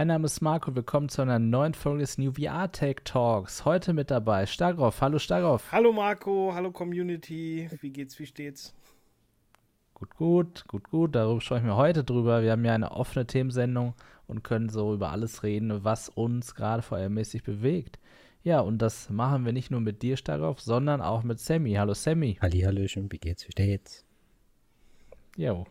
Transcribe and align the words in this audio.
mein 0.00 0.06
Name 0.06 0.24
ist 0.24 0.40
Marco. 0.40 0.74
Willkommen 0.74 1.10
zu 1.10 1.20
einer 1.20 1.38
neuen 1.38 1.74
Folge 1.74 1.98
des 1.98 2.16
New 2.16 2.32
VR 2.32 2.72
Tech 2.72 3.02
Talks. 3.04 3.66
Heute 3.66 3.92
mit 3.92 4.10
dabei 4.10 4.46
Stagroff. 4.46 5.02
Hallo 5.02 5.18
Stagroff. 5.18 5.70
Hallo 5.72 5.92
Marco, 5.92 6.52
hallo 6.54 6.70
Community. 6.70 7.68
Wie 7.82 7.90
geht's, 7.90 8.18
wie 8.18 8.24
steht's? 8.24 8.72
Gut, 9.92 10.16
gut, 10.16 10.64
gut, 10.68 10.88
gut. 10.88 11.14
Darüber 11.14 11.36
ich 11.36 11.62
mir 11.62 11.76
heute 11.76 12.02
drüber. 12.02 12.42
Wir 12.42 12.52
haben 12.52 12.64
ja 12.64 12.74
eine 12.74 12.92
offene 12.92 13.26
Themensendung 13.26 13.92
und 14.26 14.42
können 14.42 14.70
so 14.70 14.94
über 14.94 15.10
alles 15.10 15.42
reden, 15.42 15.84
was 15.84 16.08
uns 16.08 16.54
gerade 16.54 16.82
VR-mäßig 16.82 17.44
bewegt. 17.44 17.98
Ja, 18.42 18.60
und 18.60 18.78
das 18.78 19.10
machen 19.10 19.44
wir 19.44 19.52
nicht 19.52 19.70
nur 19.70 19.82
mit 19.82 20.00
dir, 20.00 20.16
Stagroff, 20.16 20.62
sondern 20.62 21.02
auch 21.02 21.24
mit 21.24 21.40
Sammy. 21.40 21.74
Hallo 21.74 21.92
Sammy. 21.92 22.38
Hallihallöchen, 22.40 23.12
wie 23.12 23.18
geht's, 23.18 23.46
wie 23.46 23.52
steht's? 23.52 24.06
Jo, 25.36 25.66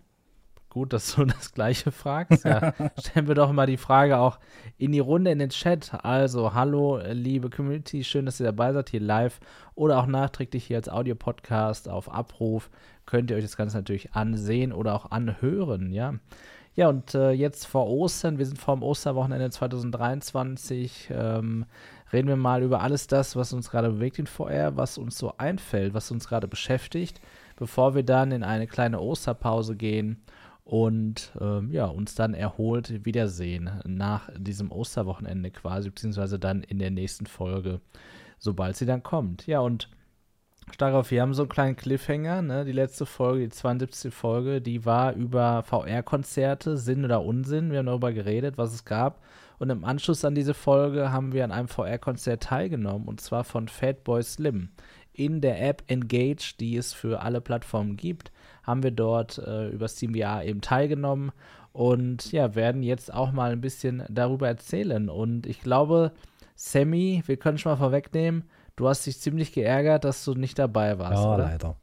Gut, 0.69 0.93
dass 0.93 1.15
du 1.15 1.25
das 1.25 1.51
Gleiche 1.51 1.91
fragst. 1.91 2.45
Ja, 2.45 2.73
stellen 2.99 3.27
wir 3.27 3.35
doch 3.35 3.51
mal 3.51 3.65
die 3.65 3.77
Frage 3.77 4.19
auch 4.19 4.39
in 4.77 4.91
die 4.91 4.99
Runde 4.99 5.31
in 5.31 5.39
den 5.39 5.49
Chat. 5.49 5.91
Also, 6.05 6.53
hallo, 6.53 6.99
liebe 7.11 7.49
Community, 7.49 8.03
schön, 8.03 8.25
dass 8.25 8.39
ihr 8.39 8.45
dabei 8.45 8.71
seid, 8.73 8.89
hier 8.89 9.01
live 9.01 9.39
oder 9.73 9.97
auch 9.97 10.05
nachträglich 10.05 10.65
hier 10.65 10.77
als 10.77 10.89
Audio-Podcast 10.89 11.89
auf 11.89 12.13
Abruf. 12.13 12.69
Könnt 13.07 13.31
ihr 13.31 13.37
euch 13.37 13.43
das 13.43 13.57
Ganze 13.57 13.77
natürlich 13.77 14.13
ansehen 14.13 14.71
oder 14.71 14.93
auch 14.93 15.09
anhören, 15.09 15.91
ja. 15.91 16.13
Ja, 16.75 16.87
und 16.87 17.15
äh, 17.15 17.31
jetzt 17.31 17.65
vor 17.65 17.87
Ostern, 17.87 18.37
wir 18.37 18.45
sind 18.45 18.57
vor 18.59 18.75
dem 18.75 18.83
Osterwochenende 18.83 19.49
2023, 19.49 21.09
ähm, 21.11 21.65
reden 22.13 22.27
wir 22.27 22.35
mal 22.35 22.61
über 22.61 22.81
alles 22.81 23.07
das, 23.07 23.35
was 23.35 23.51
uns 23.53 23.71
gerade 23.71 23.89
bewegt 23.89 24.19
in 24.19 24.27
VR, 24.27 24.77
was 24.77 24.99
uns 24.99 25.17
so 25.17 25.33
einfällt, 25.37 25.95
was 25.95 26.11
uns 26.11 26.29
gerade 26.29 26.47
beschäftigt, 26.47 27.19
bevor 27.57 27.95
wir 27.95 28.03
dann 28.03 28.31
in 28.31 28.43
eine 28.43 28.67
kleine 28.67 29.01
Osterpause 29.01 29.75
gehen 29.75 30.21
und 30.69 31.31
ähm, 31.41 31.71
ja, 31.71 31.85
uns 31.85 32.13
dann 32.13 32.35
erholt 32.35 33.03
wiedersehen 33.03 33.71
nach 33.85 34.29
diesem 34.37 34.71
Osterwochenende 34.71 35.49
quasi, 35.49 35.89
beziehungsweise 35.89 36.37
dann 36.37 36.61
in 36.61 36.77
der 36.77 36.91
nächsten 36.91 37.25
Folge, 37.25 37.81
sobald 38.37 38.75
sie 38.75 38.85
dann 38.85 39.01
kommt. 39.01 39.47
Ja, 39.47 39.61
und 39.61 39.89
darauf, 40.77 41.09
wir 41.09 41.23
haben 41.23 41.33
so 41.33 41.41
einen 41.41 41.49
kleinen 41.49 41.75
Cliffhanger, 41.75 42.43
ne? 42.43 42.65
Die 42.65 42.71
letzte 42.71 43.07
Folge, 43.07 43.45
die 43.45 43.49
72. 43.49 44.13
Folge, 44.13 44.61
die 44.61 44.85
war 44.85 45.13
über 45.13 45.63
VR-Konzerte, 45.63 46.77
Sinn 46.77 47.03
oder 47.03 47.23
Unsinn. 47.23 47.71
Wir 47.71 47.79
haben 47.79 47.87
darüber 47.87 48.13
geredet, 48.13 48.59
was 48.59 48.71
es 48.71 48.85
gab. 48.85 49.23
Und 49.57 49.71
im 49.71 49.83
Anschluss 49.83 50.23
an 50.23 50.35
diese 50.35 50.53
Folge 50.53 51.11
haben 51.11 51.33
wir 51.33 51.45
an 51.45 51.51
einem 51.51 51.67
VR-Konzert 51.67 52.43
teilgenommen, 52.43 53.07
und 53.07 53.21
zwar 53.21 53.43
von 53.43 53.67
Fatboy 53.69 54.21
Slim 54.21 54.69
in 55.13 55.41
der 55.41 55.67
App 55.67 55.81
Engage, 55.87 56.53
die 56.59 56.77
es 56.77 56.93
für 56.93 57.23
alle 57.23 57.41
Plattformen 57.41 57.97
gibt 57.97 58.31
haben 58.69 58.83
wir 58.83 58.91
dort 58.91 59.39
äh, 59.39 59.69
über 59.69 59.87
SteamVR 59.87 60.45
eben 60.45 60.61
teilgenommen 60.61 61.31
und 61.73 62.31
ja, 62.31 62.55
werden 62.55 62.83
jetzt 62.83 63.13
auch 63.13 63.31
mal 63.31 63.51
ein 63.51 63.61
bisschen 63.61 64.03
darüber 64.09 64.47
erzählen. 64.47 65.09
Und 65.09 65.45
ich 65.45 65.61
glaube, 65.61 66.11
Sammy, 66.55 67.23
wir 67.25 67.37
können 67.37 67.57
schon 67.57 67.71
mal 67.71 67.77
vorwegnehmen, 67.77 68.43
du 68.75 68.87
hast 68.87 69.05
dich 69.05 69.19
ziemlich 69.19 69.53
geärgert, 69.53 70.03
dass 70.03 70.23
du 70.23 70.33
nicht 70.33 70.59
dabei 70.59 70.99
warst. 70.99 71.23
Ja, 71.23 71.33
oder? 71.33 71.43
leider. 71.45 71.75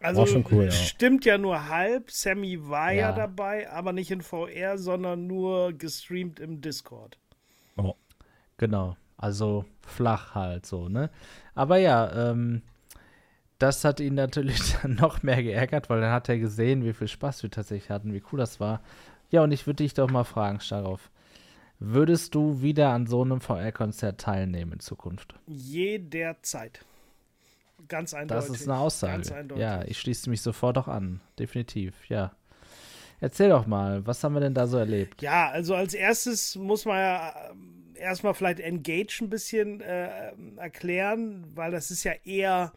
Also 0.00 0.20
war 0.20 0.26
schon 0.26 0.44
cool, 0.50 0.64
ja. 0.64 0.70
stimmt 0.70 1.24
ja 1.24 1.38
nur 1.38 1.68
halb. 1.68 2.10
Sammy 2.10 2.68
war 2.68 2.92
ja. 2.92 3.10
ja. 3.10 3.12
dabei, 3.12 3.70
aber 3.70 3.92
nicht 3.92 4.10
in 4.10 4.20
VR, 4.20 4.78
sondern 4.78 5.26
nur 5.26 5.72
gestreamt 5.72 6.38
im 6.38 6.60
Discord. 6.60 7.18
Oh. 7.76 7.94
Genau. 8.58 8.96
Also 9.16 9.64
flach 9.86 10.34
halt 10.34 10.66
so, 10.66 10.88
ne? 10.88 11.10
Aber 11.54 11.78
ja, 11.78 12.30
ähm, 12.30 12.62
das 13.58 13.84
hat 13.84 14.00
ihn 14.00 14.14
natürlich 14.14 14.76
dann 14.82 14.94
noch 14.94 15.22
mehr 15.22 15.42
geärgert, 15.42 15.88
weil 15.90 16.00
dann 16.00 16.12
hat 16.12 16.28
er 16.28 16.38
gesehen, 16.38 16.84
wie 16.84 16.92
viel 16.92 17.08
Spaß 17.08 17.42
wir 17.42 17.50
tatsächlich 17.50 17.90
hatten, 17.90 18.12
wie 18.12 18.22
cool 18.32 18.38
das 18.38 18.60
war. 18.60 18.82
Ja, 19.30 19.42
und 19.42 19.52
ich 19.52 19.66
würde 19.66 19.82
dich 19.82 19.94
doch 19.94 20.10
mal 20.10 20.24
fragen, 20.24 20.60
Starauf. 20.60 21.10
Würdest 21.78 22.34
du 22.34 22.62
wieder 22.62 22.90
an 22.90 23.06
so 23.06 23.22
einem 23.22 23.40
VR-Konzert 23.40 24.20
teilnehmen 24.20 24.72
in 24.72 24.80
Zukunft? 24.80 25.34
Jederzeit. 25.46 26.80
Ganz 27.88 28.14
eindeutig. 28.14 28.48
Das 28.48 28.60
ist 28.60 28.68
eine 28.68 28.78
Aussage. 28.78 29.46
Ja, 29.56 29.84
ich 29.84 29.98
schließe 29.98 30.30
mich 30.30 30.40
sofort 30.40 30.78
auch 30.78 30.88
an. 30.88 31.20
Definitiv, 31.38 32.08
ja. 32.08 32.32
Erzähl 33.20 33.50
doch 33.50 33.66
mal, 33.66 34.06
was 34.06 34.22
haben 34.24 34.34
wir 34.34 34.40
denn 34.40 34.54
da 34.54 34.66
so 34.66 34.78
erlebt? 34.78 35.22
Ja, 35.22 35.48
also 35.50 35.74
als 35.74 35.94
erstes 35.94 36.56
muss 36.56 36.84
man 36.84 36.96
ja 36.98 37.28
äh, 37.30 37.98
erstmal 37.98 38.34
vielleicht 38.34 38.60
Engage 38.60 39.20
ein 39.22 39.30
bisschen 39.30 39.80
äh, 39.80 40.32
erklären, 40.56 41.46
weil 41.54 41.70
das 41.70 41.90
ist 41.90 42.04
ja 42.04 42.12
eher 42.24 42.72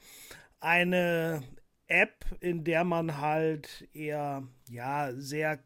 eine 0.60 1.42
App, 1.88 2.26
in 2.40 2.64
der 2.64 2.84
man 2.84 3.20
halt 3.20 3.88
eher, 3.94 4.44
ja, 4.70 5.12
sehr 5.14 5.60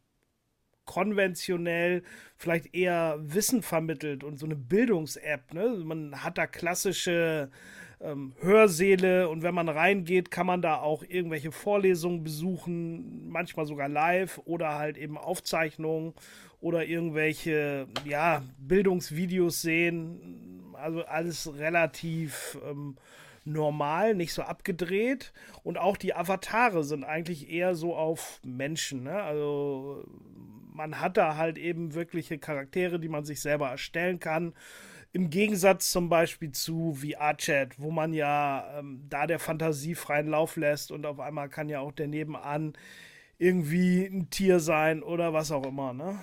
konventionell 0.85 2.03
vielleicht 2.35 2.75
eher 2.75 3.17
Wissen 3.21 3.61
vermittelt 3.61 4.23
und 4.23 4.37
so 4.37 4.45
eine 4.45 4.55
Bildungs-App. 4.55 5.53
Ne? 5.53 5.69
Man 5.83 6.23
hat 6.23 6.37
da 6.37 6.45
klassische 6.45 7.49
ähm, 8.01 8.33
Hörsäle 8.41 9.29
und 9.29 9.43
wenn 9.43 9.55
man 9.55 9.69
reingeht, 9.69 10.29
kann 10.29 10.45
man 10.45 10.61
da 10.61 10.77
auch 10.77 11.03
irgendwelche 11.07 11.51
Vorlesungen 11.51 12.23
besuchen, 12.23 13.29
manchmal 13.29 13.65
sogar 13.65 13.87
live 13.87 14.41
oder 14.45 14.75
halt 14.75 14.97
eben 14.97 15.17
Aufzeichnungen 15.17 16.13
oder 16.59 16.85
irgendwelche 16.85 17.87
ja, 18.05 18.43
Bildungsvideos 18.57 19.61
sehen. 19.61 20.73
Also 20.73 21.05
alles 21.05 21.57
relativ 21.57 22.57
ähm, 22.69 22.97
normal, 23.45 24.15
nicht 24.15 24.33
so 24.33 24.43
abgedreht. 24.43 25.33
Und 25.63 25.77
auch 25.77 25.97
die 25.97 26.15
Avatare 26.15 26.83
sind 26.83 27.03
eigentlich 27.03 27.49
eher 27.49 27.75
so 27.75 27.95
auf 27.95 28.39
Menschen. 28.43 29.03
Ne? 29.03 29.21
Also 29.21 30.03
man 30.73 30.99
hat 30.99 31.17
da 31.17 31.37
halt 31.37 31.57
eben 31.57 31.93
wirkliche 31.93 32.37
Charaktere, 32.37 32.99
die 32.99 33.09
man 33.09 33.25
sich 33.25 33.41
selber 33.41 33.69
erstellen 33.69 34.19
kann. 34.19 34.53
Im 35.11 35.29
Gegensatz 35.29 35.91
zum 35.91 36.09
Beispiel 36.09 36.51
zu 36.51 36.95
VR-Chat, 36.95 37.79
wo 37.79 37.91
man 37.91 38.13
ja 38.13 38.79
ähm, 38.79 39.05
da 39.09 39.27
der 39.27 39.37
Fantasie 39.37 39.93
freien 39.93 40.27
Lauf 40.27 40.55
lässt 40.55 40.91
und 40.91 41.05
auf 41.05 41.19
einmal 41.19 41.49
kann 41.49 41.69
ja 41.69 41.81
auch 41.81 41.91
der 41.91 42.07
nebenan 42.07 42.73
irgendwie 43.37 44.05
ein 44.05 44.29
Tier 44.31 44.59
sein 44.59 45.03
oder 45.03 45.31
was 45.31 45.51
auch 45.51 45.65
immer. 45.65 45.93
Ne? 45.93 46.17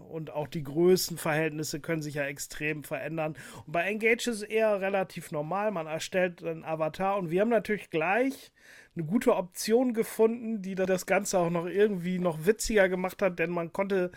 Und 0.00 0.30
auch 0.30 0.48
die 0.48 0.62
Größenverhältnisse 0.62 1.80
können 1.80 2.02
sich 2.02 2.14
ja 2.14 2.24
extrem 2.24 2.84
verändern. 2.84 3.36
Und 3.66 3.72
bei 3.72 3.82
Engage 3.82 4.30
ist 4.30 4.36
es 4.36 4.42
eher 4.42 4.80
relativ 4.80 5.30
normal. 5.32 5.70
Man 5.70 5.86
erstellt 5.86 6.42
einen 6.42 6.64
Avatar 6.64 7.16
und 7.16 7.30
wir 7.30 7.40
haben 7.40 7.48
natürlich 7.48 7.90
gleich 7.90 8.52
eine 8.94 9.04
gute 9.04 9.36
Option 9.36 9.94
gefunden, 9.94 10.62
die 10.62 10.74
das 10.74 11.06
Ganze 11.06 11.38
auch 11.38 11.50
noch 11.50 11.66
irgendwie 11.66 12.18
noch 12.18 12.46
witziger 12.46 12.88
gemacht 12.88 13.22
hat, 13.22 13.38
denn 13.38 13.50
man 13.50 13.72
konnte 13.72 14.10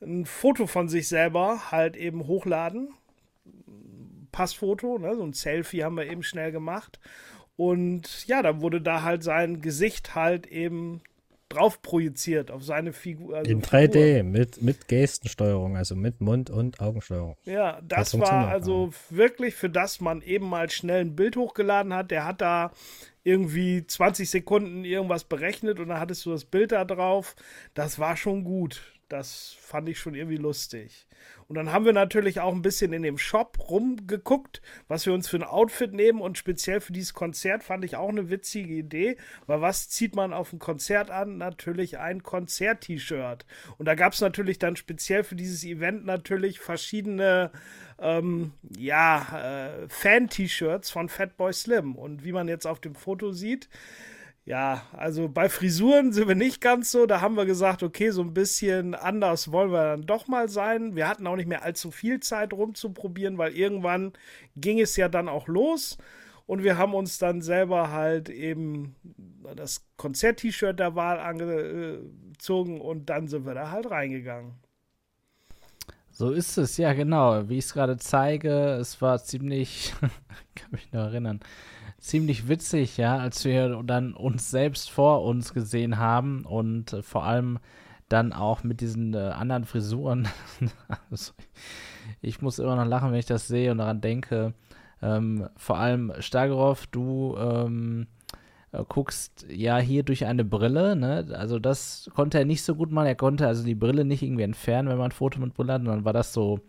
ein 0.00 0.26
Foto 0.26 0.66
von 0.66 0.88
sich 0.88 1.08
selber 1.08 1.70
halt 1.70 1.96
eben 1.96 2.26
hochladen. 2.26 2.92
Passfoto, 4.32 4.98
ne? 4.98 5.14
so 5.14 5.22
ein 5.22 5.34
Selfie 5.34 5.84
haben 5.84 5.96
wir 5.96 6.10
eben 6.10 6.22
schnell 6.22 6.52
gemacht. 6.52 6.98
Und 7.56 8.26
ja, 8.26 8.42
dann 8.42 8.62
wurde 8.62 8.80
da 8.80 9.02
halt 9.02 9.22
sein 9.22 9.60
Gesicht 9.60 10.14
halt 10.14 10.46
eben 10.46 11.02
drauf 11.52 11.82
projiziert 11.82 12.50
auf 12.50 12.64
seine 12.64 12.92
Figur. 12.92 13.36
Also 13.36 13.50
In 13.50 13.62
3D 13.62 13.92
Figur. 13.92 14.22
mit, 14.24 14.62
mit 14.62 14.88
Gestensteuerung, 14.88 15.76
also 15.76 15.94
mit 15.94 16.20
Mund- 16.20 16.50
und 16.50 16.80
Augensteuerung. 16.80 17.36
Ja, 17.44 17.80
das, 17.82 18.12
das 18.12 18.20
war 18.20 18.48
also 18.48 18.90
ja. 18.92 19.16
wirklich, 19.16 19.54
für 19.54 19.70
das 19.70 20.00
man 20.00 20.22
eben 20.22 20.48
mal 20.48 20.70
schnell 20.70 21.02
ein 21.02 21.16
Bild 21.16 21.36
hochgeladen 21.36 21.94
hat. 21.94 22.10
Der 22.10 22.24
hat 22.24 22.40
da 22.40 22.72
irgendwie 23.24 23.86
20 23.86 24.28
Sekunden 24.28 24.84
irgendwas 24.84 25.24
berechnet 25.24 25.78
und 25.78 25.88
dann 25.88 26.00
hattest 26.00 26.26
du 26.26 26.30
das 26.30 26.44
Bild 26.44 26.72
da 26.72 26.84
drauf. 26.84 27.36
Das 27.74 27.98
war 27.98 28.16
schon 28.16 28.44
gut. 28.44 28.91
Das 29.12 29.54
fand 29.60 29.90
ich 29.90 29.98
schon 29.98 30.14
irgendwie 30.14 30.38
lustig. 30.38 31.06
Und 31.46 31.56
dann 31.56 31.70
haben 31.70 31.84
wir 31.84 31.92
natürlich 31.92 32.40
auch 32.40 32.54
ein 32.54 32.62
bisschen 32.62 32.94
in 32.94 33.02
dem 33.02 33.18
Shop 33.18 33.58
rumgeguckt, 33.68 34.62
was 34.88 35.04
wir 35.04 35.12
uns 35.12 35.28
für 35.28 35.36
ein 35.36 35.42
Outfit 35.42 35.92
nehmen. 35.92 36.22
Und 36.22 36.38
speziell 36.38 36.80
für 36.80 36.94
dieses 36.94 37.12
Konzert 37.12 37.62
fand 37.62 37.84
ich 37.84 37.96
auch 37.96 38.08
eine 38.08 38.30
witzige 38.30 38.72
Idee. 38.72 39.18
Weil 39.46 39.60
was 39.60 39.90
zieht 39.90 40.16
man 40.16 40.32
auf 40.32 40.54
ein 40.54 40.58
Konzert 40.58 41.10
an? 41.10 41.36
Natürlich 41.36 41.98
ein 41.98 42.22
Konzert-T-Shirt. 42.22 43.44
Und 43.76 43.84
da 43.84 43.94
gab 43.94 44.14
es 44.14 44.22
natürlich 44.22 44.58
dann 44.58 44.76
speziell 44.76 45.24
für 45.24 45.36
dieses 45.36 45.62
Event 45.62 46.06
natürlich 46.06 46.58
verschiedene 46.58 47.50
ähm, 47.98 48.52
ja, 48.78 49.66
äh, 49.74 49.88
Fan-T-Shirts 49.90 50.88
von 50.88 51.10
Fatboy 51.10 51.52
Slim. 51.52 51.96
Und 51.96 52.24
wie 52.24 52.32
man 52.32 52.48
jetzt 52.48 52.66
auf 52.66 52.80
dem 52.80 52.94
Foto 52.94 53.30
sieht, 53.30 53.68
ja, 54.44 54.82
also 54.92 55.28
bei 55.28 55.48
Frisuren 55.48 56.12
sind 56.12 56.26
wir 56.26 56.34
nicht 56.34 56.60
ganz 56.60 56.90
so. 56.90 57.06
Da 57.06 57.20
haben 57.20 57.36
wir 57.36 57.46
gesagt, 57.46 57.82
okay, 57.84 58.10
so 58.10 58.22
ein 58.22 58.34
bisschen 58.34 58.94
anders 58.94 59.52
wollen 59.52 59.70
wir 59.70 59.84
dann 59.84 60.02
doch 60.02 60.26
mal 60.26 60.48
sein. 60.48 60.96
Wir 60.96 61.08
hatten 61.08 61.26
auch 61.28 61.36
nicht 61.36 61.48
mehr 61.48 61.62
allzu 61.62 61.92
viel 61.92 62.18
Zeit 62.20 62.52
rumzuprobieren, 62.52 63.38
weil 63.38 63.52
irgendwann 63.52 64.12
ging 64.56 64.80
es 64.80 64.96
ja 64.96 65.08
dann 65.08 65.28
auch 65.28 65.46
los. 65.46 65.96
Und 66.46 66.64
wir 66.64 66.76
haben 66.76 66.94
uns 66.94 67.18
dann 67.18 67.40
selber 67.40 67.92
halt 67.92 68.28
eben 68.28 68.96
das 69.54 69.86
Konzert-T-Shirt 69.96 70.78
der 70.78 70.96
Wahl 70.96 71.20
angezogen 71.20 72.80
und 72.80 73.10
dann 73.10 73.28
sind 73.28 73.46
wir 73.46 73.54
da 73.54 73.70
halt 73.70 73.90
reingegangen. 73.90 74.54
So 76.10 76.30
ist 76.30 76.58
es, 76.58 76.76
ja, 76.76 76.92
genau. 76.92 77.48
Wie 77.48 77.58
ich 77.58 77.66
es 77.66 77.72
gerade 77.72 77.96
zeige, 77.96 78.72
es 78.72 79.00
war 79.00 79.22
ziemlich, 79.22 79.94
kann 80.56 80.70
mich 80.72 80.92
noch 80.92 81.04
erinnern, 81.04 81.40
ziemlich 82.02 82.48
witzig, 82.48 82.96
ja, 82.96 83.16
als 83.16 83.44
wir 83.44 83.82
dann 83.84 84.12
uns 84.12 84.50
selbst 84.50 84.90
vor 84.90 85.22
uns 85.22 85.54
gesehen 85.54 85.98
haben 85.98 86.44
und 86.44 86.92
äh, 86.92 87.02
vor 87.02 87.24
allem 87.24 87.58
dann 88.08 88.32
auch 88.32 88.64
mit 88.64 88.80
diesen 88.80 89.14
äh, 89.14 89.18
anderen 89.18 89.64
Frisuren. 89.64 90.28
also, 91.10 91.32
ich 92.20 92.42
muss 92.42 92.58
immer 92.58 92.76
noch 92.76 92.84
lachen, 92.84 93.12
wenn 93.12 93.18
ich 93.18 93.26
das 93.26 93.46
sehe 93.48 93.70
und 93.70 93.78
daran 93.78 94.00
denke. 94.00 94.52
Ähm, 95.00 95.48
vor 95.56 95.78
allem 95.78 96.12
Stagerov, 96.18 96.86
du 96.88 97.36
ähm, 97.38 98.08
äh, 98.72 98.82
guckst 98.88 99.46
ja 99.48 99.78
hier 99.78 100.02
durch 100.02 100.26
eine 100.26 100.44
Brille, 100.44 100.96
ne? 100.96 101.26
Also 101.32 101.60
das 101.60 102.10
konnte 102.14 102.38
er 102.38 102.44
nicht 102.44 102.64
so 102.64 102.74
gut 102.74 102.90
machen. 102.90 103.06
Er 103.06 103.14
konnte 103.14 103.46
also 103.46 103.64
die 103.64 103.76
Brille 103.76 104.04
nicht 104.04 104.22
irgendwie 104.22 104.42
entfernen, 104.42 104.88
wenn 104.88 104.98
man 104.98 105.10
ein 105.10 105.12
Foto 105.12 105.40
mit 105.40 105.54
Brille 105.54 105.74
hat. 105.74 105.80
Und 105.80 105.86
dann 105.86 106.04
war 106.04 106.12
das 106.12 106.32
so 106.32 106.60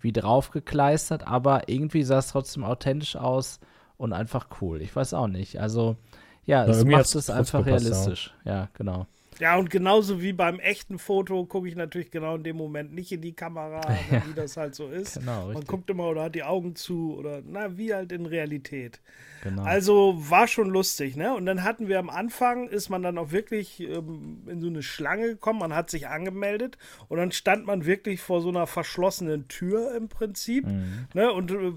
wie 0.00 0.12
draufgekleistert, 0.12 1.26
aber 1.26 1.68
irgendwie 1.68 2.02
sah 2.02 2.18
es 2.18 2.28
trotzdem 2.28 2.64
authentisch 2.64 3.16
aus 3.16 3.58
und 4.02 4.12
einfach 4.12 4.48
cool. 4.60 4.82
Ich 4.82 4.94
weiß 4.96 5.14
auch 5.14 5.28
nicht. 5.28 5.60
Also 5.60 5.96
ja, 6.44 6.64
Ja, 6.66 6.72
es 6.72 6.84
macht 6.84 7.14
es 7.14 7.30
einfach 7.30 7.64
realistisch. 7.64 8.34
Ja, 8.44 8.68
genau. 8.74 9.06
Ja, 9.42 9.56
und 9.56 9.70
genauso 9.70 10.22
wie 10.22 10.32
beim 10.32 10.60
echten 10.60 11.00
Foto 11.00 11.44
gucke 11.46 11.66
ich 11.66 11.74
natürlich 11.74 12.12
genau 12.12 12.36
in 12.36 12.44
dem 12.44 12.56
Moment 12.56 12.94
nicht 12.94 13.10
in 13.10 13.20
die 13.22 13.32
Kamera, 13.32 13.80
Ja. 14.12 14.22
wie 14.28 14.34
das 14.34 14.56
halt 14.56 14.76
so 14.76 14.86
ist. 14.88 15.18
Genau, 15.18 15.48
Man 15.52 15.64
guckt 15.64 15.90
immer 15.90 16.04
oder 16.06 16.22
hat 16.24 16.34
die 16.36 16.44
Augen 16.44 16.76
zu 16.76 17.16
oder 17.18 17.42
na, 17.44 17.76
wie 17.76 17.92
halt 17.92 18.12
in 18.12 18.26
Realität. 18.26 19.00
genau. 19.42 19.62
Also 19.64 20.14
war 20.30 20.46
schon 20.46 20.70
lustig, 20.70 21.16
ne? 21.16 21.34
Und 21.34 21.46
dann 21.46 21.64
hatten 21.64 21.88
wir 21.88 21.98
am 21.98 22.08
Anfang, 22.08 22.68
ist 22.68 22.88
man 22.88 23.02
dann 23.02 23.18
auch 23.18 23.32
wirklich 23.32 23.80
ähm, 23.80 24.42
in 24.46 24.60
so 24.60 24.68
eine 24.68 24.82
Schlange 24.84 25.26
gekommen, 25.30 25.58
man 25.58 25.74
hat 25.74 25.90
sich 25.90 26.06
angemeldet 26.06 26.78
und 27.08 27.18
dann 27.18 27.32
stand 27.32 27.66
man 27.66 27.84
wirklich 27.84 28.20
vor 28.20 28.42
so 28.42 28.48
einer 28.48 28.68
verschlossenen 28.68 29.48
Tür 29.48 29.94
im 29.96 30.08
Prinzip, 30.08 30.66
Mhm. 30.66 31.06
ne? 31.14 31.32
Und 31.32 31.50
äh, 31.50 31.72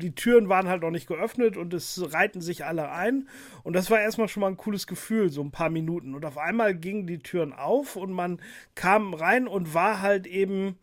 die 0.00 0.14
Türen 0.14 0.48
waren 0.50 0.68
halt 0.68 0.82
noch 0.82 0.90
nicht 0.90 1.06
geöffnet 1.06 1.56
und 1.56 1.72
es 1.72 2.02
reihten 2.12 2.40
sich 2.42 2.64
alle 2.66 2.90
ein 2.90 3.26
und 3.62 3.74
das 3.74 3.90
war 3.90 4.00
erstmal 4.00 4.28
schon 4.28 4.42
mal 4.42 4.48
ein 4.48 4.56
cooles 4.58 4.86
Gefühl, 4.86 5.30
so 5.30 5.42
ein 5.42 5.50
paar 5.50 5.70
Minuten. 5.70 6.14
Und 6.14 6.24
auf 6.26 6.36
einmal 6.38 6.74
gingen 6.90 7.06
die 7.06 7.20
Türen 7.20 7.52
auf 7.52 7.96
und 7.96 8.12
man 8.12 8.40
kam 8.74 9.14
rein 9.14 9.46
und 9.46 9.74
war 9.74 10.02
halt 10.02 10.26
eben 10.26 10.78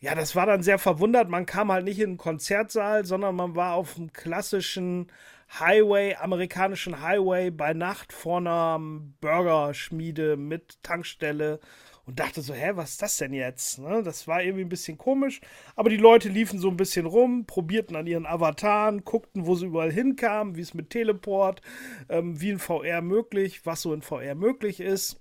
ja, 0.00 0.14
das 0.14 0.36
war 0.36 0.46
dann 0.46 0.62
sehr 0.62 0.78
verwundert. 0.78 1.28
Man 1.28 1.44
kam 1.44 1.72
halt 1.72 1.84
nicht 1.84 1.98
in 1.98 2.10
einen 2.10 2.18
Konzertsaal, 2.18 3.04
sondern 3.04 3.34
man 3.34 3.56
war 3.56 3.74
auf 3.74 3.96
einem 3.96 4.12
klassischen 4.12 5.10
Highway, 5.58 6.14
amerikanischen 6.14 7.02
Highway 7.02 7.50
bei 7.50 7.72
Nacht 7.72 8.12
vor 8.12 8.38
einer 8.38 8.78
Burgerschmiede 9.20 10.36
mit 10.36 10.80
Tankstelle 10.84 11.58
und 12.08 12.18
dachte 12.18 12.40
so, 12.40 12.54
hä, 12.54 12.70
was 12.72 12.92
ist 12.92 13.02
das 13.02 13.18
denn 13.18 13.34
jetzt? 13.34 13.78
Ne? 13.80 14.02
Das 14.02 14.26
war 14.26 14.42
irgendwie 14.42 14.64
ein 14.64 14.70
bisschen 14.70 14.96
komisch. 14.96 15.42
Aber 15.76 15.90
die 15.90 15.98
Leute 15.98 16.30
liefen 16.30 16.58
so 16.58 16.70
ein 16.70 16.78
bisschen 16.78 17.04
rum, 17.04 17.44
probierten 17.44 17.96
an 17.96 18.06
ihren 18.06 18.24
Avataren, 18.24 19.04
guckten, 19.04 19.44
wo 19.44 19.54
sie 19.56 19.66
überall 19.66 19.92
hinkamen, 19.92 20.56
wie 20.56 20.62
es 20.62 20.72
mit 20.72 20.88
Teleport, 20.88 21.60
ähm, 22.08 22.40
wie 22.40 22.48
in 22.48 22.58
VR 22.58 23.02
möglich, 23.02 23.66
was 23.66 23.82
so 23.82 23.92
in 23.92 24.00
VR 24.00 24.34
möglich 24.34 24.80
ist. 24.80 25.20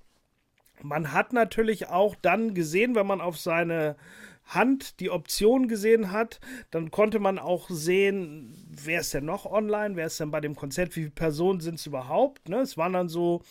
Man 0.82 1.12
hat 1.12 1.34
natürlich 1.34 1.90
auch 1.90 2.16
dann 2.16 2.54
gesehen, 2.54 2.96
wenn 2.96 3.06
man 3.06 3.20
auf 3.20 3.38
seine 3.38 3.98
Hand 4.46 5.02
die 5.02 5.10
Option 5.10 5.68
gesehen 5.68 6.14
hat, 6.14 6.40
dann 6.72 6.90
konnte 6.90 7.20
man 7.20 7.38
auch 7.38 7.70
sehen, 7.70 8.66
wer 8.70 9.02
ist 9.02 9.14
denn 9.14 9.26
noch 9.26 9.46
online, 9.46 9.98
wer 9.98 10.06
ist 10.06 10.22
denn 10.22 10.32
bei 10.32 10.40
dem 10.40 10.56
Konzert, 10.56 10.96
wie 10.96 11.02
viele 11.02 11.12
Personen 11.12 11.60
sind 11.60 11.76
es 11.76 11.86
überhaupt. 11.86 12.48
Ne? 12.48 12.60
Es 12.60 12.78
waren 12.78 12.94
dann 12.94 13.10
so 13.10 13.42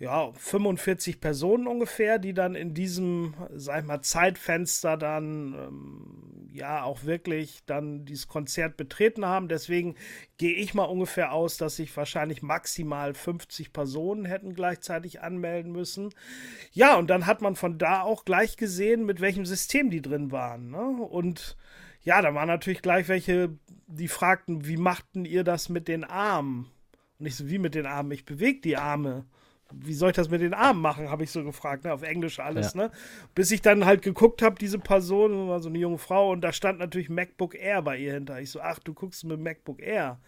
ja, 0.00 0.32
45 0.32 1.20
Personen 1.20 1.68
ungefähr, 1.68 2.18
die 2.18 2.34
dann 2.34 2.56
in 2.56 2.74
diesem, 2.74 3.34
sag 3.54 3.80
ich 3.80 3.86
mal, 3.86 4.02
Zeitfenster 4.02 4.96
dann 4.96 5.54
ähm, 5.54 6.48
ja 6.52 6.82
auch 6.82 7.04
wirklich 7.04 7.64
dann 7.66 8.04
dieses 8.04 8.26
Konzert 8.26 8.76
betreten 8.76 9.24
haben. 9.24 9.48
Deswegen 9.48 9.94
gehe 10.36 10.54
ich 10.54 10.74
mal 10.74 10.84
ungefähr 10.84 11.32
aus, 11.32 11.58
dass 11.58 11.76
sich 11.76 11.96
wahrscheinlich 11.96 12.42
maximal 12.42 13.14
50 13.14 13.72
Personen 13.72 14.24
hätten 14.24 14.54
gleichzeitig 14.54 15.22
anmelden 15.22 15.70
müssen. 15.70 16.10
Ja, 16.72 16.96
und 16.96 17.08
dann 17.08 17.26
hat 17.26 17.40
man 17.40 17.54
von 17.54 17.78
da 17.78 18.02
auch 18.02 18.24
gleich 18.24 18.56
gesehen, 18.56 19.06
mit 19.06 19.20
welchem 19.20 19.46
System 19.46 19.90
die 19.90 20.02
drin 20.02 20.32
waren. 20.32 20.70
Ne? 20.70 20.82
Und 21.04 21.56
ja, 22.02 22.20
da 22.20 22.34
waren 22.34 22.48
natürlich 22.48 22.82
gleich 22.82 23.06
welche, 23.06 23.56
die 23.86 24.08
fragten, 24.08 24.66
wie 24.66 24.76
machten 24.76 25.24
ihr 25.24 25.44
das 25.44 25.68
mit 25.68 25.86
den 25.86 26.02
Armen? 26.02 26.66
Und 27.20 27.26
ich 27.26 27.36
so, 27.36 27.48
wie 27.48 27.58
mit 27.58 27.76
den 27.76 27.86
Armen? 27.86 28.10
Ich 28.10 28.24
bewege 28.24 28.60
die 28.60 28.76
Arme 28.76 29.24
wie 29.80 29.94
soll 29.94 30.10
ich 30.10 30.16
das 30.16 30.30
mit 30.30 30.40
den 30.40 30.54
Armen 30.54 30.80
machen, 30.80 31.10
habe 31.10 31.24
ich 31.24 31.30
so 31.30 31.42
gefragt, 31.44 31.84
ne? 31.84 31.92
auf 31.92 32.02
Englisch 32.02 32.40
alles, 32.40 32.74
Ja. 32.74 32.82
ne? 32.84 32.90
Bis 33.34 33.50
ich 33.50 33.62
dann 33.62 33.84
halt 33.84 34.02
geguckt 34.02 34.42
habe, 34.42 34.56
diese 34.58 34.78
Person, 34.78 35.48
war 35.48 35.60
so 35.60 35.68
eine 35.68 35.78
junge 35.78 35.98
Frau 35.98 36.30
und 36.32 36.40
da 36.40 36.52
stand 36.52 36.78
natürlich 36.78 37.08
MacBook 37.10 37.54
Air 37.54 37.82
bei 37.82 37.98
ihr 37.98 38.12
hinter. 38.14 38.40
Ich 38.40 38.50
so, 38.50 38.60
ach, 38.60 38.78
du 38.78 38.94
guckst 38.94 39.24
mit 39.24 39.40
MacBook 39.40 39.80
Air. 39.82 40.18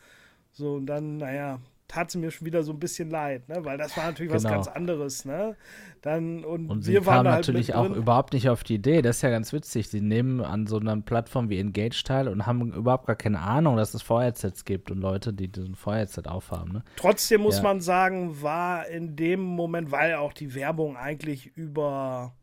So, 0.52 0.74
und 0.74 0.86
dann, 0.86 1.18
naja, 1.18 1.60
tat 1.88 2.10
sie 2.10 2.18
mir 2.18 2.30
schon 2.30 2.46
wieder 2.46 2.62
so 2.62 2.72
ein 2.72 2.78
bisschen 2.80 3.10
leid, 3.10 3.48
ne? 3.48 3.64
Weil 3.64 3.78
das 3.78 3.96
war 3.96 4.04
natürlich 4.06 4.32
was 4.32 4.42
Genau. 4.42 4.54
ganz 4.54 4.68
anderes, 4.68 5.24
ne? 5.24 5.56
Dann, 6.02 6.44
und, 6.44 6.68
Und 6.70 6.86
wir 6.86 7.00
sie 7.00 7.06
da 7.06 7.12
halt 7.14 7.24
natürlich 7.24 7.74
auch 7.74 7.90
überhaupt 7.90 8.32
nicht 8.32 8.48
auf 8.48 8.62
die 8.64 8.74
Idee. 8.74 9.02
Das 9.02 9.16
ist 9.16 9.22
ja 9.22 9.30
ganz 9.30 9.52
witzig. 9.52 9.88
Sie 9.88 10.00
nehmen 10.00 10.40
an 10.40 10.66
so 10.66 10.78
einer 10.78 10.96
Plattform 11.00 11.48
wie 11.48 11.58
Engage 11.58 12.02
teil 12.04 12.28
und 12.28 12.46
haben 12.46 12.72
überhaupt 12.72 13.06
gar 13.06 13.16
keine 13.16 13.40
Ahnung, 13.40 13.76
dass 13.76 13.94
es 13.94 14.02
VR-Headsets 14.02 14.64
gibt 14.64 14.90
und 14.90 14.98
Leute, 15.00 15.32
die 15.32 15.48
diesen 15.48 15.74
VR-Headset 15.74 16.22
aufhaben. 16.26 16.72
Ne? 16.72 16.82
Trotzdem 16.96 17.40
muss 17.40 17.56
Ja. 17.58 17.62
man 17.64 17.80
sagen, 17.80 18.40
war 18.42 18.86
in 18.88 19.16
dem 19.16 19.40
Moment, 19.40 19.90
weil 19.90 20.14
auch 20.14 20.32
die 20.32 20.54
Werbung 20.54 20.96
eigentlich 20.96 21.56
über 21.56 22.34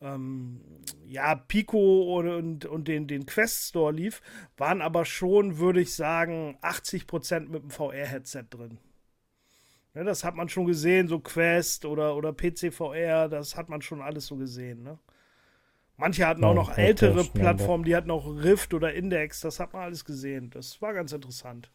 ähm, 0.00 0.60
ja, 1.06 1.34
Pico 1.34 2.18
und, 2.18 2.64
und, 2.66 2.88
den, 2.88 3.06
den 3.08 3.26
Quest 3.26 3.68
Store 3.70 3.92
lief, 3.92 4.22
waren 4.56 4.82
aber 4.82 5.04
schon, 5.04 5.58
würde 5.58 5.80
ich 5.80 5.94
sagen, 5.94 6.58
80% 6.62 7.48
mit 7.50 7.62
dem 7.62 7.70
VR-Headset 7.70 8.44
drin. 8.50 8.78
Ne, 9.94 10.04
das 10.04 10.24
hat 10.24 10.34
man 10.34 10.48
schon 10.48 10.66
gesehen, 10.66 11.08
so 11.08 11.18
Quest 11.20 11.84
oder, 11.84 12.16
oder 12.16 12.32
PC-VR, 12.32 13.28
das 13.28 13.56
hat 13.56 13.68
man 13.68 13.82
schon 13.82 14.00
alles 14.02 14.26
so 14.26 14.36
gesehen. 14.36 14.82
Ne? 14.82 14.98
Manche 15.98 16.26
hatten 16.26 16.44
auch 16.44 16.54
Ja, 16.54 16.54
noch 16.54 16.76
ja, 16.76 16.78
ältere 16.78 17.24
ja, 17.34 17.34
Plattformen, 17.34 17.84
die 17.84 17.96
hatten 17.96 18.10
auch 18.10 18.26
Rift 18.26 18.74
oder 18.74 18.94
Index, 18.94 19.40
das 19.40 19.60
hat 19.60 19.72
man 19.74 19.82
alles 19.82 20.04
gesehen. 20.04 20.50
Das 20.50 20.80
war 20.82 20.94
ganz 20.94 21.12
interessant. 21.12 21.70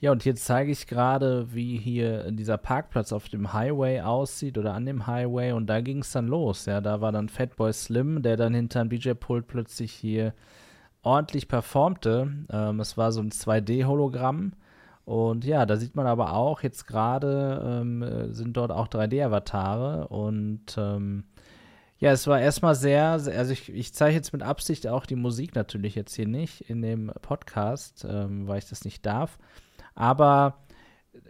Ja, 0.00 0.12
und 0.12 0.22
hier 0.22 0.34
zeige 0.34 0.72
ich 0.72 0.86
gerade, 0.86 1.52
wie 1.52 1.76
hier 1.76 2.32
dieser 2.32 2.56
Parkplatz 2.56 3.12
auf 3.12 3.28
dem 3.28 3.52
Highway 3.52 4.00
aussieht 4.00 4.56
oder 4.56 4.72
an 4.72 4.86
dem 4.86 5.06
Highway 5.06 5.52
und 5.52 5.66
da 5.66 5.82
ging 5.82 5.98
es 5.98 6.12
dann 6.12 6.26
los. 6.26 6.64
Ja, 6.64 6.80
da 6.80 7.02
war 7.02 7.12
dann 7.12 7.28
Fatboy 7.28 7.70
Slim, 7.72 8.22
der 8.22 8.38
dann 8.38 8.54
hinterm 8.54 8.88
DJ-Pult 8.88 9.46
plötzlich 9.46 9.92
hier 9.92 10.32
ordentlich 11.02 11.48
performte. 11.48 12.32
Ähm, 12.50 12.80
es 12.80 12.96
war 12.96 13.12
so 13.12 13.20
ein 13.20 13.30
2D-Hologramm. 13.30 14.52
Und 15.04 15.44
ja, 15.44 15.66
da 15.66 15.76
sieht 15.76 15.96
man 15.96 16.06
aber 16.06 16.32
auch, 16.34 16.62
jetzt 16.62 16.86
gerade 16.86 17.80
ähm, 17.82 18.02
äh, 18.02 18.32
sind 18.32 18.56
dort 18.56 18.70
auch 18.70 18.88
3D-Avatare 18.88 20.08
und 20.08 20.76
ähm, 20.78 21.24
ja, 21.98 22.12
es 22.12 22.26
war 22.26 22.40
erstmal 22.40 22.74
sehr, 22.74 23.18
sehr 23.18 23.38
also 23.38 23.52
ich, 23.52 23.70
ich 23.70 23.92
zeige 23.92 24.14
jetzt 24.14 24.32
mit 24.32 24.42
Absicht 24.42 24.86
auch 24.86 25.04
die 25.04 25.16
Musik 25.16 25.54
natürlich 25.54 25.94
jetzt 25.94 26.14
hier 26.14 26.26
nicht 26.26 26.62
in 26.70 26.80
dem 26.80 27.12
Podcast, 27.20 28.06
ähm, 28.08 28.46
weil 28.48 28.58
ich 28.58 28.68
das 28.68 28.84
nicht 28.84 29.04
darf. 29.04 29.38
Aber 30.00 30.54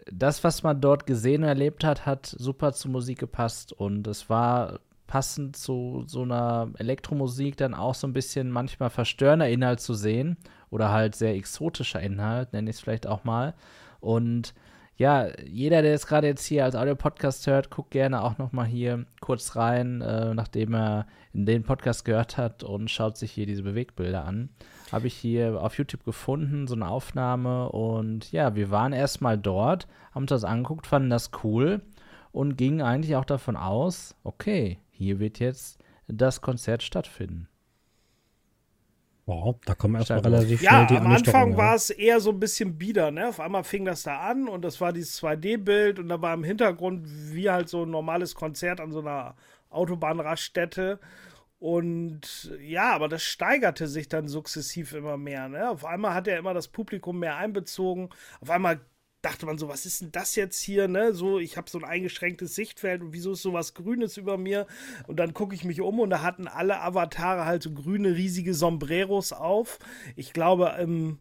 das, 0.09 0.45
was 0.45 0.63
man 0.63 0.79
dort 0.79 1.05
gesehen 1.05 1.43
und 1.43 1.49
erlebt 1.49 1.83
hat, 1.83 2.05
hat 2.05 2.25
super 2.25 2.71
zur 2.71 2.89
Musik 2.89 3.19
gepasst 3.19 3.73
und 3.73 4.07
es 4.07 4.29
war 4.29 4.79
passend 5.07 5.57
zu 5.57 6.05
so 6.07 6.21
einer 6.21 6.69
Elektromusik 6.77 7.57
dann 7.57 7.73
auch 7.73 7.95
so 7.95 8.07
ein 8.07 8.13
bisschen 8.13 8.49
manchmal 8.49 8.89
verstörender 8.89 9.49
Inhalt 9.49 9.81
zu 9.81 9.93
sehen 9.93 10.37
oder 10.69 10.89
halt 10.89 11.15
sehr 11.15 11.35
exotischer 11.35 11.99
Inhalt, 11.99 12.53
nenne 12.53 12.69
ich 12.69 12.77
es 12.77 12.79
vielleicht 12.79 13.07
auch 13.07 13.25
mal. 13.25 13.55
Und 13.99 14.53
ja, 14.97 15.27
jeder, 15.45 15.81
der 15.81 15.91
jetzt 15.91 16.07
gerade 16.07 16.27
jetzt 16.27 16.45
hier 16.45 16.63
als 16.63 16.75
Audio-Podcast 16.75 17.47
hört, 17.47 17.71
guckt 17.71 17.91
gerne 17.91 18.23
auch 18.23 18.37
noch 18.37 18.51
mal 18.51 18.65
hier 18.65 19.05
kurz 19.19 19.55
rein, 19.55 20.01
äh, 20.01 20.33
nachdem 20.33 20.75
er 20.75 21.07
den 21.33 21.63
Podcast 21.63 22.05
gehört 22.05 22.37
hat 22.37 22.63
und 22.63 22.91
schaut 22.91 23.17
sich 23.17 23.31
hier 23.31 23.45
diese 23.45 23.63
Bewegbilder 23.63 24.25
an. 24.25 24.49
Habe 24.91 25.07
ich 25.07 25.15
hier 25.15 25.61
auf 25.61 25.77
YouTube 25.77 26.03
gefunden, 26.03 26.67
so 26.67 26.75
eine 26.75 26.87
Aufnahme. 26.87 27.69
Und 27.69 28.31
ja, 28.31 28.55
wir 28.55 28.69
waren 28.69 28.93
erstmal 28.93 29.37
dort, 29.37 29.87
haben 30.13 30.23
uns 30.23 30.29
das 30.29 30.43
angeguckt, 30.43 30.85
fanden 30.85 31.09
das 31.09 31.31
cool 31.43 31.81
und 32.31 32.57
gingen 32.57 32.81
eigentlich 32.81 33.15
auch 33.15 33.25
davon 33.25 33.55
aus, 33.55 34.15
okay, 34.23 34.79
hier 34.91 35.19
wird 35.19 35.39
jetzt 35.39 35.79
das 36.07 36.41
Konzert 36.41 36.83
stattfinden. 36.83 37.47
Wow, 39.25 39.55
da 39.65 39.75
kommen 39.75 39.95
erstmal 39.95 40.19
relativ 40.19 40.59
schnell 40.59 40.71
Ja, 40.71 40.85
die 40.85 40.97
am 40.97 41.07
Anfang 41.07 41.55
war 41.55 41.69
ja. 41.69 41.75
es 41.75 41.89
eher 41.89 42.19
so 42.19 42.31
ein 42.31 42.39
bisschen 42.39 42.77
bieder, 42.77 43.11
ne? 43.11 43.29
Auf 43.29 43.39
einmal 43.39 43.63
fing 43.63 43.85
das 43.85 44.03
da 44.03 44.19
an 44.19 44.47
und 44.47 44.63
das 44.63 44.81
war 44.81 44.91
dieses 44.91 45.21
2D-Bild 45.21 45.99
und 45.99 46.09
da 46.09 46.21
war 46.21 46.33
im 46.33 46.43
Hintergrund 46.43 47.05
wie 47.05 47.49
halt 47.49 47.69
so 47.69 47.83
ein 47.83 47.91
normales 47.91 48.35
Konzert 48.35 48.81
an 48.81 48.91
so 48.91 48.99
einer 48.99 49.35
Autobahnraststätte. 49.69 50.99
Und 51.59 52.51
ja, 52.59 52.91
aber 52.91 53.07
das 53.07 53.21
steigerte 53.21 53.87
sich 53.87 54.09
dann 54.09 54.27
sukzessiv 54.27 54.93
immer 54.93 55.17
mehr. 55.17 55.47
Ne? 55.47 55.69
Auf 55.69 55.85
einmal 55.85 56.15
hat 56.15 56.27
er 56.27 56.39
immer 56.39 56.55
das 56.55 56.67
Publikum 56.67 57.19
mehr 57.19 57.37
einbezogen. 57.37 58.09
Auf 58.41 58.49
einmal 58.49 58.79
dachte 59.21 59.45
man 59.45 59.57
so, 59.57 59.67
was 59.67 59.85
ist 59.85 60.01
denn 60.01 60.11
das 60.11 60.35
jetzt 60.35 60.59
hier? 60.61 60.87
Ne? 60.87 61.13
So, 61.13 61.39
ich 61.39 61.57
habe 61.57 61.69
so 61.69 61.77
ein 61.77 61.85
eingeschränktes 61.85 62.55
Sichtfeld 62.55 63.01
und 63.01 63.13
wieso 63.13 63.33
ist 63.33 63.41
so 63.41 63.53
was 63.53 63.73
Grünes 63.73 64.17
über 64.17 64.37
mir? 64.37 64.67
Und 65.07 65.19
dann 65.19 65.33
gucke 65.33 65.55
ich 65.55 65.63
mich 65.63 65.81
um 65.81 65.99
und 65.99 66.09
da 66.09 66.21
hatten 66.21 66.47
alle 66.47 66.81
Avatare 66.81 67.45
halt 67.45 67.63
so 67.63 67.71
grüne, 67.71 68.15
riesige 68.15 68.53
Sombreros 68.53 69.33
auf. 69.33 69.79
Ich 70.15 70.33
glaube, 70.33 70.75
im 70.79 71.19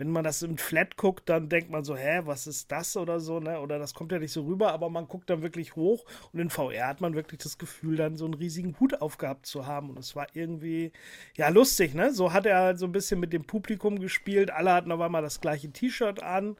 wenn 0.00 0.10
man 0.12 0.24
das 0.24 0.42
im 0.42 0.56
Flat 0.56 0.96
guckt, 0.96 1.28
dann 1.28 1.50
denkt 1.50 1.70
man 1.70 1.84
so, 1.84 1.94
hä, 1.94 2.22
was 2.24 2.46
ist 2.46 2.72
das 2.72 2.96
oder 2.96 3.20
so, 3.20 3.38
ne? 3.38 3.60
Oder 3.60 3.78
das 3.78 3.92
kommt 3.92 4.12
ja 4.12 4.18
nicht 4.18 4.32
so 4.32 4.44
rüber, 4.46 4.72
aber 4.72 4.88
man 4.88 5.06
guckt 5.06 5.28
dann 5.28 5.42
wirklich 5.42 5.76
hoch 5.76 6.06
und 6.32 6.40
in 6.40 6.48
VR 6.48 6.86
hat 6.86 7.02
man 7.02 7.14
wirklich 7.14 7.42
das 7.42 7.58
Gefühl, 7.58 7.96
dann 7.96 8.16
so 8.16 8.24
einen 8.24 8.32
riesigen 8.32 8.80
Hut 8.80 9.02
aufgehabt 9.02 9.44
zu 9.44 9.66
haben. 9.66 9.90
Und 9.90 9.98
es 9.98 10.16
war 10.16 10.28
irgendwie, 10.32 10.92
ja, 11.36 11.50
lustig, 11.50 11.92
ne? 11.92 12.14
So 12.14 12.32
hat 12.32 12.46
er 12.46 12.60
halt 12.60 12.78
so 12.78 12.86
ein 12.86 12.92
bisschen 12.92 13.20
mit 13.20 13.34
dem 13.34 13.44
Publikum 13.44 13.98
gespielt. 13.98 14.50
Alle 14.50 14.72
hatten 14.72 14.90
auf 14.90 15.02
einmal 15.02 15.20
das 15.20 15.42
gleiche 15.42 15.70
T-Shirt 15.70 16.22
an. 16.22 16.56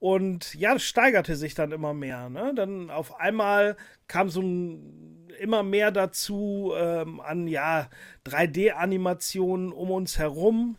Und 0.00 0.54
ja, 0.54 0.72
das 0.72 0.82
steigerte 0.82 1.36
sich 1.36 1.54
dann 1.54 1.72
immer 1.72 1.92
mehr. 1.92 2.30
Ne? 2.30 2.52
Dann 2.56 2.90
auf 2.90 3.20
einmal 3.20 3.76
kam 4.08 4.30
so 4.30 4.40
ein 4.40 5.28
immer 5.38 5.62
mehr 5.62 5.90
dazu 5.90 6.72
ähm, 6.76 7.20
an 7.20 7.46
ja 7.46 7.88
3D-Animationen 8.26 9.72
um 9.72 9.90
uns 9.90 10.18
herum 10.18 10.76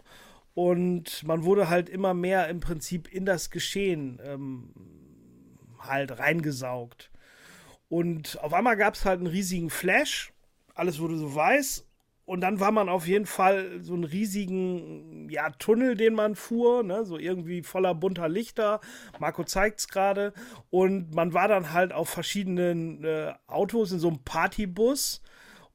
und 0.54 1.24
man 1.24 1.44
wurde 1.44 1.70
halt 1.70 1.90
immer 1.90 2.14
mehr 2.14 2.48
im 2.48 2.60
Prinzip 2.60 3.12
in 3.12 3.26
das 3.26 3.50
Geschehen 3.50 4.20
ähm, 4.24 4.74
halt 5.80 6.20
reingesaugt. 6.20 7.10
Und 7.90 8.40
auf 8.42 8.54
einmal 8.54 8.78
gab 8.78 8.94
es 8.94 9.06
halt 9.06 9.20
einen 9.20 9.28
riesigen 9.28 9.70
Flash, 9.70 10.32
alles 10.76 11.00
wurde 11.00 11.18
so 11.18 11.34
weiß 11.34 11.88
und 12.32 12.40
dann 12.40 12.62
war 12.62 12.72
man 12.72 12.88
auf 12.88 13.08
jeden 13.08 13.26
Fall 13.26 13.82
so 13.82 13.94
einen 13.94 14.06
riesigen 14.06 15.28
ja, 15.30 15.50
Tunnel, 15.50 15.98
den 15.98 16.14
man 16.14 16.36
fuhr, 16.36 16.82
ne? 16.82 17.04
so 17.04 17.18
irgendwie 17.18 17.62
voller 17.62 17.94
bunter 17.94 18.30
Lichter. 18.30 18.80
Marco 19.20 19.44
zeigt 19.44 19.82
es 19.82 19.90
gerade. 19.90 20.32
Und 20.70 21.14
man 21.14 21.34
war 21.34 21.50
dann 21.50 21.74
halt 21.74 21.92
auf 21.92 22.08
verschiedenen 22.08 23.04
äh, 23.04 23.34
Autos 23.48 23.92
in 23.92 24.00
so 24.00 24.08
einem 24.08 24.24
Partybus 24.24 25.22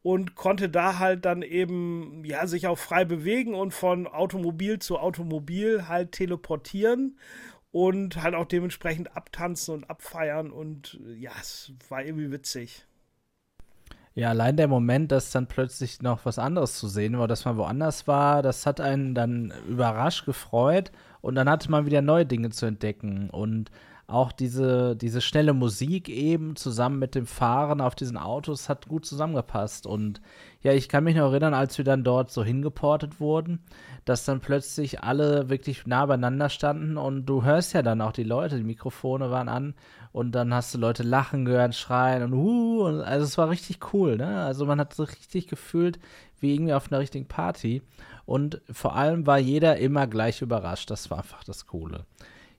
und 0.01 0.35
konnte 0.35 0.71
da 0.71 0.99
halt 0.99 1.27
dann 1.27 1.43
eben 1.43 2.25
ja 2.25 2.47
sich 2.47 2.67
auch 2.69 2.79
frei 2.79 3.05
bewegen 3.05 3.55
und 3.55 3.75
von 3.75 4.07
Automobil 4.07 4.79
zu 4.79 4.99
Automobil 4.99 5.89
halt 5.89 6.13
teleportieren 6.13 7.19
und 7.71 8.23
halt 8.23 8.35
auch 8.35 8.47
dementsprechend 8.47 9.15
abtanzen 9.15 9.75
und 9.75 9.91
abfeiern 9.91 10.51
und 10.51 10.99
ja, 11.19 11.33
es 11.39 11.75
war 11.91 12.03
irgendwie 12.03 12.33
witzig. 12.33 12.87
Ja, 14.19 14.31
allein 14.31 14.57
der 14.57 14.67
Moment, 14.67 15.13
dass 15.13 15.31
dann 15.31 15.47
plötzlich 15.47 16.01
noch 16.01 16.25
was 16.25 16.39
anderes 16.39 16.79
zu 16.79 16.89
sehen 16.89 17.19
war, 17.19 17.29
dass 17.29 17.45
man 17.45 17.59
woanders 17.59 18.09
war, 18.09 18.41
das 18.41 18.65
hat 18.65 18.81
einen 18.81 19.15
dann 19.15 19.53
überrascht, 19.69 20.25
gefreut 20.25 20.91
und 21.21 21.35
dann 21.35 21.51
hatte 21.51 21.71
man 21.71 21.85
wieder 21.85 22.01
neue 22.01 22.25
Dinge 22.25 22.49
zu 22.49 22.65
entdecken 22.65 23.29
und 23.29 23.71
auch 24.07 24.33
diese, 24.33 24.97
diese 24.97 25.21
schnelle 25.21 25.53
Musik 25.53 26.09
eben 26.09 26.57
zusammen 26.57 26.99
mit 26.99 27.15
dem 27.15 27.27
Fahren 27.27 27.83
auf 27.83 27.95
diesen 27.95 28.17
Autos 28.17 28.71
hat 28.71 28.89
gut 28.89 29.05
zusammengepasst 29.05 29.87
und 29.87 30.23
ja, 30.67 30.73
ich 30.73 30.89
kann 30.89 31.05
mich 31.05 31.15
noch 31.15 31.31
erinnern, 31.31 31.55
als 31.55 31.79
wir 31.79 31.85
dann 31.85 32.03
dort 32.03 32.33
so 32.33 32.43
hingeportet 32.43 33.21
wurden, 33.21 33.61
dass 34.05 34.25
dann 34.25 34.41
plötzlich 34.41 35.01
alle 35.01 35.49
wirklich 35.49 35.87
nah 35.87 36.05
beieinander 36.07 36.49
standen 36.49 36.97
und 36.97 37.25
du 37.27 37.45
hörst 37.45 37.73
ja 37.73 37.83
dann 37.83 38.01
auch 38.01 38.11
die 38.11 38.25
Leute, 38.25 38.57
die 38.57 38.65
Mikrofone 38.65 39.31
waren 39.31 39.49
an 39.49 39.75
und 40.11 40.33
dann 40.33 40.53
hast 40.53 40.75
du 40.75 40.79
Leute 40.79 41.05
lachen 41.05 41.45
gehört, 41.45 41.77
schreien 41.77 42.25
und 42.25 42.33
uh, 42.33 42.85
und, 42.85 43.01
also 43.01 43.25
es 43.25 43.39
war 43.39 43.49
richtig 43.49 43.95
cool, 43.95 44.17
ne? 44.17 44.41
Also 44.41 44.67
man 44.67 44.81
hat 44.81 44.93
so 44.93 45.05
richtig 45.05 45.47
gefühlt 45.47 46.01
wie 46.41 46.53
irgendwie 46.53 46.75
auf 46.75 46.91
einer 46.91 46.99
richtigen 46.99 47.29
Party 47.29 47.83
und 48.25 48.61
vor 48.69 48.97
allem 48.97 49.25
war 49.25 49.39
jeder 49.39 49.77
immer 49.77 50.09
gleich 50.09 50.43
überrascht, 50.43 50.91
das 50.91 51.13
war 51.13 51.19
einfach 51.19 51.45
das 51.45 51.69
Coole. 51.69 52.07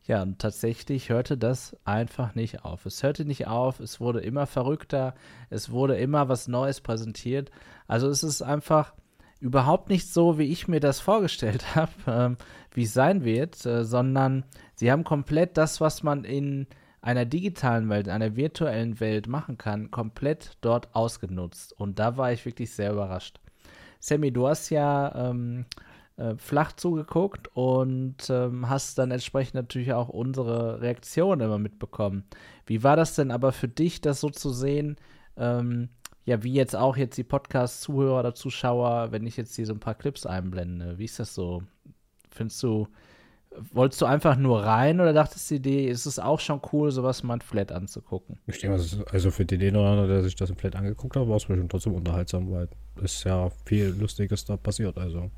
Ja, 0.07 0.21
und 0.21 0.39
tatsächlich 0.39 1.09
hörte 1.09 1.37
das 1.37 1.75
einfach 1.83 2.33
nicht 2.33 2.63
auf. 2.63 2.85
Es 2.85 3.03
hörte 3.03 3.25
nicht 3.25 3.47
auf, 3.47 3.81
es 3.81 3.99
wurde 3.99 4.21
immer 4.21 4.45
verrückter, 4.47 5.13
es 5.49 5.69
wurde 5.69 5.97
immer 5.97 6.29
was 6.29 6.47
Neues 6.47 6.79
präsentiert. 6.79 7.51
Also 7.87 8.07
es 8.07 8.23
ist 8.23 8.41
einfach 8.41 8.93
überhaupt 9.41 9.89
nicht 9.89 10.07
so, 10.07 10.39
wie 10.39 10.45
ich 10.45 10.69
mir 10.69 10.79
das 10.79 11.01
vorgestellt 11.01 11.63
habe, 11.75 11.91
ähm, 12.07 12.37
wie 12.71 12.83
es 12.83 12.93
sein 12.93 13.25
wird, 13.25 13.65
äh, 13.65 13.83
sondern 13.83 14.45
sie 14.75 14.91
haben 14.93 15.03
komplett 15.03 15.57
das, 15.57 15.81
was 15.81 16.03
man 16.03 16.23
in 16.23 16.67
einer 17.01 17.25
digitalen 17.25 17.89
Welt, 17.89 18.07
einer 18.07 18.37
virtuellen 18.37 19.01
Welt 19.01 19.27
machen 19.27 19.57
kann, 19.57 19.91
komplett 19.91 20.57
dort 20.61 20.95
ausgenutzt. 20.95 21.73
Und 21.73 21.99
da 21.99 22.15
war 22.15 22.31
ich 22.31 22.45
wirklich 22.45 22.71
sehr 22.71 22.93
überrascht. 22.93 23.41
Sammy, 23.99 24.31
du 24.31 24.47
hast 24.47 24.69
ja 24.69 25.29
ähm, 25.29 25.65
äh, 26.17 26.35
flach 26.37 26.73
zugeguckt 26.73 27.47
und 27.53 28.29
ähm, 28.29 28.69
hast 28.69 28.97
dann 28.97 29.11
entsprechend 29.11 29.53
natürlich 29.53 29.93
auch 29.93 30.09
unsere 30.09 30.81
Reaktion 30.81 31.39
immer 31.41 31.59
mitbekommen. 31.59 32.23
Wie 32.65 32.83
war 32.83 32.95
das 32.95 33.15
denn 33.15 33.31
aber 33.31 33.51
für 33.51 33.67
dich, 33.67 34.01
das 34.01 34.19
so 34.19 34.29
zu 34.29 34.49
sehen? 34.49 34.97
Ähm, 35.37 35.89
ja, 36.25 36.43
wie 36.43 36.53
jetzt 36.53 36.75
auch 36.75 36.97
jetzt 36.97 37.17
die 37.17 37.23
Podcast-Zuhörer 37.23 38.19
oder 38.19 38.35
Zuschauer, 38.35 39.11
wenn 39.11 39.25
ich 39.25 39.37
jetzt 39.37 39.55
hier 39.55 39.65
so 39.65 39.73
ein 39.73 39.79
paar 39.79 39.95
Clips 39.95 40.25
einblende. 40.25 40.97
Wie 40.97 41.05
ist 41.05 41.19
das 41.19 41.33
so? 41.33 41.63
Findest 42.31 42.61
du, 42.63 42.87
wolltest 43.71 44.01
du 44.01 44.07
einfach 44.07 44.35
nur 44.35 44.63
rein 44.63 44.99
oder 44.99 45.13
dachtest 45.13 45.49
du 45.51 45.59
dir, 45.59 45.89
ist 45.89 46.05
es 46.05 46.19
auch 46.19 46.39
schon 46.39 46.61
cool, 46.73 46.91
sowas 46.91 47.23
mal 47.23 47.39
flat 47.39 47.71
anzugucken? 47.71 48.39
Ich 48.47 48.59
denke, 48.59 48.81
also 49.11 49.31
für 49.31 49.45
den 49.45 49.75
oder 49.75 49.87
anderen, 49.87 50.09
der 50.09 50.23
sich 50.23 50.35
das 50.35 50.49
im 50.49 50.57
Flat 50.57 50.75
angeguckt 50.75 51.15
hat, 51.15 51.29
war 51.29 51.37
es 51.37 51.45
bestimmt 51.45 51.71
trotzdem 51.71 51.93
unterhaltsam, 51.93 52.51
weil 52.51 52.67
es 53.01 53.23
ja 53.23 53.49
viel 53.65 53.95
Lustiges 53.97 54.43
da 54.43 54.57
passiert. 54.57 54.97
Also 54.97 55.31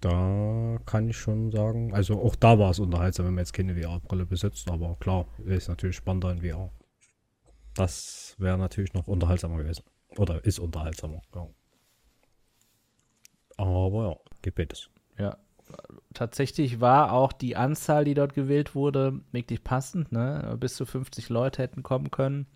da 0.00 0.78
kann 0.86 1.08
ich 1.08 1.16
schon 1.16 1.50
sagen, 1.50 1.94
also 1.94 2.20
auch 2.20 2.36
da 2.36 2.58
war 2.58 2.70
es 2.70 2.78
unterhaltsam, 2.78 3.26
wenn 3.26 3.34
man 3.34 3.42
jetzt 3.42 3.52
keine 3.52 3.74
VR-Brille 3.74 4.26
besitzt, 4.26 4.70
aber 4.70 4.96
klar, 5.00 5.26
ist 5.44 5.68
natürlich 5.68 5.96
spannender 5.96 6.32
in 6.32 6.42
VR. 6.42 6.70
Das 7.74 8.34
wäre 8.38 8.58
natürlich 8.58 8.94
noch 8.94 9.06
unterhaltsamer 9.06 9.58
gewesen. 9.58 9.84
Oder 10.16 10.44
ist 10.44 10.58
unterhaltsamer, 10.58 11.22
ja. 11.34 11.46
Aber 13.58 14.08
ja, 14.08 14.16
geht 14.42 14.72
es. 14.72 14.90
Ja, 15.18 15.38
tatsächlich 16.14 16.80
war 16.80 17.12
auch 17.12 17.32
die 17.32 17.56
Anzahl, 17.56 18.04
die 18.04 18.14
dort 18.14 18.34
gewählt 18.34 18.74
wurde, 18.74 19.20
wirklich 19.32 19.64
passend. 19.64 20.12
Ne? 20.12 20.56
Bis 20.60 20.76
zu 20.76 20.86
50 20.86 21.28
Leute 21.28 21.62
hätten 21.62 21.82
kommen 21.82 22.10
können. 22.10 22.46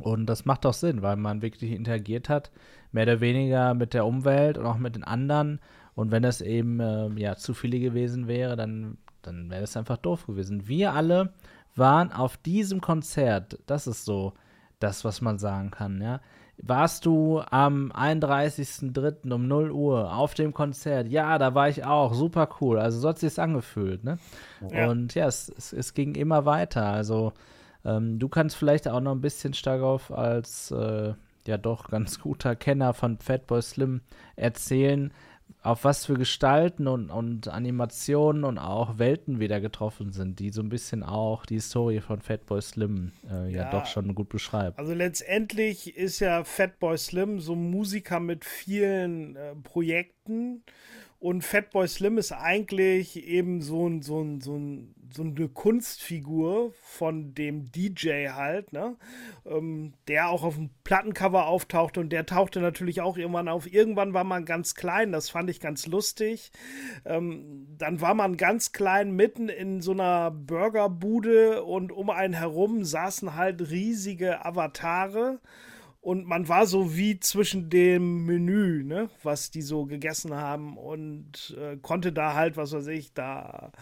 Und 0.00 0.26
das 0.26 0.44
macht 0.44 0.66
auch 0.66 0.74
Sinn, 0.74 1.00
weil 1.00 1.16
man 1.16 1.40
wirklich 1.40 1.72
interagiert 1.72 2.28
hat, 2.28 2.50
mehr 2.92 3.04
oder 3.04 3.20
weniger 3.20 3.72
mit 3.72 3.94
der 3.94 4.04
Umwelt 4.04 4.58
und 4.58 4.66
auch 4.66 4.76
mit 4.76 4.94
den 4.94 5.04
anderen. 5.04 5.60
Und 5.96 6.12
wenn 6.12 6.22
das 6.22 6.40
eben 6.42 6.78
äh, 6.78 7.08
ja 7.16 7.34
zu 7.34 7.54
viele 7.54 7.80
gewesen 7.80 8.28
wäre, 8.28 8.54
dann, 8.54 8.98
dann 9.22 9.50
wäre 9.50 9.62
das 9.62 9.76
einfach 9.76 9.96
doof 9.96 10.26
gewesen. 10.26 10.68
Wir 10.68 10.92
alle 10.92 11.32
waren 11.74 12.12
auf 12.12 12.36
diesem 12.36 12.80
Konzert, 12.80 13.58
das 13.66 13.86
ist 13.86 14.04
so 14.04 14.34
das, 14.78 15.04
was 15.04 15.20
man 15.20 15.38
sagen 15.38 15.72
kann, 15.72 16.00
ja. 16.00 16.20
Warst 16.58 17.04
du 17.04 17.42
am 17.50 17.92
31.03. 17.92 19.30
um 19.30 19.46
0 19.46 19.70
Uhr 19.72 20.14
auf 20.14 20.32
dem 20.32 20.54
Konzert? 20.54 21.06
Ja, 21.08 21.36
da 21.36 21.54
war 21.54 21.68
ich 21.68 21.84
auch. 21.84 22.14
Super 22.14 22.48
cool. 22.60 22.78
Also 22.78 22.98
so 22.98 23.10
hat 23.10 23.18
sich 23.18 23.38
angefühlt, 23.38 24.04
ne? 24.04 24.18
Ja. 24.70 24.88
Und 24.88 25.14
ja, 25.14 25.26
es, 25.26 25.52
es, 25.54 25.74
es, 25.74 25.92
ging 25.92 26.14
immer 26.14 26.46
weiter. 26.46 26.86
Also 26.86 27.34
ähm, 27.84 28.18
du 28.18 28.28
kannst 28.30 28.56
vielleicht 28.56 28.88
auch 28.88 29.00
noch 29.00 29.12
ein 29.12 29.20
bisschen 29.20 29.52
stark 29.52 29.82
auf 29.82 30.10
als 30.10 30.70
äh, 30.70 31.12
ja 31.46 31.58
doch 31.58 31.90
ganz 31.90 32.20
guter 32.20 32.56
Kenner 32.56 32.94
von 32.94 33.18
Fatboy 33.18 33.60
Slim 33.60 34.00
erzählen, 34.34 35.12
auf 35.62 35.84
was 35.84 36.06
für 36.06 36.14
Gestalten 36.14 36.86
und, 36.86 37.10
und 37.10 37.48
Animationen 37.48 38.44
und 38.44 38.58
auch 38.58 38.98
Welten 38.98 39.40
wieder 39.40 39.60
getroffen 39.60 40.12
sind, 40.12 40.38
die 40.38 40.50
so 40.50 40.62
ein 40.62 40.68
bisschen 40.68 41.02
auch 41.02 41.44
die 41.44 41.54
Historie 41.54 42.00
von 42.00 42.20
Fatboy 42.20 42.62
Slim 42.62 43.12
äh, 43.28 43.50
ja, 43.50 43.64
ja, 43.64 43.70
doch 43.70 43.86
schon 43.86 44.14
gut 44.14 44.28
beschreibt. 44.28 44.78
Also 44.78 44.94
letztendlich 44.94 45.96
ist 45.96 46.20
ja 46.20 46.44
Fatboy 46.44 46.96
Slim 46.96 47.40
so 47.40 47.54
ein 47.54 47.70
Musiker 47.70 48.20
mit 48.20 48.44
vielen 48.44 49.34
äh, 49.34 49.56
Projekten 49.56 50.62
und 51.18 51.42
Fatboy 51.42 51.88
Slim 51.88 52.18
ist 52.18 52.32
eigentlich 52.32 53.26
eben 53.26 53.60
so 53.62 53.88
ein, 53.88 54.02
so 54.02 54.22
ein, 54.22 54.40
so 54.40 54.56
ein 54.56 54.94
so 55.12 55.22
eine 55.22 55.48
Kunstfigur 55.48 56.72
von 56.82 57.34
dem 57.34 57.70
DJ 57.70 58.28
halt, 58.28 58.72
ne? 58.72 58.96
Ähm, 59.44 59.94
der 60.08 60.28
auch 60.28 60.42
auf 60.42 60.56
dem 60.56 60.70
Plattencover 60.84 61.46
auftauchte 61.46 62.00
und 62.00 62.10
der 62.10 62.26
tauchte 62.26 62.60
natürlich 62.60 63.00
auch 63.00 63.16
irgendwann 63.16 63.48
auf. 63.48 63.70
Irgendwann 63.72 64.14
war 64.14 64.24
man 64.24 64.44
ganz 64.44 64.74
klein, 64.74 65.12
das 65.12 65.30
fand 65.30 65.50
ich 65.50 65.60
ganz 65.60 65.86
lustig. 65.86 66.52
Ähm, 67.04 67.66
dann 67.78 68.00
war 68.00 68.14
man 68.14 68.36
ganz 68.36 68.72
klein 68.72 69.12
mitten 69.12 69.48
in 69.48 69.80
so 69.80 69.92
einer 69.92 70.30
Burgerbude 70.30 71.64
und 71.64 71.92
um 71.92 72.10
einen 72.10 72.34
herum 72.34 72.84
saßen 72.84 73.34
halt 73.34 73.70
riesige 73.70 74.44
Avatare 74.44 75.40
und 76.06 76.24
man 76.24 76.48
war 76.48 76.66
so 76.66 76.96
wie 76.96 77.18
zwischen 77.18 77.68
dem 77.68 78.26
Menü, 78.26 78.84
ne, 78.84 79.10
was 79.24 79.50
die 79.50 79.60
so 79.60 79.86
gegessen 79.86 80.36
haben 80.36 80.76
und 80.76 81.58
äh, 81.60 81.78
konnte 81.78 82.12
da 82.12 82.34
halt, 82.34 82.56
was 82.56 82.72
weiß 82.72 82.86
ich, 82.86 83.12
da, 83.12 83.72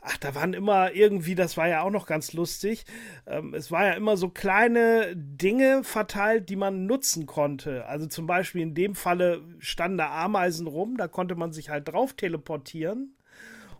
ach, 0.00 0.16
da 0.16 0.34
waren 0.34 0.54
immer 0.54 0.92
irgendwie, 0.94 1.34
das 1.34 1.58
war 1.58 1.68
ja 1.68 1.82
auch 1.82 1.90
noch 1.90 2.06
ganz 2.06 2.32
lustig, 2.32 2.86
ähm, 3.26 3.52
es 3.52 3.70
war 3.70 3.84
ja 3.84 3.92
immer 3.92 4.16
so 4.16 4.30
kleine 4.30 5.14
Dinge 5.14 5.84
verteilt, 5.84 6.48
die 6.48 6.56
man 6.56 6.86
nutzen 6.86 7.26
konnte. 7.26 7.84
Also 7.84 8.06
zum 8.06 8.26
Beispiel 8.26 8.62
in 8.62 8.74
dem 8.74 8.94
Falle 8.94 9.42
standen 9.58 9.98
da 9.98 10.08
Ameisen 10.24 10.66
rum, 10.66 10.96
da 10.96 11.06
konnte 11.06 11.34
man 11.34 11.52
sich 11.52 11.68
halt 11.68 11.86
drauf 11.86 12.14
teleportieren. 12.14 13.14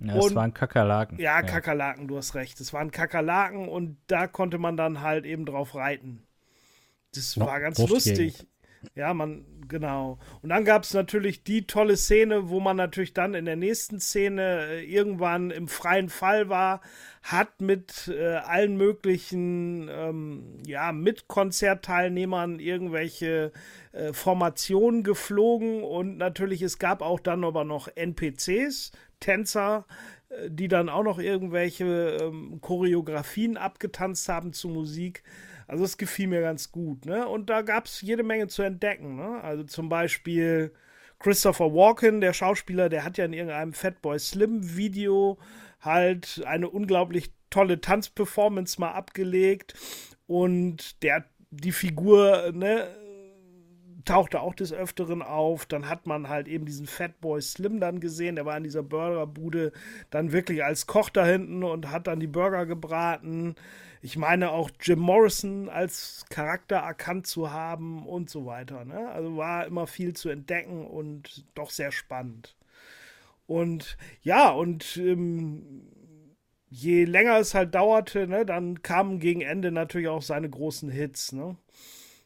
Ja, 0.00 0.18
es 0.18 0.34
waren 0.34 0.52
Kakerlaken. 0.52 1.18
Ja, 1.18 1.40
Kakerlaken, 1.40 2.06
du 2.06 2.18
hast 2.18 2.34
recht. 2.34 2.61
Es 2.61 2.75
waren 2.75 2.90
Kakerlaken 2.90 3.66
und 3.66 3.96
da 4.08 4.26
konnte 4.26 4.58
man 4.58 4.76
dann 4.76 5.00
halt 5.00 5.25
eben 5.25 5.46
drauf 5.46 5.75
reiten. 5.75 6.23
Das 7.16 7.38
war 7.38 7.61
ganz 7.61 7.78
lustig. 7.78 8.47
Ja, 8.94 9.14
man, 9.14 9.44
genau. 9.68 10.18
Und 10.42 10.50
dann 10.50 10.64
gab 10.64 10.85
es 10.85 10.94
natürlich 10.94 11.42
die 11.42 11.66
tolle 11.66 11.97
Szene, 11.97 12.49
wo 12.49 12.61
man 12.61 12.76
natürlich 12.76 13.14
dann 13.14 13.35
in 13.35 13.44
der 13.44 13.56
nächsten 13.56 14.00
Szene 14.00 14.66
äh, 14.68 14.85
irgendwann 14.85 15.50
im 15.50 15.68
freien 15.68 16.09
Fall 16.09 16.49
war, 16.49 16.80
hat 17.23 17.61
mit 17.61 18.09
äh, 18.09 18.37
allen 18.37 18.76
möglichen 18.76 19.88
ähm, 19.90 20.62
ja, 20.66 20.92
Mitkonzertteilnehmern 20.92 22.61
irgendwelche 22.61 23.52
äh, 23.92 24.12
Formationen 24.12 25.02
geflogen 25.02 25.83
und 25.83 26.18
natürlich 26.18 26.62
es 26.62 26.78
gab 26.78 27.02
auch 27.02 27.21
dann 27.21 27.44
aber 27.44 27.64
noch 27.64 27.88
NPCs, 27.94 28.92
Tänzer, 29.21 29.87
äh, 30.28 30.50
die 30.50 30.68
dann 30.68 30.88
auch 30.88 31.04
noch 31.04 31.18
irgendwelche 31.18 32.18
ähm, 32.21 32.61
Choreografien 32.61 33.56
abgetanzt 33.56 34.28
haben 34.28 34.52
zu 34.52 34.68
Musik. 34.68 35.23
Also 35.66 35.85
es 35.85 35.97
gefiel 35.97 36.28
mir 36.28 36.40
ganz 36.40 36.71
gut, 36.73 37.06
ne? 37.06 37.26
Und 37.26 37.50
da 37.50 37.62
gab 37.62 37.87
es 37.87 38.00
jede 38.00 38.23
Menge 38.23 38.49
zu 38.49 38.62
entdecken, 38.62 39.16
ne? 39.16 39.42
Also 39.42 39.64
zum 39.64 39.88
Beispiel 39.88 40.73
Christopher 41.18 41.73
Walken, 41.73 42.21
der 42.21 42.33
Schauspieler, 42.33 42.88
der 42.88 43.04
hat 43.04 43.16
ja 43.16 43.25
in 43.25 43.33
irgendeinem 43.33 43.73
Fatboy 43.73 44.18
Slim 44.18 44.76
Video 44.76 45.38
halt 45.80 46.42
eine 46.47 46.68
unglaublich 46.68 47.33
tolle 47.50 47.80
Tanzperformance 47.80 48.80
mal 48.80 48.92
abgelegt 48.92 49.75
und 50.26 51.02
der 51.02 51.25
die 51.50 51.73
Figur, 51.73 52.50
ne, 52.52 52.88
tauchte 54.04 54.40
auch 54.40 54.54
des 54.54 54.73
Öfteren 54.73 55.23
auf. 55.23 55.66
Dann 55.66 55.88
hat 55.88 56.06
man 56.06 56.28
halt 56.28 56.49
eben 56.49 56.66
diesen 56.66 56.87
Fatboy 56.87 57.40
Slim 57.40 57.80
dann 57.80 58.00
gesehen. 58.00 58.37
Der 58.37 58.46
war 58.46 58.56
in 58.56 58.64
dieser 58.64 58.82
Burgerbude 58.82 59.73
dann 60.11 60.32
wirklich 60.32 60.64
als 60.64 60.87
Koch 60.87 61.11
da 61.11 61.25
hinten 61.25 61.64
und 61.64 61.90
hat 61.90 62.06
dann 62.06 62.20
die 62.20 62.26
Burger 62.26 62.66
gebraten. 62.66 63.54
Ich 64.02 64.16
meine 64.16 64.50
auch 64.50 64.70
Jim 64.80 64.99
Morrison 64.99 65.68
als 65.68 66.26
Charakter 66.28 66.76
erkannt 66.76 67.26
zu 67.26 67.50
haben 67.50 68.06
und 68.06 68.28
so 68.28 68.44
weiter. 68.46 68.84
Ne? 68.84 69.08
Also 69.11 69.37
war 69.37 69.66
immer 69.66 69.87
viel 69.87 70.14
zu 70.14 70.28
entdecken 70.28 70.87
und 70.87 71.44
doch 71.54 71.70
sehr 71.70 71.90
spannend. 71.90 72.56
Und 73.46 73.96
ja, 74.23 74.50
und 74.50 74.96
ähm, 74.96 75.90
je 76.68 77.04
länger 77.04 77.38
es 77.38 77.54
halt 77.54 77.75
dauerte, 77.75 78.26
ne, 78.26 78.44
dann 78.44 78.82
kamen 78.82 79.20
gegen 79.20 79.42
Ende 79.42 79.70
natürlich 79.70 80.08
auch 80.08 80.23
seine 80.23 80.50
großen 80.50 80.90
Hits. 80.90 81.32
Ne? 81.32 81.56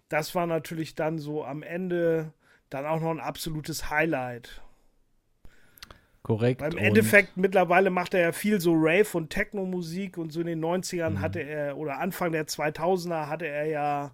Das 0.09 0.35
war 0.35 0.47
natürlich 0.47 0.95
dann 0.95 1.19
so 1.19 1.45
am 1.45 1.63
Ende 1.63 2.33
dann 2.71 2.87
auch 2.87 3.01
noch 3.01 3.11
ein 3.11 3.21
absolutes 3.21 3.91
Highlight. 3.91 4.63
Korrekt. 6.23 6.61
Im 6.61 6.77
Endeffekt, 6.77 7.37
mittlerweile 7.37 7.89
macht 7.89 8.13
er 8.13 8.21
ja 8.21 8.33
viel 8.33 8.61
so 8.61 8.75
Rave- 8.75 9.17
und 9.17 9.31
Techno-Musik 9.31 10.19
und 10.19 10.31
so 10.31 10.41
in 10.41 10.47
den 10.47 10.63
90ern 10.63 11.11
mhm. 11.11 11.21
hatte 11.21 11.41
er, 11.41 11.79
oder 11.79 11.99
Anfang 11.99 12.33
der 12.33 12.47
2000er 12.47 13.29
hatte 13.29 13.47
er 13.47 13.65
ja 13.65 14.13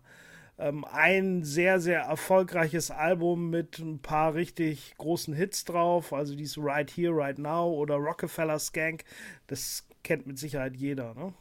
ähm, 0.59 0.85
ein 0.85 1.43
sehr, 1.43 1.81
sehr 1.81 2.03
erfolgreiches 2.03 2.93
Album 2.93 3.51
mit 3.51 3.81
ein 3.81 3.99
paar 3.99 4.35
richtig 4.35 4.95
großen 4.97 5.35
Hits 5.35 5.65
drauf. 5.65 6.13
Also 6.13 6.37
dieses 6.37 6.57
Right 6.59 6.91
Here, 6.91 7.13
Right 7.13 7.39
Now 7.39 7.73
oder 7.73 7.97
Rockefeller 7.97 8.59
Skank. 8.59 9.05
Das 9.49 9.85
kennt 10.05 10.27
mit 10.27 10.39
Sicherheit 10.39 10.77
jeder, 10.77 11.15
ne? 11.15 11.35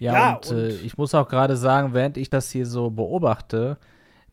Ja, 0.00 0.12
ja 0.12 0.34
und, 0.34 0.50
und 0.50 0.58
äh, 0.58 0.68
ich 0.70 0.98
muss 0.98 1.14
auch 1.14 1.28
gerade 1.28 1.56
sagen, 1.56 1.94
während 1.94 2.16
ich 2.16 2.30
das 2.30 2.50
hier 2.50 2.66
so 2.66 2.90
beobachte, 2.90 3.78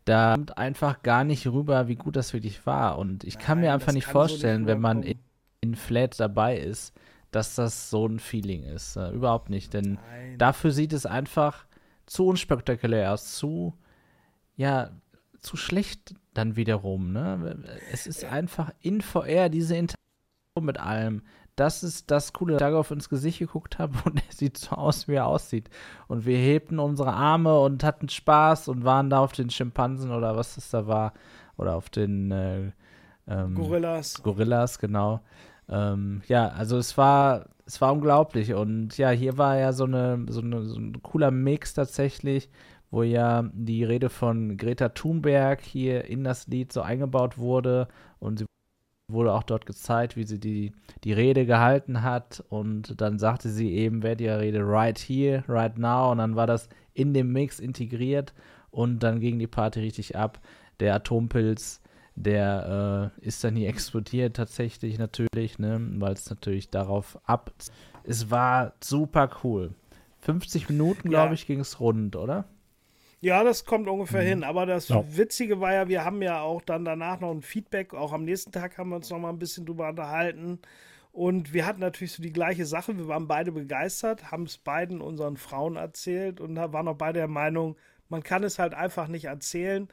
da 0.06 0.36
kommt 0.36 0.58
einfach 0.58 1.04
gar 1.04 1.26
nicht 1.26 1.46
rüber, 1.46 1.90
wie 1.90 1.98
gut 1.98 2.16
das 2.16 2.34
wirklich 2.34 2.66
war. 2.66 2.98
Und 2.98 3.26
ich 3.26 3.38
kann 3.38 3.58
Nein, 3.58 3.68
mir 3.68 3.74
einfach 3.74 3.92
nicht 3.92 4.08
vorstellen, 4.08 4.62
so 4.62 4.66
nicht 4.66 4.68
wenn 4.76 4.82
man 4.82 5.04
in, 5.04 5.20
in, 5.60 5.76
Flat 5.76 6.20
dabei 6.20 6.58
ist, 6.58 6.94
dass 7.32 7.56
das 7.56 7.90
so 7.90 8.08
ein 8.08 8.20
Feeling 8.20 8.64
ist. 8.64 8.96
Äh, 8.96 9.12
überhaupt 9.12 9.50
nicht. 9.50 9.74
Denn 9.74 10.00
Nein. 10.10 10.38
dafür 10.38 10.72
sieht 10.72 10.94
es 10.94 11.06
einfach 11.06 11.66
zu 12.06 12.28
unspektakulär 12.28 13.12
aus, 13.12 13.36
zu, 13.36 13.74
ja, 14.56 14.92
zu 15.40 15.58
schlecht 15.58 16.16
dann 16.34 16.56
wiederum. 16.56 17.12
Ne? 17.12 17.58
Es 17.92 18.08
ist 18.08 18.24
einfach 18.24 18.72
in 18.82 19.02
VR 19.02 19.50
diese 19.50 19.76
Interaktion 19.76 20.66
mit 20.66 20.80
allem 20.80 21.24
das 21.58 21.84
ist 21.84 22.12
das 22.12 22.34
Coole, 22.34 22.56
dass 22.56 22.70
ich 22.70 22.76
auf 22.76 22.91
ins 22.91 23.10
Gesicht 23.10 23.39
geguckt 23.39 23.80
habe 23.80 23.93
und 24.06 24.17
er 24.17 24.34
sieht 24.34 24.58
so 24.58 24.76
aus, 24.76 25.08
wie 25.08 25.15
er 25.15 25.28
aussieht. 25.28 25.70
Und 26.08 26.26
wir 26.26 26.38
hebten 26.38 26.80
unsere 26.80 27.12
Arme 27.12 27.60
und 27.60 27.84
hatten 27.84 28.08
Spaß 28.08 28.70
und 28.70 28.86
waren 28.86 29.10
da 29.10 29.20
auf 29.20 29.34
den 29.34 29.50
Schimpansen 29.50 30.12
oder 30.12 30.38
was 30.38 30.56
das 30.56 30.70
da 30.70 30.88
war. 30.88 31.13
Oder 31.58 31.76
auf 31.76 31.89
den 31.89 32.32
äh, 32.32 32.72
ähm, 33.28 33.56
Gorillas. 33.56 34.22
Gorillas, 34.22 34.78
genau. 34.78 35.22
Ähm, 35.67 36.22
ja, 36.28 36.50
also 36.50 36.78
es 36.78 36.98
war, 36.98 37.46
es 37.65 37.82
war 37.82 37.91
unglaublich. 37.91 38.54
Und 38.54 38.96
ja, 38.98 39.10
hier 39.10 39.39
war 39.39 39.58
ja 39.58 39.74
so, 39.74 39.86
eine, 39.86 40.26
so, 40.30 40.41
eine, 40.41 40.63
so 40.63 40.80
ein 40.80 41.02
cooler 41.02 41.32
Mix 41.32 41.74
tatsächlich, 41.74 42.50
wo 42.91 43.02
ja 43.02 43.50
die 43.52 43.84
Rede 43.84 44.10
von 44.10 44.58
Greta 44.58 44.89
Thunberg 44.89 45.62
hier 45.62 46.06
in 46.06 46.24
das 46.24 46.46
Lied 46.48 46.72
so 46.72 46.82
eingebaut 46.82 47.39
wurde 47.39 47.88
und 48.20 48.38
sie 48.38 48.46
wurde 49.10 49.34
auch 49.34 49.43
dort 49.43 49.65
gezeigt, 49.65 50.17
wie 50.17 50.26
sie 50.26 50.39
die, 50.39 50.74
die 51.04 51.13
Rede 51.13 51.46
gehalten 51.46 52.04
hat. 52.04 52.43
Und 52.50 53.00
dann 53.00 53.20
sagte 53.20 53.50
sie 53.50 53.72
eben, 53.74 54.04
wer 54.04 54.15
die 54.15 54.28
Rede 54.28 54.60
right 54.62 54.98
here, 54.98 55.43
right 55.48 55.78
now. 55.78 56.12
Und 56.12 56.17
dann 56.17 56.36
war 56.36 56.48
das 56.48 56.67
in 56.93 57.13
dem 57.13 57.32
Mix 57.32 57.60
integriert 57.60 58.34
und 58.70 59.00
dann 59.00 59.20
ging 59.20 59.39
die 59.39 59.48
Party 59.48 59.80
richtig 59.80 60.15
ab. 60.17 60.41
Der 60.80 60.93
Atompilz, 60.96 61.82
der 62.15 63.13
äh, 63.22 63.26
ist 63.26 63.43
dann 63.43 63.56
hier 63.56 63.70
explodiert 63.70 64.36
tatsächlich 64.36 64.98
natürlich, 64.98 65.58
ne? 65.58 65.80
weil 66.00 66.13
es 66.13 66.30
natürlich 66.30 66.70
darauf 66.70 67.17
ab. 67.24 67.54
Es 68.04 68.30
war 68.30 68.74
super 68.84 69.30
cool. 69.43 69.74
50 70.20 70.67
Minuten, 70.67 71.10
glaube 71.10 71.28
ja. 71.28 71.34
ich, 71.34 71.48
ging 71.48 71.62
es 71.62 71.80
rund, 71.80 72.15
oder? 72.15 72.46
Ja, 73.28 73.44
das 73.44 73.66
kommt 73.66 73.90
ungefähr 73.90 74.22
mhm. 74.22 74.28
hin. 74.28 74.44
Aber 74.46 74.66
das 74.66 74.88
ja. 74.88 75.04
Witzige 75.06 75.60
war 75.60 75.74
ja, 75.74 75.90
wir 75.90 76.06
haben 76.06 76.22
ja 76.22 76.40
auch 76.40 76.62
dann 76.62 76.86
danach 76.86 77.20
noch 77.20 77.32
ein 77.32 77.42
Feedback. 77.42 77.94
Auch 77.94 78.13
am 78.13 78.24
nächsten 78.24 78.54
Tag 78.54 78.78
haben 78.78 78.92
wir 78.92 78.96
uns 78.96 79.10
noch 79.10 79.20
mal 79.20 79.28
ein 79.28 79.38
bisschen 79.38 79.66
drüber 79.66 79.90
unterhalten. 79.90 80.60
Und 81.12 81.52
wir 81.52 81.66
hatten 81.66 81.82
natürlich 81.82 82.13
so 82.13 82.24
die 82.24 82.32
gleiche 82.32 82.66
Sache. 82.66 82.98
Wir 82.98 83.10
waren 83.10 83.28
beide 83.28 83.52
begeistert, 83.52 84.32
haben 84.32 84.44
es 84.44 84.58
beiden 84.58 85.02
unseren 85.02 85.36
Frauen 85.36 85.76
erzählt 85.76 86.40
und 86.40 86.56
waren 86.56 86.88
auch 86.88 86.96
beide 86.96 87.20
der 87.20 87.28
Meinung, 87.28 87.76
man 88.08 88.24
kann 88.24 88.46
es 88.46 88.60
halt 88.60 88.74
einfach 88.74 89.10
nicht 89.10 89.26
erzählen 89.26 89.90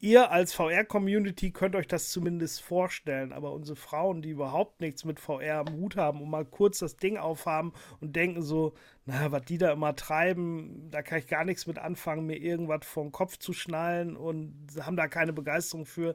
ihr 0.00 0.30
als 0.30 0.54
VR-Community 0.54 1.50
könnt 1.50 1.76
euch 1.76 1.86
das 1.86 2.08
zumindest 2.08 2.62
vorstellen, 2.62 3.32
aber 3.32 3.52
unsere 3.52 3.76
Frauen, 3.76 4.22
die 4.22 4.30
überhaupt 4.30 4.80
nichts 4.80 5.04
mit 5.04 5.20
VR 5.20 5.66
am 5.66 5.74
Hut 5.74 5.96
haben 5.96 6.22
und 6.22 6.30
mal 6.30 6.44
kurz 6.44 6.78
das 6.78 6.96
Ding 6.96 7.18
aufhaben 7.18 7.72
und 8.00 8.16
denken 8.16 8.42
so, 8.42 8.74
naja, 9.04 9.30
was 9.30 9.44
die 9.44 9.58
da 9.58 9.72
immer 9.72 9.94
treiben, 9.94 10.88
da 10.90 11.02
kann 11.02 11.18
ich 11.18 11.26
gar 11.26 11.44
nichts 11.44 11.66
mit 11.66 11.78
anfangen, 11.78 12.26
mir 12.26 12.38
irgendwas 12.38 12.86
vom 12.86 13.12
Kopf 13.12 13.36
zu 13.36 13.52
schnallen 13.52 14.16
und 14.16 14.54
haben 14.80 14.96
da 14.96 15.06
keine 15.06 15.34
Begeisterung 15.34 15.84
für, 15.84 16.14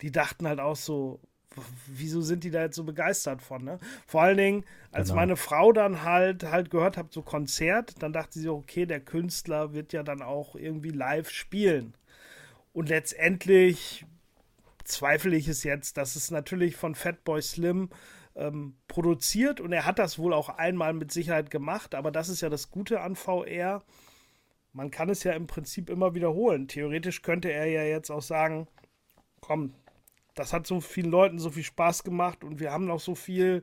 die 0.00 0.10
dachten 0.10 0.48
halt 0.48 0.60
auch 0.60 0.76
so, 0.76 1.20
wieso 1.86 2.20
sind 2.22 2.44
die 2.44 2.50
da 2.50 2.62
jetzt 2.62 2.76
so 2.76 2.84
begeistert 2.84 3.42
von, 3.42 3.64
ne? 3.64 3.78
Vor 4.06 4.22
allen 4.22 4.36
Dingen, 4.36 4.64
als 4.92 5.08
genau. 5.08 5.20
meine 5.20 5.36
Frau 5.36 5.72
dann 5.72 6.02
halt 6.02 6.44
halt 6.44 6.70
gehört 6.70 6.96
hat, 6.96 7.12
so 7.12 7.22
Konzert, 7.22 8.02
dann 8.02 8.12
dachte 8.12 8.38
sie, 8.38 8.48
okay, 8.48 8.86
der 8.86 9.00
Künstler 9.00 9.72
wird 9.72 9.92
ja 9.92 10.02
dann 10.02 10.22
auch 10.22 10.54
irgendwie 10.54 10.90
live 10.90 11.30
spielen. 11.30 11.94
Und 12.76 12.90
letztendlich 12.90 14.04
zweifle 14.84 15.34
ich 15.34 15.48
es 15.48 15.64
jetzt, 15.64 15.96
dass 15.96 16.14
es 16.14 16.30
natürlich 16.30 16.76
von 16.76 16.94
Fatboy 16.94 17.40
Slim 17.40 17.88
ähm, 18.34 18.76
produziert 18.86 19.62
und 19.62 19.72
er 19.72 19.86
hat 19.86 19.98
das 19.98 20.18
wohl 20.18 20.34
auch 20.34 20.50
einmal 20.50 20.92
mit 20.92 21.10
Sicherheit 21.10 21.50
gemacht, 21.50 21.94
aber 21.94 22.10
das 22.10 22.28
ist 22.28 22.42
ja 22.42 22.50
das 22.50 22.70
Gute 22.70 23.00
an 23.00 23.16
VR. 23.16 23.82
Man 24.74 24.90
kann 24.90 25.08
es 25.08 25.24
ja 25.24 25.32
im 25.32 25.46
Prinzip 25.46 25.88
immer 25.88 26.14
wiederholen. 26.14 26.68
Theoretisch 26.68 27.22
könnte 27.22 27.50
er 27.50 27.64
ja 27.64 27.82
jetzt 27.82 28.10
auch 28.10 28.20
sagen, 28.20 28.68
komm, 29.40 29.72
das 30.34 30.52
hat 30.52 30.66
so 30.66 30.82
vielen 30.82 31.10
Leuten 31.10 31.38
so 31.38 31.48
viel 31.48 31.64
Spaß 31.64 32.04
gemacht 32.04 32.44
und 32.44 32.60
wir 32.60 32.72
haben 32.72 32.84
noch 32.84 33.00
so 33.00 33.14
viel 33.14 33.62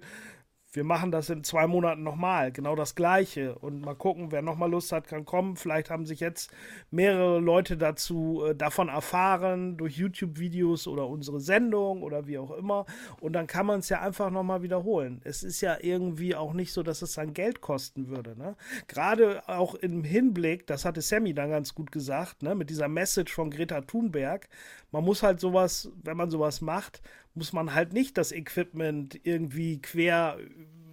wir 0.74 0.84
machen 0.84 1.12
das 1.12 1.30
in 1.30 1.44
zwei 1.44 1.68
Monaten 1.68 2.02
nochmal, 2.02 2.52
genau 2.52 2.76
das 2.76 2.96
gleiche. 2.96 3.56
Und 3.60 3.82
mal 3.82 3.96
gucken, 3.96 4.32
wer 4.32 4.42
nochmal 4.42 4.72
Lust 4.72 4.92
hat, 4.92 5.08
kann 5.08 5.24
kommen. 5.24 5.56
Vielleicht 5.56 5.92
haben 5.92 6.08
sich 6.08 6.20
jetzt 6.20 6.52
mehrere 6.90 7.40
Leute 7.40 7.78
dazu 7.78 8.44
äh, 8.44 8.56
davon 8.56 8.90
erfahren, 8.90 9.78
durch 9.78 9.98
YouTube-Videos 9.98 10.88
oder 10.88 11.08
unsere 11.08 11.40
Sendung 11.40 12.02
oder 12.02 12.26
wie 12.26 12.40
auch 12.40 12.52
immer. 12.52 12.86
Und 13.22 13.34
dann 13.34 13.46
kann 13.46 13.68
man 13.68 13.82
es 13.82 13.90
ja 13.90 14.02
einfach 14.02 14.32
nochmal 14.32 14.64
wiederholen. 14.64 15.22
Es 15.24 15.44
ist 15.44 15.62
ja 15.62 15.78
irgendwie 15.80 16.36
auch 16.36 16.54
nicht 16.54 16.74
so, 16.74 16.82
dass 16.82 17.04
es 17.04 17.14
dann 17.14 17.34
Geld 17.34 17.62
kosten 17.62 18.08
würde. 18.08 18.36
Ne? 18.36 18.56
Gerade 18.88 19.48
auch 19.48 19.76
im 19.76 20.04
Hinblick, 20.04 20.66
das 20.66 20.86
hatte 20.86 21.02
Sammy 21.02 21.36
dann 21.36 21.52
ganz 21.52 21.76
gut 21.76 21.92
gesagt, 21.92 22.42
ne, 22.42 22.56
mit 22.56 22.72
dieser 22.72 22.88
Message 22.88 23.32
von 23.32 23.52
Greta 23.52 23.82
Thunberg. 23.82 24.50
Man 24.92 25.04
muss 25.04 25.22
halt 25.22 25.40
sowas, 25.40 25.92
wenn 26.04 26.18
man 26.18 26.32
sowas 26.32 26.62
macht, 26.62 27.02
muss 27.34 27.54
man 27.54 27.74
halt 27.74 27.94
nicht 27.94 28.18
das 28.18 28.32
Equipment 28.32 29.20
irgendwie 29.24 29.82
quer 29.82 30.38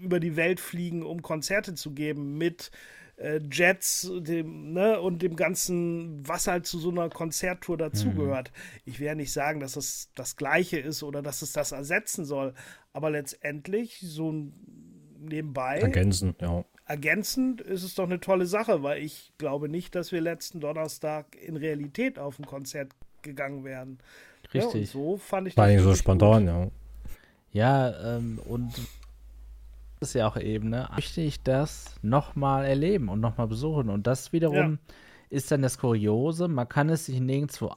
über 0.00 0.20
die 0.20 0.36
Welt 0.36 0.60
fliegen, 0.60 1.02
um 1.02 1.22
Konzerte 1.22 1.74
zu 1.74 1.92
geben 1.92 2.38
mit 2.38 2.70
äh, 3.20 3.40
Jets 3.50 4.10
dem, 4.20 4.72
ne, 4.72 5.00
und 5.00 5.20
dem 5.22 5.36
ganzen, 5.36 6.26
was 6.26 6.46
halt 6.46 6.66
zu 6.66 6.78
so 6.78 6.90
einer 6.90 7.10
Konzerttour 7.10 7.76
dazugehört. 7.76 8.50
Mhm. 8.50 8.80
Ich 8.86 9.00
werde 9.00 9.16
nicht 9.18 9.32
sagen, 9.32 9.60
dass 9.60 9.76
es 9.76 10.10
das 10.14 10.36
Gleiche 10.36 10.78
ist 10.78 11.02
oder 11.02 11.22
dass 11.22 11.42
es 11.42 11.52
das 11.52 11.72
ersetzen 11.72 12.24
soll, 12.24 12.54
aber 12.92 13.10
letztendlich 13.10 14.00
so 14.00 14.32
nebenbei. 15.18 15.80
Ergänzen, 15.80 16.34
ja. 16.40 16.64
ergänzend 16.86 17.60
ist 17.60 17.82
es 17.82 17.94
doch 17.94 18.04
eine 18.04 18.20
tolle 18.20 18.46
Sache, 18.46 18.82
weil 18.82 19.02
ich 19.02 19.34
glaube 19.36 19.68
nicht, 19.68 19.94
dass 19.94 20.12
wir 20.12 20.22
letzten 20.22 20.60
Donnerstag 20.60 21.36
in 21.36 21.56
Realität 21.56 22.18
auf 22.18 22.38
ein 22.38 22.46
Konzert 22.46 22.92
gegangen 23.22 23.64
wären. 23.64 23.98
Richtig. 24.52 24.92
Ja, 24.94 25.00
so 25.00 25.16
fand 25.16 25.48
ich 25.48 25.54
Vor 25.54 25.64
allem 25.64 25.82
so 25.82 25.94
spontan, 25.94 26.46
gut. 26.46 26.54
ja. 26.54 26.70
Ja, 27.52 28.16
ähm, 28.16 28.38
und 28.48 28.72
das 29.98 30.10
ist 30.10 30.14
ja 30.14 30.28
auch 30.28 30.36
eben, 30.36 30.70
ne? 30.70 30.88
Möchte 30.94 31.20
ich 31.20 31.42
das 31.42 31.96
nochmal 32.00 32.64
erleben 32.64 33.08
und 33.08 33.20
nochmal 33.20 33.48
besuchen. 33.48 33.90
Und 33.90 34.06
das 34.06 34.32
wiederum 34.32 34.78
ist 35.30 35.50
dann 35.50 35.62
das 35.62 35.78
Kuriose. 35.78 36.48
Man 36.48 36.68
kann 36.68 36.88
es 36.88 37.06
sich 37.06 37.20
nirgendwo 37.20 37.74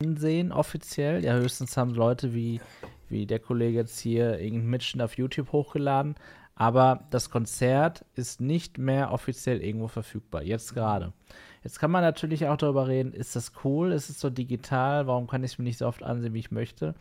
ansehen, 0.00 0.52
offiziell. 0.52 1.24
Ja, 1.24 1.34
höchstens 1.34 1.76
haben 1.76 1.94
Leute 1.94 2.34
wie, 2.34 2.60
wie 3.08 3.26
der 3.26 3.38
Kollege 3.38 3.78
jetzt 3.78 4.00
hier 4.00 4.38
irgendeinen 4.38 4.70
Mitschnitt 4.70 5.04
auf 5.04 5.16
YouTube 5.16 5.52
hochgeladen. 5.52 6.14
Aber 6.54 7.06
das 7.10 7.30
Konzert 7.30 8.04
ist 8.16 8.40
nicht 8.40 8.78
mehr 8.78 9.12
offiziell 9.12 9.62
irgendwo 9.62 9.86
verfügbar. 9.88 10.42
Jetzt 10.42 10.74
gerade. 10.74 11.12
Jetzt 11.64 11.78
kann 11.78 11.90
man 11.90 12.02
natürlich 12.02 12.46
auch 12.46 12.56
darüber 12.56 12.88
reden, 12.88 13.12
ist 13.12 13.36
das 13.36 13.52
cool? 13.64 13.92
Ist 13.92 14.08
es 14.08 14.20
so 14.20 14.30
digital? 14.30 15.06
Warum 15.06 15.26
kann 15.26 15.44
ich 15.44 15.52
es 15.52 15.58
mir 15.58 15.64
nicht 15.64 15.78
so 15.78 15.86
oft 15.86 16.02
ansehen, 16.02 16.34
wie 16.34 16.38
ich 16.38 16.50
möchte? 16.50 16.94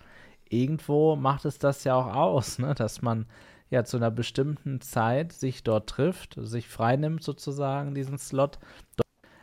Irgendwo 0.49 1.15
macht 1.15 1.45
es 1.45 1.59
das 1.59 1.83
ja 1.83 1.95
auch 1.95 2.15
aus, 2.15 2.59
ne? 2.59 2.73
dass 2.75 3.01
man 3.01 3.25
ja 3.69 3.83
zu 3.83 3.97
einer 3.97 4.11
bestimmten 4.11 4.81
Zeit 4.81 5.33
sich 5.33 5.63
dort 5.63 5.89
trifft, 5.89 6.37
sich 6.39 6.67
freinimmt 6.67 7.23
sozusagen 7.23 7.93
diesen 7.93 8.17
Slot. 8.17 8.59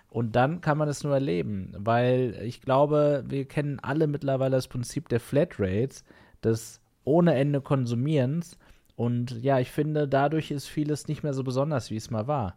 Und 0.09 0.37
dann 0.37 0.61
kann 0.61 0.79
man 0.79 0.89
es 0.89 1.03
nur 1.03 1.15
erleben, 1.15 1.75
weil 1.77 2.39
ich 2.43 2.61
glaube, 2.61 3.25
wir 3.27 3.47
kennen 3.47 3.81
alle 3.81 4.07
mittlerweile 4.07 4.57
das 4.57 4.69
Prinzip 4.69 5.09
der 5.09 5.21
Flatrates, 5.21 6.05
des 6.43 6.81
ohne 7.05 7.35
Ende 7.35 7.61
Konsumierens. 7.61 8.57
Und 8.97 9.43
ja, 9.43 9.59
ich 9.59 9.71
finde, 9.71 10.07
dadurch 10.07 10.51
ist 10.51 10.69
vieles 10.69 11.09
nicht 11.09 11.23
mehr 11.23 11.35
so 11.35 11.43
besonders, 11.43 11.91
wie 11.91 11.97
es 11.97 12.11
mal 12.11 12.29
war. 12.29 12.57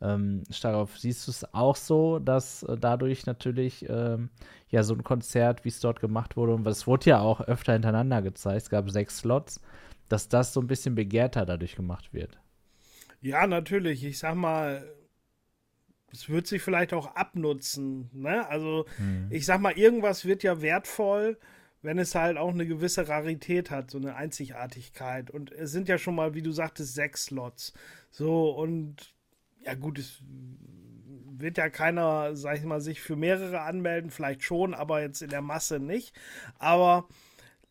Ähm, 0.00 0.42
Starov, 0.50 0.98
siehst 0.98 1.26
du 1.26 1.30
es 1.30 1.54
auch 1.54 1.76
so, 1.76 2.18
dass 2.18 2.62
äh, 2.64 2.76
dadurch 2.78 3.26
natürlich 3.26 3.88
ähm, 3.88 4.28
ja 4.68 4.82
so 4.82 4.94
ein 4.94 5.04
Konzert, 5.04 5.64
wie 5.64 5.68
es 5.68 5.80
dort 5.80 6.00
gemacht 6.00 6.36
wurde, 6.36 6.54
und 6.54 6.66
es 6.66 6.86
wurde 6.86 7.10
ja 7.10 7.20
auch 7.20 7.40
öfter 7.40 7.72
hintereinander 7.72 8.20
gezeigt, 8.20 8.62
es 8.62 8.70
gab 8.70 8.90
sechs 8.90 9.18
Slots, 9.18 9.60
dass 10.08 10.28
das 10.28 10.52
so 10.52 10.60
ein 10.60 10.66
bisschen 10.66 10.94
begehrter 10.94 11.46
dadurch 11.46 11.76
gemacht 11.76 12.12
wird. 12.12 12.38
Ja, 13.20 13.46
natürlich. 13.46 14.04
Ich 14.04 14.18
sag 14.18 14.34
mal, 14.34 14.84
es 16.12 16.28
wird 16.28 16.46
sich 16.46 16.60
vielleicht 16.62 16.92
auch 16.92 17.14
abnutzen. 17.14 18.10
Ne? 18.12 18.46
Also, 18.48 18.84
Hm. 18.96 19.28
ich 19.30 19.46
sag 19.46 19.60
mal, 19.60 19.72
irgendwas 19.72 20.24
wird 20.24 20.42
ja 20.42 20.60
wertvoll, 20.60 21.38
wenn 21.82 21.98
es 21.98 22.14
halt 22.14 22.36
auch 22.36 22.50
eine 22.52 22.66
gewisse 22.66 23.08
Rarität 23.08 23.70
hat, 23.70 23.90
so 23.90 23.98
eine 23.98 24.14
Einzigartigkeit. 24.16 25.30
Und 25.30 25.52
es 25.52 25.72
sind 25.72 25.88
ja 25.88 25.98
schon 25.98 26.14
mal, 26.14 26.34
wie 26.34 26.42
du 26.42 26.52
sagtest, 26.52 26.94
sechs 26.94 27.26
Slots. 27.26 27.72
So, 28.10 28.50
und 28.50 29.14
ja, 29.64 29.74
gut, 29.74 29.98
es 29.98 30.22
wird 31.38 31.58
ja 31.58 31.68
keiner, 31.68 32.36
sag 32.36 32.58
ich 32.58 32.64
mal, 32.64 32.80
sich 32.80 33.00
für 33.00 33.16
mehrere 33.16 33.60
anmelden, 33.60 34.10
vielleicht 34.10 34.42
schon, 34.42 34.74
aber 34.74 35.00
jetzt 35.02 35.22
in 35.22 35.30
der 35.30 35.42
Masse 35.42 35.80
nicht. 35.80 36.14
Aber 36.58 37.08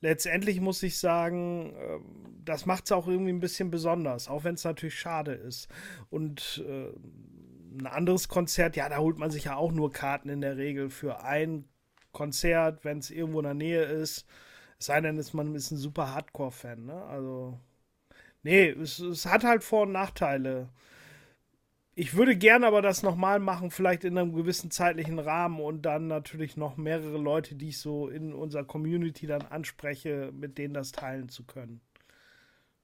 letztendlich 0.01 0.59
muss 0.59 0.83
ich 0.83 0.99
sagen, 0.99 1.73
ähm, 1.77 2.03
das 2.45 2.65
macht 2.65 2.85
es 2.85 2.91
auch 2.91 3.07
irgendwie 3.07 3.31
ein 3.31 3.39
bisschen 3.39 3.71
besonders, 3.71 4.27
auch 4.27 4.43
wenn 4.43 4.55
es 4.55 4.63
natürlich 4.63 4.99
schade 4.99 5.33
ist. 5.33 5.69
Und 6.09 6.63
äh, 6.67 6.89
ein 7.79 7.87
anderes 7.87 8.27
Konzert, 8.27 8.75
ja, 8.75 8.89
da 8.89 8.97
holt 8.97 9.17
man 9.17 9.31
sich 9.31 9.45
ja 9.45 9.55
auch 9.55 9.71
nur 9.71 9.91
Karten 9.91 10.29
in 10.29 10.41
der 10.41 10.57
Regel 10.57 10.89
für 10.89 11.23
ein 11.23 11.65
Konzert, 12.11 12.85
wenn 12.85 12.99
es 12.99 13.09
irgendwo 13.09 13.39
in 13.39 13.45
der 13.45 13.53
Nähe 13.53 13.83
ist. 13.83 14.25
Es 14.79 14.87
sei 14.87 15.01
denn, 15.01 15.17
ist 15.17 15.33
man 15.33 15.55
ist 15.55 15.71
ein 15.71 15.77
super 15.77 16.13
Hardcore-Fan, 16.13 16.85
ne? 16.85 17.03
Also, 17.05 17.59
nee, 18.43 18.69
es, 18.69 18.99
es 18.99 19.25
hat 19.25 19.43
halt 19.43 19.63
Vor- 19.63 19.83
und 19.83 19.93
Nachteile. 19.93 20.69
Ich 21.95 22.15
würde 22.15 22.35
gerne 22.35 22.65
aber 22.65 22.81
das 22.81 23.03
nochmal 23.03 23.39
machen, 23.39 23.69
vielleicht 23.69 24.03
in 24.03 24.17
einem 24.17 24.33
gewissen 24.33 24.71
zeitlichen 24.71 25.19
Rahmen 25.19 25.59
und 25.59 25.83
dann 25.83 26.07
natürlich 26.07 26.57
noch 26.57 26.75
mehrere 26.75 27.17
Leute, 27.17 27.53
die 27.53 27.69
ich 27.69 27.77
so 27.77 28.07
in 28.07 28.33
unserer 28.33 28.63
Community 28.63 29.27
dann 29.27 29.43
anspreche, 29.43 30.31
mit 30.33 30.57
denen 30.57 30.73
das 30.73 30.91
teilen 30.91 31.29
zu 31.29 31.43
können. 31.43 31.81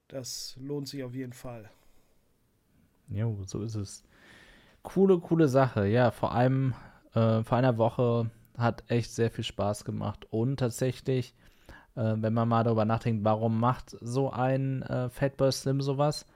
Das 0.09 0.55
lohnt 0.59 0.87
sich 0.87 1.03
auf 1.03 1.15
jeden 1.15 1.33
Fall. 1.33 1.71
Jo, 3.07 3.39
so 3.45 3.63
ist 3.63 3.75
es. 3.75 4.03
Coole, 4.83 5.19
coole 5.19 5.47
Sache. 5.47 5.87
Ja, 5.87 6.11
vor 6.11 6.33
allem 6.33 6.75
äh, 7.13 7.43
vor 7.43 7.57
einer 7.57 7.77
Woche 7.77 8.29
hat 8.57 8.83
echt 8.89 9.11
sehr 9.11 9.31
viel 9.31 9.43
Spaß 9.43 9.85
gemacht. 9.85 10.27
Und 10.29 10.57
tatsächlich, 10.57 11.33
äh, 11.95 12.13
wenn 12.17 12.33
man 12.33 12.47
mal 12.47 12.63
darüber 12.63 12.85
nachdenkt, 12.85 13.23
warum 13.23 13.59
macht 13.59 13.97
so 14.01 14.31
ein 14.31 14.83
äh, 14.83 15.09
Fatboy 15.09 15.51
Slim 15.51 15.81
sowas? 15.81 16.27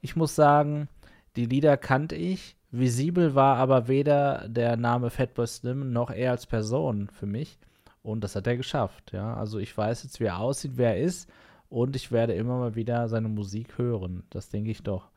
Ich 0.00 0.14
muss 0.14 0.36
sagen, 0.36 0.88
die 1.36 1.46
Lieder 1.46 1.76
kannte 1.76 2.14
ich. 2.16 2.56
Visibel 2.72 3.34
war 3.34 3.56
aber 3.56 3.88
weder 3.88 4.46
der 4.48 4.76
Name 4.76 5.10
Fatboy 5.10 5.46
Slim 5.46 5.92
noch 5.92 6.10
er 6.10 6.30
als 6.32 6.46
Person 6.46 7.08
für 7.08 7.26
mich. 7.26 7.58
Und 8.02 8.22
das 8.24 8.36
hat 8.36 8.46
er 8.46 8.56
geschafft, 8.56 9.12
ja. 9.12 9.34
Also 9.34 9.58
ich 9.58 9.76
weiß 9.76 10.04
jetzt, 10.04 10.20
wie 10.20 10.24
er 10.24 10.38
aussieht, 10.38 10.72
wer 10.76 10.96
er 10.96 11.02
ist. 11.02 11.28
Und 11.68 11.94
ich 11.96 12.10
werde 12.12 12.34
immer 12.34 12.58
mal 12.58 12.74
wieder 12.74 13.08
seine 13.08 13.28
Musik 13.28 13.76
hören. 13.78 14.24
Das 14.30 14.48
denke 14.48 14.70
ich 14.70 14.82
doch. 14.82 15.10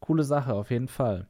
Coole 0.00 0.22
Sache, 0.24 0.54
auf 0.54 0.70
jeden 0.70 0.88
Fall. 0.88 1.26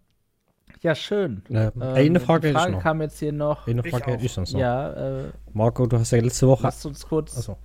Ja, 0.81 0.95
schön. 0.95 1.43
Äh, 1.51 1.71
Ähm, 1.81 1.83
eine 1.83 2.21
Frage 2.21 2.43
die 2.43 2.49
hätte 2.49 2.59
ich 2.59 2.63
Frage 2.63 2.73
noch. 2.73 2.83
kam 2.83 3.01
jetzt 3.03 3.19
hier 3.19 3.33
noch. 3.33 3.67
Eine 3.67 3.83
Ich 3.85 3.91
Frage 3.91 4.13
hätte 4.13 4.25
ich 4.25 4.33
sonst 4.33 4.53
noch. 4.53 4.61
Ja, 4.61 4.93
äh, 4.93 5.25
Marco, 5.53 5.87
du 5.87 5.99
hast 5.99 6.11
ja 6.13 6.21
letzte 6.21 6.49
Woche. 6.49 6.63
lasst 6.65 6.85
uns 6.87 7.07
kurz, 7.07 7.37
Achso. 7.37 7.57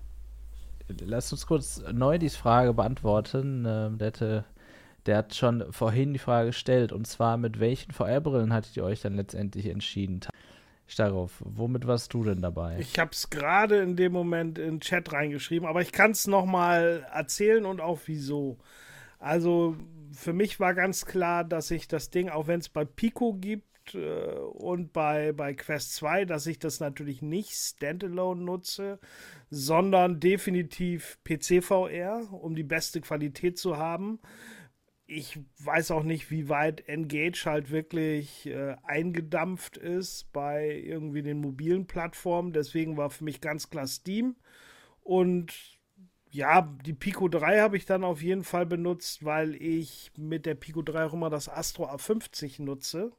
lasst 1.06 1.32
uns 1.32 1.46
kurz 1.48 1.84
neu 1.94 2.18
die 2.18 2.30
Frage 2.30 2.74
beantworten. 2.74 3.66
Ähm, 3.68 3.98
der, 3.98 4.08
hatte, 4.08 4.46
der 5.08 5.18
hat 5.18 5.36
schon 5.36 5.72
vorhin 5.72 6.14
die 6.14 6.20
Frage 6.20 6.48
gestellt. 6.48 6.92
Und 6.92 7.08
zwar, 7.08 7.38
mit 7.38 7.60
welchen 7.60 7.92
VR-Brillen 7.92 8.54
hattet 8.54 8.78
ihr 8.78 8.84
euch 8.84 9.02
dann 9.02 9.16
letztendlich 9.16 9.68
entschieden? 9.68 10.22
Darauf, 10.96 11.44
womit 11.44 11.86
warst 11.86 12.14
du 12.14 12.24
denn 12.24 12.42
dabei? 12.42 12.78
Ich 12.80 12.98
habe 12.98 13.12
es 13.12 13.30
gerade 13.30 13.80
in 13.80 13.98
dem 13.98 14.14
Moment 14.14 14.58
in 14.58 14.76
den 14.76 14.80
Chat 14.80 15.12
reingeschrieben, 15.12 15.68
aber 15.68 15.82
ich 15.82 15.92
kann 15.92 16.12
es 16.12 16.28
nochmal 16.28 17.06
erzählen 17.14 17.66
und 17.66 17.82
auch 17.82 18.00
wieso. 18.06 18.58
Also 19.20 19.76
für 20.14 20.34
mich 20.34 20.60
war 20.60 20.74
ganz 20.74 21.06
klar, 21.06 21.44
dass 21.44 21.72
ich 21.72 21.88
das 21.88 22.10
Ding, 22.10 22.30
auch 22.30 22.48
wenn 22.48 22.62
es 22.62 22.70
bei 22.70 22.86
Pico 22.86 23.34
gibt 23.34 23.96
äh, 23.96 24.30
und 24.54 24.94
bei, 24.94 25.34
bei 25.34 25.54
Quest 25.54 25.96
2, 25.96 26.26
dass 26.26 26.48
ich 26.48 26.58
das 26.58 26.80
natürlich 26.80 27.22
nicht 27.22 27.52
standalone 27.52 28.42
nutze, 28.42 29.00
sondern 29.50 30.20
definitiv 30.20 31.20
PC-VR, 31.26 32.28
um 32.32 32.56
die 32.56 32.64
beste 32.64 33.02
Qualität 33.02 33.58
zu 33.58 33.78
haben. 33.78 34.20
Ich 35.10 35.40
weiß 35.60 35.92
auch 35.92 36.04
nicht, 36.04 36.32
wie 36.32 36.50
weit 36.50 36.88
Engage 36.90 37.46
halt 37.46 37.72
wirklich 37.72 38.46
äh, 38.46 38.76
eingedampft 38.84 39.78
ist 39.78 40.32
bei 40.34 40.70
irgendwie 40.70 41.24
den 41.24 41.40
mobilen 41.40 41.88
Plattformen. 41.88 42.52
Deswegen 42.52 42.98
war 42.98 43.10
für 43.10 43.24
mich 43.24 43.40
ganz 43.40 43.70
klar 43.70 43.88
Steam. 43.88 44.36
Und 45.02 45.80
ja, 46.30 46.62
die 46.86 46.94
Pico 46.94 47.30
3 47.30 47.62
habe 47.62 47.78
ich 47.78 47.86
dann 47.86 48.04
auf 48.04 48.22
jeden 48.22 48.44
Fall 48.44 48.66
benutzt, 48.66 49.24
weil 49.24 49.56
ich 49.56 50.12
mit 50.18 50.46
der 50.46 50.56
Pico 50.56 50.82
3 50.82 51.06
auch 51.06 51.14
immer 51.14 51.30
das 51.30 51.48
Astro 51.48 51.90
A50 51.90 52.62
nutze. 52.62 53.14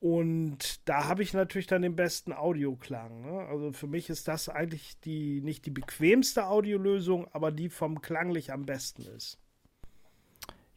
Und 0.00 0.88
da 0.88 1.08
habe 1.08 1.24
ich 1.24 1.34
natürlich 1.34 1.66
dann 1.66 1.82
den 1.82 1.96
besten 1.96 2.32
Audioklang. 2.32 3.22
Ne? 3.22 3.40
Also 3.48 3.72
für 3.72 3.88
mich 3.88 4.08
ist 4.10 4.28
das 4.28 4.48
eigentlich 4.48 5.00
die 5.00 5.40
nicht 5.40 5.66
die 5.66 5.72
bequemste 5.72 6.46
Audiolösung, 6.46 7.26
aber 7.32 7.50
die 7.50 7.68
vom 7.68 8.00
klanglich 8.00 8.52
am 8.52 8.64
besten 8.64 9.02
ist. 9.02 9.40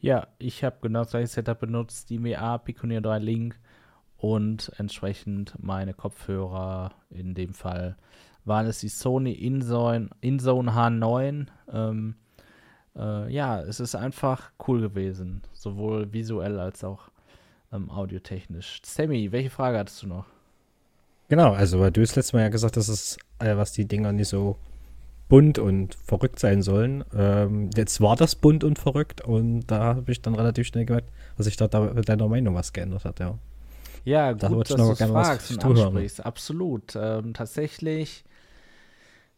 Ja, 0.02 0.28
ich 0.40 0.64
habe 0.64 0.78
genau 0.82 1.00
das 1.02 1.12
gleiche 1.12 1.28
Setup 1.28 1.60
benutzt, 1.60 2.10
die 2.10 2.18
MA 2.18 2.58
Piconeer 2.58 3.02
3 3.02 3.20
Link 3.20 3.60
und 4.18 4.72
entsprechend 4.78 5.54
meine 5.60 5.94
Kopfhörer, 5.94 6.92
in 7.12 7.36
dem 7.36 7.54
Fall 7.54 7.96
waren 8.44 8.66
es 8.66 8.80
die 8.80 8.90
Sony 8.90 9.34
InZone, 9.34 10.10
InZone 10.22 10.72
H9. 10.72 11.46
Ähm, 11.72 12.16
äh, 12.96 13.32
ja, 13.32 13.62
es 13.62 13.80
ist 13.80 13.94
einfach 13.94 14.52
cool 14.68 14.82
gewesen, 14.82 15.44
sowohl 15.54 16.12
visuell 16.12 16.60
als 16.60 16.84
auch 16.84 17.12
ähm, 17.72 17.92
audiotechnisch. 17.92 18.82
Sammy, 18.84 19.32
welche 19.32 19.52
Frage 19.52 19.78
hattest 19.78 20.02
du 20.02 20.08
noch? 20.08 20.26
Genau, 21.30 21.54
also 21.54 21.90
du 21.92 22.02
das 22.02 22.16
letzte 22.16 22.36
Mal 22.36 22.44
ja 22.44 22.50
gesagt 22.50 22.76
hast, 22.76 22.90
dass 22.90 23.18
äh, 23.40 23.56
was 23.56 23.72
die 23.72 23.88
Dinger 23.88 24.12
nicht 24.12 24.30
so 24.30 24.58
bunt 25.32 25.60
und 25.60 25.96
verrückt 25.96 26.40
sein 26.40 26.62
sollen. 26.62 27.06
Ähm, 27.18 27.70
jetzt 27.74 28.02
war 28.02 28.18
das 28.18 28.36
bunt 28.36 28.66
und 28.66 28.78
verrückt 28.78 29.22
und 29.22 29.62
da 29.68 29.96
habe 29.96 30.12
ich 30.12 30.22
dann 30.22 30.36
relativ 30.36 30.68
schnell 30.68 30.84
gemerkt, 30.84 31.10
dass 31.38 31.46
sich 31.46 31.56
da, 31.56 31.70
da 31.70 31.80
mit 31.80 32.10
deiner 32.10 32.28
Meinung 32.28 32.54
was 32.54 32.74
geändert 32.74 33.06
hat, 33.06 33.22
ja. 33.22 33.38
Ja, 34.04 34.34
Da 34.34 34.50
gut, 34.50 34.68
ich 34.70 34.76
dass 34.76 34.78
noch 34.78 34.88
du 34.88 34.92
es 34.92 34.98
gerne 34.98 35.14
was 35.14 35.28
fragst 35.28 35.52
und 35.52 35.64
ansprichst. 35.64 36.26
Absolut. 36.26 36.98
Ähm, 36.98 37.34
tatsächlich 37.34 38.26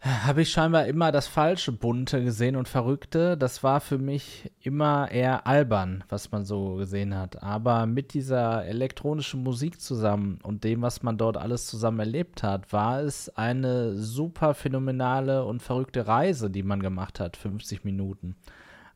habe 0.04 0.42
ich 0.42 0.52
scheinbar 0.52 0.86
immer 0.88 1.13
das 1.13 1.28
falsche 1.28 1.72
Bunte 1.72 2.22
gesehen 2.22 2.58
und 2.58 2.68
Verrückte. 2.68 3.38
Das 3.38 3.63
war 3.63 3.80
für 3.80 3.98
mich 3.98 4.52
immer 4.60 5.10
eher 5.10 5.48
albern, 5.48 6.04
was 6.10 6.30
man 6.32 6.44
so 6.44 6.76
gesehen 6.76 7.18
hat. 7.18 7.42
Aber 7.42 7.86
mit 7.86 8.13
dieser 8.13 8.66
elektronischen 8.66 9.44
Musik 9.44 9.80
zusammen 9.80 10.39
und 10.44 10.66
dem, 10.66 10.82
was 10.82 11.04
man 11.04 11.18
dort 11.18 11.38
alles 11.38 11.68
zusammen 11.68 12.00
erlebt 12.00 12.44
hat, 12.44 12.74
war 12.74 13.02
es 13.02 13.30
eine 13.38 13.96
super 13.96 14.54
phänomenale 14.54 15.46
und 15.46 15.62
verrückte 15.62 16.06
Reise, 16.06 16.50
die 16.50 16.63
man 16.63 16.82
gemacht 16.82 17.22
hat, 17.22 17.38
50 17.38 17.86
Minuten. 17.86 18.36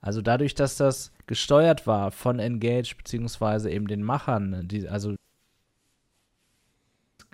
Also 0.02 0.22
dadurch, 0.22 0.56
dass 0.56 0.76
das 0.76 1.14
gesteuert 1.26 1.88
war 1.88 2.12
von 2.12 2.40
Engage 2.40 2.96
beziehungsweise 2.98 3.72
eben 3.72 3.88
den 3.88 4.04
Machern, 4.04 4.68
die, 4.68 4.90
also 4.90 5.16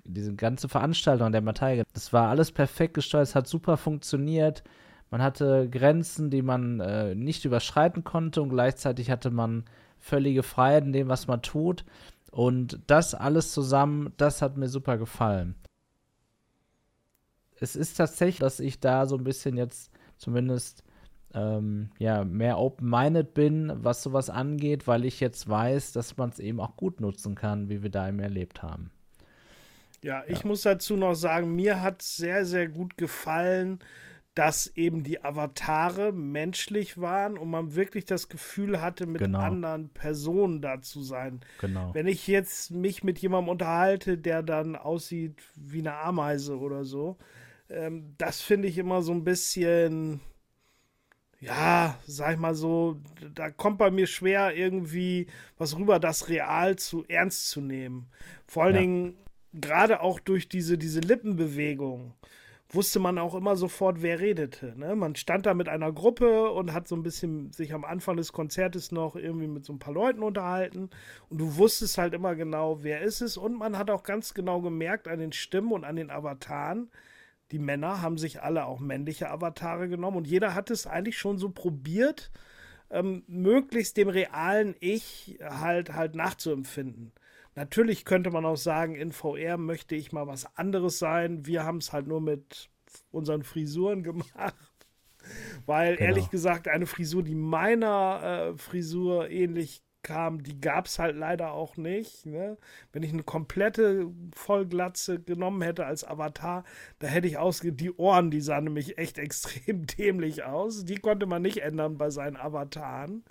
diese 0.05 0.35
ganze 0.35 0.69
Veranstaltung 0.69 1.31
der 1.31 1.41
Matei, 1.41 1.83
das 1.93 2.13
war 2.13 2.29
alles 2.29 2.51
perfekt 2.51 2.95
gesteuert, 2.95 3.27
es 3.27 3.35
hat 3.35 3.47
super 3.47 3.77
funktioniert. 3.77 4.63
Man 5.09 5.21
hatte 5.21 5.69
Grenzen, 5.69 6.29
die 6.29 6.41
man 6.41 6.79
äh, 6.79 7.15
nicht 7.15 7.45
überschreiten 7.45 8.03
konnte 8.03 8.41
und 8.41 8.49
gleichzeitig 8.49 9.11
hatte 9.11 9.29
man 9.29 9.65
völlige 9.99 10.43
Freiheit 10.43 10.85
in 10.85 10.93
dem, 10.93 11.07
was 11.07 11.27
man 11.27 11.41
tut. 11.41 11.85
Und 12.31 12.79
das 12.87 13.13
alles 13.13 13.51
zusammen, 13.51 14.11
das 14.17 14.41
hat 14.41 14.57
mir 14.57 14.67
super 14.67 14.97
gefallen. 14.97 15.55
Es 17.59 17.75
ist 17.75 17.95
tatsächlich, 17.95 18.39
dass 18.39 18.59
ich 18.59 18.79
da 18.79 19.05
so 19.05 19.15
ein 19.15 19.23
bisschen 19.23 19.55
jetzt 19.55 19.91
zumindest 20.17 20.83
ähm, 21.33 21.91
ja, 21.99 22.23
mehr 22.23 22.57
open-minded 22.57 23.33
bin, 23.33 23.71
was 23.75 24.03
sowas 24.03 24.29
angeht, 24.29 24.87
weil 24.87 25.05
ich 25.05 25.19
jetzt 25.19 25.47
weiß, 25.47 25.91
dass 25.93 26.17
man 26.17 26.29
es 26.29 26.39
eben 26.39 26.59
auch 26.59 26.75
gut 26.75 26.99
nutzen 26.99 27.35
kann, 27.35 27.69
wie 27.69 27.83
wir 27.83 27.89
da 27.89 28.09
eben 28.09 28.19
erlebt 28.19 28.63
haben. 28.63 28.91
Ja, 30.03 30.23
ich 30.27 30.41
ja. 30.41 30.47
muss 30.47 30.61
dazu 30.61 30.95
noch 30.97 31.15
sagen, 31.15 31.55
mir 31.55 31.81
hat 31.81 32.01
sehr, 32.01 32.45
sehr 32.45 32.67
gut 32.67 32.97
gefallen, 32.97 33.79
dass 34.35 34.67
eben 34.75 35.03
die 35.03 35.23
Avatare 35.23 36.11
menschlich 36.11 36.97
waren 36.99 37.37
und 37.37 37.49
man 37.49 37.75
wirklich 37.75 38.05
das 38.05 38.29
Gefühl 38.29 38.81
hatte, 38.81 39.05
mit 39.05 39.21
genau. 39.21 39.39
anderen 39.39 39.89
Personen 39.89 40.61
da 40.61 40.81
zu 40.81 41.03
sein. 41.03 41.41
Genau. 41.61 41.93
Wenn 41.93 42.07
ich 42.07 42.27
jetzt 42.27 42.71
mich 42.71 43.03
mit 43.03 43.19
jemandem 43.19 43.49
unterhalte, 43.49 44.17
der 44.17 44.41
dann 44.41 44.75
aussieht 44.75 45.41
wie 45.55 45.79
eine 45.79 45.95
Ameise 45.95 46.57
oder 46.57 46.83
so, 46.83 47.17
ähm, 47.69 48.15
das 48.17 48.41
finde 48.41 48.67
ich 48.67 48.79
immer 48.79 49.03
so 49.03 49.11
ein 49.11 49.23
bisschen, 49.23 50.19
ja, 51.39 51.95
sag 52.07 52.33
ich 52.33 52.39
mal 52.39 52.55
so, 52.55 52.99
da 53.35 53.51
kommt 53.51 53.77
bei 53.77 53.91
mir 53.91 54.07
schwer 54.07 54.55
irgendwie 54.55 55.27
was 55.59 55.77
rüber, 55.77 55.99
das 55.99 56.27
real 56.27 56.75
zu 56.75 57.05
ernst 57.07 57.49
zu 57.49 57.61
nehmen. 57.61 58.09
Vor 58.47 58.63
allen 58.63 58.75
ja. 58.75 58.81
Dingen 58.81 59.17
gerade 59.53 60.01
auch 60.01 60.19
durch 60.19 60.49
diese, 60.49 60.77
diese 60.77 60.99
Lippenbewegung 60.99 62.13
wusste 62.73 62.99
man 62.99 63.17
auch 63.19 63.35
immer 63.35 63.55
sofort, 63.55 64.01
wer 64.01 64.19
redete. 64.19 64.73
Ne? 64.77 64.95
Man 64.95 65.15
stand 65.15 65.45
da 65.45 65.53
mit 65.53 65.69
einer 65.69 65.91
Gruppe 65.91 66.49
und 66.51 66.73
hat 66.73 66.87
so 66.87 66.95
ein 66.95 67.03
bisschen 67.03 67.51
sich 67.51 67.73
am 67.73 67.85
Anfang 67.85 68.17
des 68.17 68.33
Konzertes 68.33 68.91
noch 68.91 69.15
irgendwie 69.15 69.47
mit 69.47 69.65
so 69.65 69.73
ein 69.73 69.79
paar 69.79 69.93
Leuten 69.93 70.23
unterhalten 70.23 70.89
und 71.29 71.37
du 71.39 71.57
wusstest 71.57 71.97
halt 71.97 72.13
immer 72.13 72.35
genau, 72.35 72.83
wer 72.83 73.01
ist 73.01 73.21
es 73.21 73.37
und 73.37 73.53
man 73.53 73.77
hat 73.77 73.91
auch 73.91 74.03
ganz 74.03 74.33
genau 74.33 74.61
gemerkt 74.61 75.07
an 75.07 75.19
den 75.19 75.33
Stimmen 75.33 75.71
und 75.71 75.83
an 75.83 75.95
den 75.95 76.09
Avataren, 76.09 76.89
die 77.51 77.59
Männer 77.59 78.01
haben 78.01 78.17
sich 78.17 78.41
alle 78.41 78.65
auch 78.65 78.79
männliche 78.79 79.29
Avatare 79.29 79.87
genommen 79.87 80.17
und 80.17 80.27
jeder 80.27 80.55
hat 80.55 80.71
es 80.71 80.87
eigentlich 80.87 81.19
schon 81.19 81.37
so 81.37 81.49
probiert, 81.49 82.31
ähm, 82.89 83.23
möglichst 83.27 83.97
dem 83.97 84.09
realen 84.09 84.75
Ich 84.79 85.37
halt 85.43 85.93
halt 85.93 86.15
nachzuempfinden. 86.15 87.11
Natürlich 87.55 88.05
könnte 88.05 88.31
man 88.31 88.45
auch 88.45 88.57
sagen, 88.57 88.95
in 88.95 89.11
VR 89.11 89.57
möchte 89.57 89.95
ich 89.95 90.11
mal 90.11 90.27
was 90.27 90.55
anderes 90.57 90.99
sein. 90.99 91.45
Wir 91.45 91.63
haben 91.63 91.77
es 91.77 91.93
halt 91.93 92.07
nur 92.07 92.21
mit 92.21 92.69
unseren 93.11 93.43
Frisuren 93.43 94.03
gemacht. 94.03 94.33
Weil 95.65 95.95
genau. 95.95 96.09
ehrlich 96.09 96.29
gesagt, 96.29 96.67
eine 96.67 96.85
Frisur, 96.85 97.23
die 97.23 97.35
meiner 97.35 98.53
äh, 98.53 98.57
Frisur 98.57 99.29
ähnlich 99.29 99.81
kam, 100.03 100.43
die 100.43 100.59
gab 100.59 100.85
es 100.85 100.99
halt 100.99 101.15
leider 101.15 101.53
auch 101.53 101.77
nicht. 101.77 102.25
Ne? 102.25 102.57
Wenn 102.91 103.03
ich 103.03 103.13
eine 103.13 103.23
komplette 103.23 104.11
Vollglatze 104.35 105.19
genommen 105.21 105.61
hätte 105.61 105.85
als 105.85 106.03
Avatar, 106.03 106.63
da 106.99 107.07
hätte 107.07 107.27
ich 107.27 107.37
ausge... 107.37 107.71
Die 107.71 107.91
Ohren, 107.91 108.29
die 108.29 108.41
sahen 108.41 108.65
nämlich 108.65 108.97
echt 108.97 109.17
extrem 109.19 109.87
dämlich 109.87 110.43
aus. 110.43 110.85
Die 110.85 110.97
konnte 110.97 111.25
man 111.25 111.41
nicht 111.41 111.59
ändern 111.59 111.97
bei 111.97 112.09
seinen 112.09 112.35
Avataren. 112.35 113.23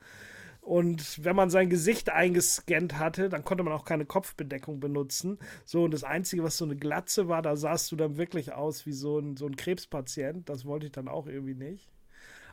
Und 0.63 1.25
wenn 1.25 1.35
man 1.35 1.51
sein 1.51 1.69
Gesicht 1.71 2.11
eingescannt 2.11 2.97
hatte, 2.97 3.29
dann 3.29 3.45
konnte 3.45 3.65
man 3.65 3.73
auch 3.73 3.85
keine 3.85 4.07
Kopfbedeckung 4.07 4.79
benutzen. 4.79 5.41
So, 5.65 5.83
und 5.83 5.93
das 5.93 6.05
Einzige, 6.05 6.45
was 6.45 6.57
so 6.57 6.65
eine 6.65 6.77
Glatze 6.77 7.27
war, 7.29 7.43
da 7.43 7.57
sahst 7.57 7.91
du 7.91 7.97
dann 7.97 8.17
wirklich 8.17 8.53
aus 8.53 8.87
wie 8.87 8.93
so 8.93 9.19
ein, 9.19 9.37
so 9.37 9.47
ein 9.47 9.57
Krebspatient. 9.57 10.49
Das 10.49 10.65
wollte 10.65 10.87
ich 10.87 10.93
dann 10.93 11.09
auch 11.09 11.27
irgendwie 11.27 11.57
nicht. 11.57 11.91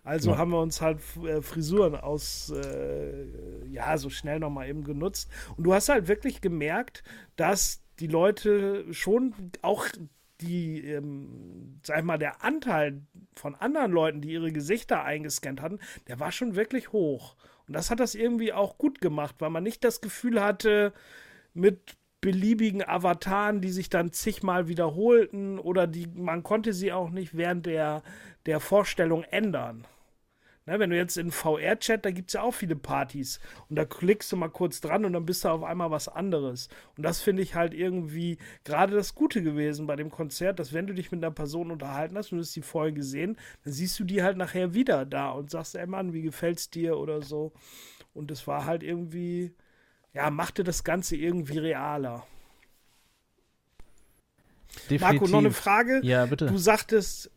Also 0.04 0.32
ja. 0.32 0.38
haben 0.38 0.50
wir 0.50 0.60
uns 0.60 0.82
halt 0.82 1.00
äh, 1.24 1.43
Frisuren 1.43 1.95
aus, 1.95 2.50
äh, 2.50 3.26
ja, 3.67 3.95
so 4.00 4.10
schnell 4.10 4.39
nochmal 4.39 4.69
eben 4.69 4.84
genutzt. 4.84 5.30
Und 5.56 5.65
du 5.65 5.74
hast 5.76 5.89
halt 5.89 6.08
wirklich 6.08 6.41
gemerkt, 6.41 7.04
dass 7.36 7.84
die 8.00 8.08
Leute 8.08 8.91
schon 8.91 9.36
auch 9.62 9.86
die, 10.41 10.84
ähm, 10.84 11.80
sag 11.84 12.00
ich 12.00 12.06
mal, 12.06 12.17
der 12.17 12.43
Anteil 12.43 13.02
von 13.36 13.54
anderen 13.54 13.91
Leuten, 13.91 14.22
die 14.22 14.32
ihre 14.32 14.52
Gesichter 14.52 15.04
eingescannt 15.04 15.62
hatten, 15.62 15.80
der 16.08 16.19
war 16.19 16.32
schon 16.32 16.56
wirklich 16.56 16.91
hoch. 16.91 17.36
Und 17.69 17.73
das 17.75 17.91
hat 17.91 17.99
das 17.99 18.15
irgendwie 18.15 18.51
auch 18.51 18.79
gut 18.79 18.99
gemacht, 18.99 19.36
weil 19.38 19.51
man 19.51 19.62
nicht 19.62 19.84
das 19.84 20.01
Gefühl 20.01 20.41
hatte, 20.41 20.91
mit 21.53 21.97
beliebigen 22.19 22.84
Avataren, 22.84 23.62
die 23.62 23.69
sich 23.69 23.91
dann 23.91 24.12
zigmal 24.12 24.67
wiederholten 24.67 25.60
oder 25.60 25.86
die, 25.86 26.08
man 26.08 26.41
konnte 26.41 26.73
sie 26.73 26.91
auch 26.91 27.12
nicht 27.12 27.38
während 27.38 27.67
der, 27.67 28.01
der 28.47 28.60
Vorstellung 28.60 29.21
ändern. 29.21 29.86
Ne, 30.69 30.77
wenn 30.77 30.91
du 30.91 30.95
jetzt 30.95 31.17
in 31.17 31.32
VR-Chat, 31.32 32.05
da 32.05 32.12
gibt 32.12 32.29
es 32.29 32.36
ja 32.36 32.43
auch 32.43 32.53
viele 32.53 32.75
Partys 32.75 33.39
und 33.69 33.75
da 33.75 33.86
klickst 33.86 34.32
du 34.32 34.38
mal 34.38 34.49
kurz 34.49 34.82
dran 34.82 35.03
und 35.03 35.13
dann 35.13 35.25
bist 35.25 35.43
du 35.43 35.49
auf 35.49 35.63
einmal 35.63 35.89
was 35.89 36.08
anderes. 36.08 36.69
Und 36.95 37.01
das 37.01 37.21
finde 37.21 37.41
ich 37.41 37.55
halt 37.55 37.73
irgendwie 37.73 38.38
gerade 38.65 38.93
das 38.95 39.15
Gute 39.15 39.41
gewesen 39.41 39.88
bei 39.88 39.95
dem 39.95 40.12
Konzert, 40.12 40.60
dass 40.60 40.71
wenn 40.71 40.86
du 40.86 40.93
dich 40.93 41.12
mit 41.12 41.23
einer 41.23 41.32
Person 41.32 41.71
unterhalten 41.71 42.15
hast 42.15 42.32
und 42.32 42.38
du 42.38 42.43
hast 42.43 42.55
die 42.55 42.62
vorher 42.62 42.91
gesehen, 42.91 43.36
dann 43.63 43.73
siehst 43.73 43.99
du 43.99 44.03
die 44.03 44.21
halt 44.21 44.38
nachher 44.38 44.75
wieder 44.75 45.08
da 45.08 45.32
und 45.32 45.49
sagst, 45.49 45.73
ey 45.73 45.88
Mann, 45.88 46.13
wie 46.13 46.21
gefällt's 46.21 46.69
dir 46.69 46.99
oder 46.99 47.23
so. 47.23 47.51
Und 48.13 48.29
es 48.29 48.45
war 48.45 48.65
halt 48.65 48.84
irgendwie, 48.84 49.55
ja, 50.13 50.29
machte 50.29 50.63
das 50.63 50.84
Ganze 50.84 51.15
irgendwie 51.15 51.58
realer. 51.58 52.27
Definitiv. 54.88 55.01
Marco, 55.01 55.27
noch 55.32 55.39
eine 55.39 55.51
Frage. 55.51 56.01
Ja, 56.03 56.27
bitte. 56.27 56.45
Du 56.45 56.60
sagtest, 56.60 57.32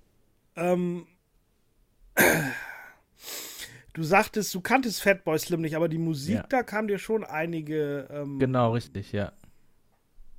ähm, 0.54 1.06
Du 3.94 4.02
sagtest, 4.02 4.54
du 4.54 4.60
kanntest 4.60 5.02
Fatboy 5.02 5.38
Slim 5.38 5.60
nicht, 5.60 5.76
aber 5.76 5.88
die 5.88 5.98
Musik, 5.98 6.36
ja. 6.36 6.46
da 6.48 6.62
kam 6.62 6.88
dir 6.88 6.98
schon 6.98 7.24
einige. 7.24 8.08
Ähm 8.10 8.38
genau, 8.38 8.72
richtig, 8.72 9.12
ja. 9.12 9.32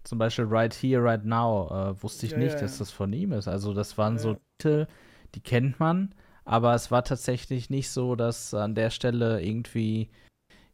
Zum 0.03 0.17
Beispiel 0.17 0.45
Right 0.45 0.73
Here, 0.73 1.03
Right 1.03 1.23
Now 1.23 1.69
äh, 1.69 2.03
wusste 2.03 2.25
ich 2.25 2.33
ja, 2.33 2.39
nicht, 2.39 2.55
ja, 2.55 2.61
dass 2.61 2.79
das 2.79 2.91
von 2.91 3.13
ihm 3.13 3.31
ist. 3.31 3.47
Also, 3.47 3.73
das 3.73 3.97
waren 3.97 4.17
so 4.17 4.37
Titel, 4.57 4.87
die 5.35 5.39
kennt 5.39 5.79
man, 5.79 6.13
aber 6.45 6.73
es 6.73 6.91
war 6.91 7.03
tatsächlich 7.03 7.69
nicht 7.69 7.89
so, 7.89 8.15
dass 8.15 8.53
an 8.53 8.75
der 8.75 8.89
Stelle 8.89 9.41
irgendwie, 9.41 10.09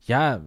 ja, 0.02 0.42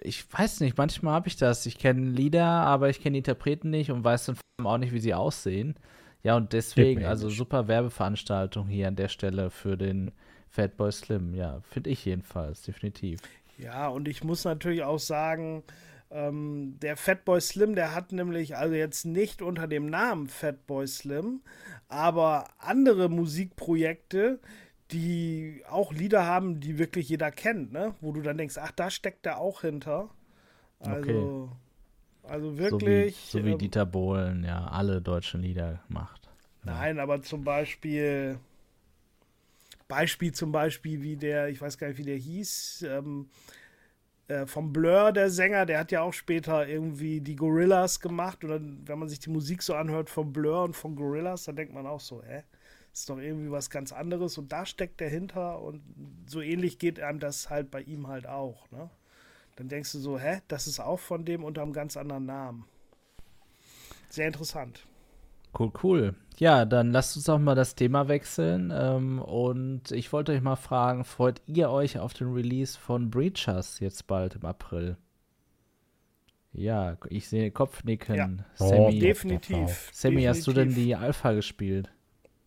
ich 0.00 0.32
weiß 0.32 0.60
nicht, 0.60 0.78
manchmal 0.78 1.14
habe 1.14 1.28
ich 1.28 1.36
das. 1.36 1.66
Ich 1.66 1.78
kenne 1.78 2.10
Lieder, 2.10 2.46
aber 2.46 2.88
ich 2.88 3.00
kenne 3.00 3.14
die 3.14 3.18
Interpreten 3.18 3.70
nicht 3.70 3.90
und 3.90 4.04
weiß 4.04 4.26
dann 4.26 4.36
auch 4.64 4.78
nicht, 4.78 4.92
wie 4.92 5.00
sie 5.00 5.14
aussehen. 5.14 5.74
Ja, 6.22 6.36
und 6.36 6.52
deswegen, 6.52 7.04
also 7.04 7.28
super 7.30 7.68
Werbeveranstaltung 7.68 8.68
hier 8.68 8.88
an 8.88 8.96
der 8.96 9.08
Stelle 9.08 9.50
für 9.50 9.76
den 9.76 10.12
Fatboy 10.50 10.92
Slim, 10.92 11.34
ja, 11.34 11.60
finde 11.70 11.90
ich 11.90 12.04
jedenfalls, 12.04 12.62
definitiv. 12.62 13.20
Ja, 13.58 13.88
und 13.88 14.08
ich 14.08 14.22
muss 14.24 14.44
natürlich 14.44 14.82
auch 14.82 14.98
sagen, 14.98 15.62
ähm, 16.10 16.78
der 16.80 16.96
Fatboy 16.96 17.40
Slim, 17.40 17.74
der 17.74 17.94
hat 17.94 18.12
nämlich 18.12 18.56
also 18.56 18.74
jetzt 18.74 19.04
nicht 19.04 19.42
unter 19.42 19.66
dem 19.66 19.86
Namen 19.86 20.28
Fatboy 20.28 20.86
Slim, 20.86 21.42
aber 21.88 22.48
andere 22.58 23.08
Musikprojekte, 23.08 24.38
die 24.90 25.62
auch 25.68 25.92
Lieder 25.92 26.24
haben, 26.24 26.60
die 26.60 26.78
wirklich 26.78 27.08
jeder 27.08 27.30
kennt, 27.30 27.72
ne? 27.72 27.94
Wo 28.00 28.12
du 28.12 28.22
dann 28.22 28.38
denkst, 28.38 28.56
ach, 28.58 28.72
da 28.72 28.90
steckt 28.90 29.26
der 29.26 29.38
auch 29.38 29.60
hinter. 29.60 30.08
Also, 30.80 31.50
okay. 32.22 32.32
also 32.32 32.58
wirklich. 32.58 33.16
So 33.16 33.38
wie, 33.38 33.42
so 33.42 33.46
wie 33.46 33.52
ähm, 33.52 33.58
Dieter 33.58 33.86
Bohlen, 33.86 34.44
ja, 34.44 34.66
alle 34.68 35.02
deutschen 35.02 35.42
Lieder 35.42 35.80
macht. 35.88 36.30
Nein, 36.64 36.98
aber 36.98 37.22
zum 37.22 37.44
Beispiel 37.44 38.38
Beispiel 39.88 40.32
zum 40.32 40.52
Beispiel, 40.52 41.02
wie 41.02 41.16
der, 41.16 41.48
ich 41.48 41.60
weiß 41.60 41.78
gar 41.78 41.88
nicht, 41.88 41.98
wie 41.98 42.04
der 42.04 42.16
hieß, 42.16 42.84
ähm, 42.88 43.28
äh, 44.28 44.46
vom 44.46 44.72
Blur, 44.72 45.12
der 45.12 45.30
Sänger, 45.30 45.64
der 45.64 45.80
hat 45.80 45.90
ja 45.90 46.02
auch 46.02 46.12
später 46.12 46.68
irgendwie 46.68 47.20
die 47.20 47.36
Gorillas 47.36 47.98
gemacht. 48.00 48.44
Und 48.44 48.50
dann, 48.50 48.82
wenn 48.86 48.98
man 48.98 49.08
sich 49.08 49.20
die 49.20 49.30
Musik 49.30 49.62
so 49.62 49.74
anhört 49.74 50.10
vom 50.10 50.32
Blur 50.32 50.62
und 50.64 50.76
von 50.76 50.94
Gorillas, 50.94 51.44
dann 51.44 51.56
denkt 51.56 51.72
man 51.72 51.86
auch 51.86 52.00
so, 52.00 52.22
hä? 52.22 52.44
Ist 52.92 53.08
doch 53.08 53.18
irgendwie 53.18 53.50
was 53.50 53.70
ganz 53.70 53.92
anderes 53.92 54.38
und 54.38 54.50
da 54.50 54.66
steckt 54.66 55.00
der 55.00 55.08
hinter 55.08 55.60
und 55.60 55.82
so 56.26 56.40
ähnlich 56.40 56.78
geht 56.78 56.98
einem 56.98 57.20
das 57.20 57.48
halt 57.48 57.70
bei 57.70 57.82
ihm 57.82 58.08
halt 58.08 58.26
auch, 58.26 58.70
ne? 58.70 58.90
Dann 59.56 59.68
denkst 59.68 59.92
du 59.92 59.98
so, 59.98 60.18
hä, 60.18 60.40
das 60.48 60.66
ist 60.66 60.80
auch 60.80 60.98
von 60.98 61.24
dem 61.24 61.44
unter 61.44 61.62
einem 61.62 61.72
ganz 61.72 61.96
anderen 61.96 62.26
Namen. 62.26 62.64
Sehr 64.10 64.26
interessant. 64.26 64.87
Cool, 65.56 65.72
cool. 65.82 66.14
Ja, 66.38 66.64
dann 66.64 66.92
lasst 66.92 67.16
uns 67.16 67.28
auch 67.28 67.38
mal 67.38 67.54
das 67.54 67.74
Thema 67.74 68.08
wechseln. 68.08 68.72
Ähm, 68.74 69.20
und 69.20 69.90
ich 69.92 70.12
wollte 70.12 70.32
euch 70.32 70.40
mal 70.40 70.56
fragen, 70.56 71.04
freut 71.04 71.42
ihr 71.46 71.70
euch 71.70 71.98
auf 71.98 72.14
den 72.14 72.32
Release 72.32 72.78
von 72.78 73.10
Breachers 73.10 73.80
jetzt 73.80 74.06
bald 74.06 74.36
im 74.36 74.44
April? 74.44 74.96
Ja, 76.52 76.96
ich 77.08 77.28
sehe 77.28 77.50
Kopfnicken. 77.50 78.16
Ja. 78.16 78.28
Sammy, 78.54 78.96
oh, 78.96 79.00
definitiv. 79.00 79.90
Sammy, 79.92 80.16
definitiv. 80.16 80.28
hast 80.28 80.46
du 80.46 80.52
denn 80.52 80.74
die 80.74 80.94
Alpha 80.94 81.32
gespielt? 81.32 81.90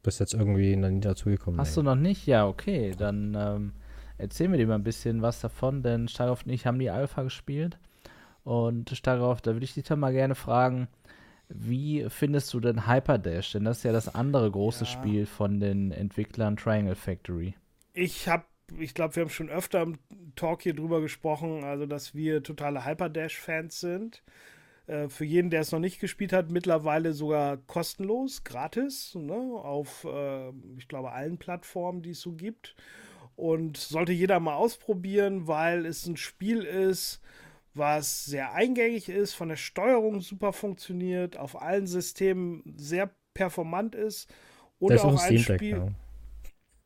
Bis 0.04 0.20
jetzt 0.20 0.34
irgendwie 0.34 0.76
noch 0.76 0.90
nie 0.90 1.02
dazugekommen. 1.02 1.60
Hast 1.60 1.76
nee. 1.78 1.84
du 1.84 1.90
noch 1.90 1.96
nicht? 1.96 2.26
Ja, 2.26 2.48
okay. 2.48 2.94
Dann 2.98 3.36
ähm, 3.38 3.74
Erzähl 4.22 4.50
mir 4.50 4.68
mal 4.68 4.76
ein 4.76 4.84
bisschen 4.84 5.24
was 5.24 5.42
davon, 5.42 5.82
denn 5.82 6.08
Starcraft 6.08 6.46
und 6.46 6.52
ich 6.52 6.68
haben 6.68 6.78
die 6.78 6.92
Alpha 6.92 7.24
gespielt. 7.24 7.80
Und 8.44 8.92
Starcraft, 8.92 9.40
da 9.42 9.54
würde 9.54 9.64
ich 9.64 9.74
dich 9.74 9.86
dann 9.86 10.00
mal 10.00 10.14
gerne 10.14 10.36
fragen, 10.36 10.88
wie 11.54 12.06
findest 12.10 12.54
du 12.54 12.60
denn 12.60 12.88
Hyperdash? 12.88 13.52
Denn 13.54 13.66
das 13.66 13.78
ist 13.78 13.84
ja 13.84 13.92
das 13.92 14.14
andere 14.14 14.50
große 14.50 14.86
ja. 14.86 14.90
Spiel 14.90 15.26
von 15.26 15.60
den 15.60 15.92
Entwicklern 15.92 16.58
Triangle 16.58 16.96
Factory. 16.96 17.56
Ich 17.94 18.28
habe, 18.28 18.46
ich 18.80 18.94
glaube, 18.94 19.16
wir 19.16 19.24
haben 19.24 19.30
schon 19.30 19.50
öfter 19.50 19.82
im 19.82 19.98
Talk 20.36 20.62
hier 20.64 20.76
drüber 20.76 21.02
gesprochen, 21.02 21.64
also 21.64 21.86
dass 21.86 22.16
wir 22.16 22.44
totale 22.44 22.86
Hyperdash-Fans 22.86 23.80
sind. 23.80 24.24
Äh, 24.88 25.10
für 25.10 25.26
jeden, 25.26 25.50
der 25.50 25.62
es 25.62 25.72
noch 25.72 25.80
nicht 25.80 26.00
gespielt 26.00 26.34
hat, 26.34 26.52
mittlerweile 26.52 27.14
sogar 27.14 27.58
kostenlos, 27.58 28.44
gratis, 28.44 29.16
ne, 29.16 29.34
auf, 29.34 30.06
äh, 30.06 30.50
ich 30.78 30.88
glaube, 30.88 31.12
allen 31.12 31.38
Plattformen, 31.38 32.02
die 32.02 32.12
es 32.12 32.22
so 32.22 32.34
gibt. 32.34 32.76
Und 33.36 33.78
sollte 33.78 34.12
jeder 34.12 34.40
mal 34.40 34.56
ausprobieren, 34.56 35.48
weil 35.48 35.86
es 35.86 36.06
ein 36.06 36.18
Spiel 36.18 36.64
ist, 36.64 37.22
was 37.74 38.26
sehr 38.26 38.54
eingängig 38.54 39.10
ist, 39.10 39.34
von 39.34 39.50
der 39.50 39.56
Steuerung 39.56 40.22
super 40.22 40.54
funktioniert, 40.54 41.38
auf 41.38 41.62
allen 41.62 41.88
Systemen 41.88 42.76
sehr 42.78 43.10
performant 43.34 43.96
ist 43.96 44.30
und 44.80 45.00
auch 45.00 45.22
ein 45.22 45.38
Spiel. 45.38 45.94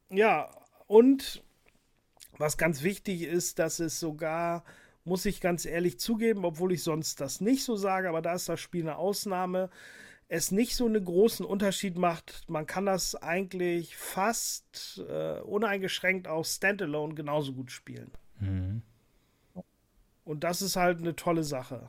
Ja. 0.10 0.17
ja, 0.17 0.50
und 0.88 1.43
was 2.38 2.58
ganz 2.58 2.84
wichtig 2.84 3.24
ist, 3.24 3.60
dass 3.60 3.80
es 3.80 4.00
sogar, 4.00 4.63
muss 5.04 5.26
ich 5.26 5.41
ganz 5.41 5.65
ehrlich 5.65 6.00
zugeben, 6.00 6.45
obwohl 6.45 6.74
ich 6.74 6.84
sonst 6.84 7.21
das 7.21 7.41
nicht 7.41 7.63
so 7.63 7.76
sage, 7.76 8.10
aber 8.10 8.21
da 8.21 8.34
ist 8.34 8.50
das 8.50 8.60
Spiel 8.60 8.84
eine 8.84 8.98
Ausnahme, 8.98 9.69
es 10.28 10.52
nicht 10.52 10.76
so 10.76 10.86
einen 10.86 11.06
großen 11.06 11.45
Unterschied 11.45 11.98
macht. 11.98 12.43
Man 12.48 12.65
kann 12.65 12.86
das 12.86 13.15
eigentlich 13.15 13.95
fast 13.95 15.04
äh, 15.08 15.39
uneingeschränkt 15.41 16.28
auch 16.28 16.45
standalone 16.45 17.13
genauso 17.13 17.54
gut 17.54 17.71
spielen. 17.71 18.12
Mhm. 18.39 18.82
Und 20.25 20.43
das 20.43 20.61
ist 20.61 20.75
halt 20.75 20.99
eine 20.99 21.15
tolle 21.15 21.43
Sache. 21.43 21.88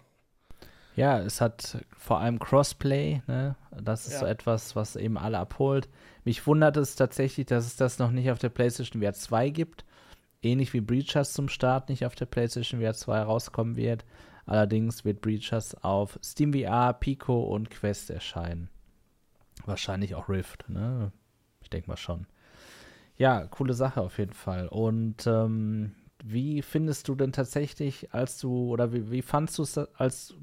Ja, 0.94 1.18
es 1.18 1.40
hat 1.40 1.84
vor 1.96 2.20
allem 2.20 2.38
Crossplay, 2.38 3.22
ne? 3.26 3.56
Das 3.70 4.06
ist 4.06 4.14
ja. 4.14 4.20
so 4.20 4.26
etwas, 4.26 4.76
was 4.76 4.96
eben 4.96 5.18
alle 5.18 5.38
abholt. 5.38 5.88
Mich 6.24 6.46
wundert 6.46 6.76
es 6.76 6.96
tatsächlich, 6.96 7.46
dass 7.46 7.66
es 7.66 7.76
das 7.76 7.98
noch 7.98 8.10
nicht 8.10 8.30
auf 8.30 8.38
der 8.38 8.48
PlayStation 8.48 9.02
VR 9.02 9.12
2 9.12 9.50
gibt. 9.50 9.84
Ähnlich 10.42 10.72
wie 10.72 10.80
Breachers 10.80 11.32
zum 11.32 11.48
Start 11.48 11.88
nicht 11.88 12.06
auf 12.06 12.14
der 12.14 12.26
PlayStation 12.26 12.80
VR 12.80 12.94
2 12.94 13.22
rauskommen 13.22 13.76
wird. 13.76 14.04
Allerdings 14.46 15.04
wird 15.04 15.20
Breachers 15.20 15.74
auf 15.82 16.18
Steam 16.22 16.54
VR, 16.54 16.94
Pico 16.94 17.42
und 17.42 17.70
Quest 17.70 18.10
erscheinen. 18.10 18.70
Wahrscheinlich 19.64 20.14
auch 20.14 20.28
Rift, 20.28 20.68
ne? 20.68 21.12
Ich 21.60 21.68
denke 21.68 21.88
mal 21.88 21.96
schon. 21.96 22.26
Ja, 23.16 23.46
coole 23.46 23.74
Sache 23.74 24.00
auf 24.00 24.18
jeden 24.18 24.34
Fall. 24.34 24.68
Und 24.68 25.26
ähm, 25.26 25.94
wie 26.24 26.62
findest 26.62 27.08
du 27.08 27.14
denn 27.14 27.32
tatsächlich, 27.32 28.12
als 28.12 28.38
du, 28.38 28.72
oder 28.72 28.92
wie, 28.92 29.10
wie 29.10 29.22
fandst 29.22 29.58
du 29.58 29.62
es, 29.62 29.78
als 29.78 30.34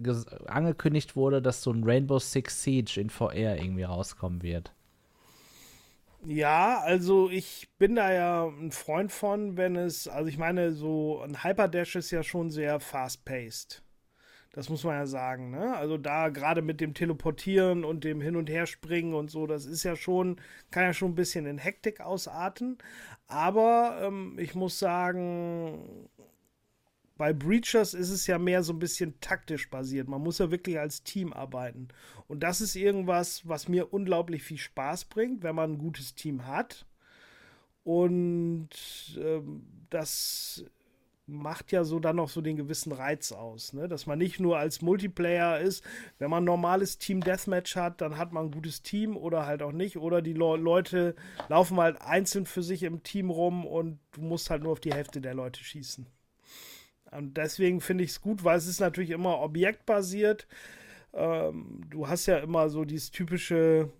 angekündigt 0.47 1.15
wurde, 1.15 1.41
dass 1.41 1.61
so 1.61 1.71
ein 1.71 1.83
Rainbow 1.83 2.19
Six 2.19 2.63
Siege 2.63 2.99
in 2.99 3.09
VR 3.09 3.57
irgendwie 3.57 3.83
rauskommen 3.83 4.43
wird? 4.43 4.73
Ja, 6.25 6.79
also 6.79 7.29
ich 7.29 7.67
bin 7.77 7.95
da 7.95 8.13
ja 8.13 8.47
ein 8.47 8.71
Freund 8.71 9.11
von, 9.11 9.57
wenn 9.57 9.75
es, 9.75 10.07
also 10.07 10.29
ich 10.29 10.37
meine, 10.37 10.71
so 10.71 11.21
ein 11.21 11.43
Hyperdash 11.43 11.95
ist 11.95 12.11
ja 12.11 12.23
schon 12.23 12.49
sehr 12.49 12.79
fast-paced. 12.79 13.83
Das 14.53 14.69
muss 14.69 14.83
man 14.83 14.93
ja 14.93 15.07
sagen, 15.07 15.49
ne? 15.49 15.75
Also 15.75 15.97
da 15.97 16.29
gerade 16.29 16.61
mit 16.61 16.79
dem 16.79 16.93
Teleportieren 16.93 17.83
und 17.83 18.03
dem 18.03 18.21
Hin- 18.21 18.35
und 18.35 18.49
Herspringen 18.51 19.15
und 19.15 19.31
so, 19.31 19.47
das 19.47 19.65
ist 19.65 19.83
ja 19.83 19.95
schon, 19.95 20.39
kann 20.69 20.83
ja 20.83 20.93
schon 20.93 21.11
ein 21.11 21.15
bisschen 21.15 21.47
in 21.47 21.57
Hektik 21.57 22.01
ausarten. 22.01 22.77
Aber 23.27 23.99
ähm, 24.03 24.37
ich 24.37 24.53
muss 24.53 24.77
sagen, 24.77 26.07
bei 27.17 27.33
Breachers 27.33 27.95
ist 27.95 28.11
es 28.11 28.27
ja 28.27 28.37
mehr 28.37 28.61
so 28.61 28.73
ein 28.73 28.79
bisschen 28.79 29.19
taktisch 29.21 29.71
basiert. 29.71 30.07
Man 30.07 30.21
muss 30.21 30.37
ja 30.37 30.51
wirklich 30.51 30.79
als 30.79 31.03
Team 31.03 31.33
arbeiten. 31.33 31.87
Und 32.27 32.41
das 32.43 32.61
ist 32.61 32.75
irgendwas, 32.75 33.47
was 33.47 33.67
mir 33.67 33.91
unglaublich 33.91 34.43
viel 34.43 34.59
Spaß 34.59 35.05
bringt, 35.05 35.41
wenn 35.41 35.55
man 35.55 35.73
ein 35.73 35.77
gutes 35.79 36.13
Team 36.13 36.45
hat. 36.45 36.85
Und 37.83 38.69
ähm, 39.17 39.65
das 39.89 40.63
macht 41.33 41.71
ja 41.71 41.83
so 41.83 41.99
dann 41.99 42.17
noch 42.17 42.29
so 42.29 42.41
den 42.41 42.55
gewissen 42.55 42.91
Reiz 42.91 43.31
aus, 43.31 43.73
ne? 43.73 43.87
dass 43.87 44.05
man 44.05 44.19
nicht 44.19 44.39
nur 44.39 44.57
als 44.57 44.81
Multiplayer 44.81 45.59
ist, 45.59 45.83
wenn 46.19 46.29
man 46.29 46.43
ein 46.43 46.45
normales 46.45 46.97
Team 46.97 47.21
Deathmatch 47.21 47.75
hat, 47.75 48.01
dann 48.01 48.17
hat 48.17 48.31
man 48.31 48.45
ein 48.45 48.51
gutes 48.51 48.83
Team 48.83 49.17
oder 49.17 49.45
halt 49.45 49.61
auch 49.61 49.71
nicht 49.71 49.97
oder 49.97 50.21
die 50.21 50.33
Le 50.33 50.55
Leute 50.57 51.15
laufen 51.49 51.77
halt 51.77 52.01
einzeln 52.01 52.45
für 52.45 52.63
sich 52.63 52.83
im 52.83 53.03
Team 53.03 53.29
rum 53.29 53.65
und 53.65 53.99
du 54.11 54.21
musst 54.21 54.49
halt 54.49 54.63
nur 54.63 54.71
auf 54.71 54.79
die 54.79 54.93
Hälfte 54.93 55.19
der 55.19 55.33
Leute 55.33 55.63
schießen. 55.63 56.05
Und 57.11 57.37
deswegen 57.37 57.81
finde 57.81 58.03
ich 58.03 58.11
es 58.11 58.21
gut, 58.21 58.43
weil 58.43 58.57
es 58.57 58.67
ist 58.67 58.79
natürlich 58.79 59.11
immer 59.11 59.39
objektbasiert. 59.39 60.47
Ähm, 61.13 61.81
du 61.89 62.07
hast 62.07 62.25
ja 62.25 62.37
immer 62.39 62.69
so 62.69 62.85
dieses 62.85 63.11
typische 63.11 63.91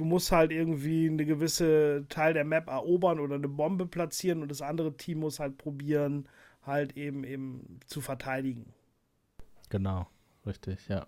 du 0.00 0.06
musst 0.06 0.32
halt 0.32 0.50
irgendwie 0.50 1.08
eine 1.08 1.26
gewisse 1.26 2.06
Teil 2.08 2.32
der 2.32 2.44
Map 2.44 2.68
erobern 2.68 3.20
oder 3.20 3.34
eine 3.34 3.48
Bombe 3.48 3.84
platzieren 3.84 4.40
und 4.40 4.50
das 4.50 4.62
andere 4.62 4.96
Team 4.96 5.20
muss 5.20 5.38
halt 5.38 5.58
probieren, 5.58 6.26
halt 6.62 6.96
eben 6.96 7.22
eben 7.22 7.78
zu 7.86 8.00
verteidigen. 8.00 8.72
Genau, 9.68 10.06
richtig, 10.46 10.88
ja. 10.88 11.06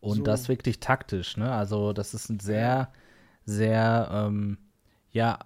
Und 0.00 0.18
so. 0.18 0.22
das 0.22 0.48
wirklich 0.48 0.78
taktisch, 0.78 1.36
ne? 1.36 1.52
Also 1.52 1.92
das 1.92 2.14
ist 2.14 2.28
ein 2.28 2.38
sehr, 2.38 2.92
sehr, 3.44 4.08
ähm, 4.12 4.58
ja, 5.10 5.40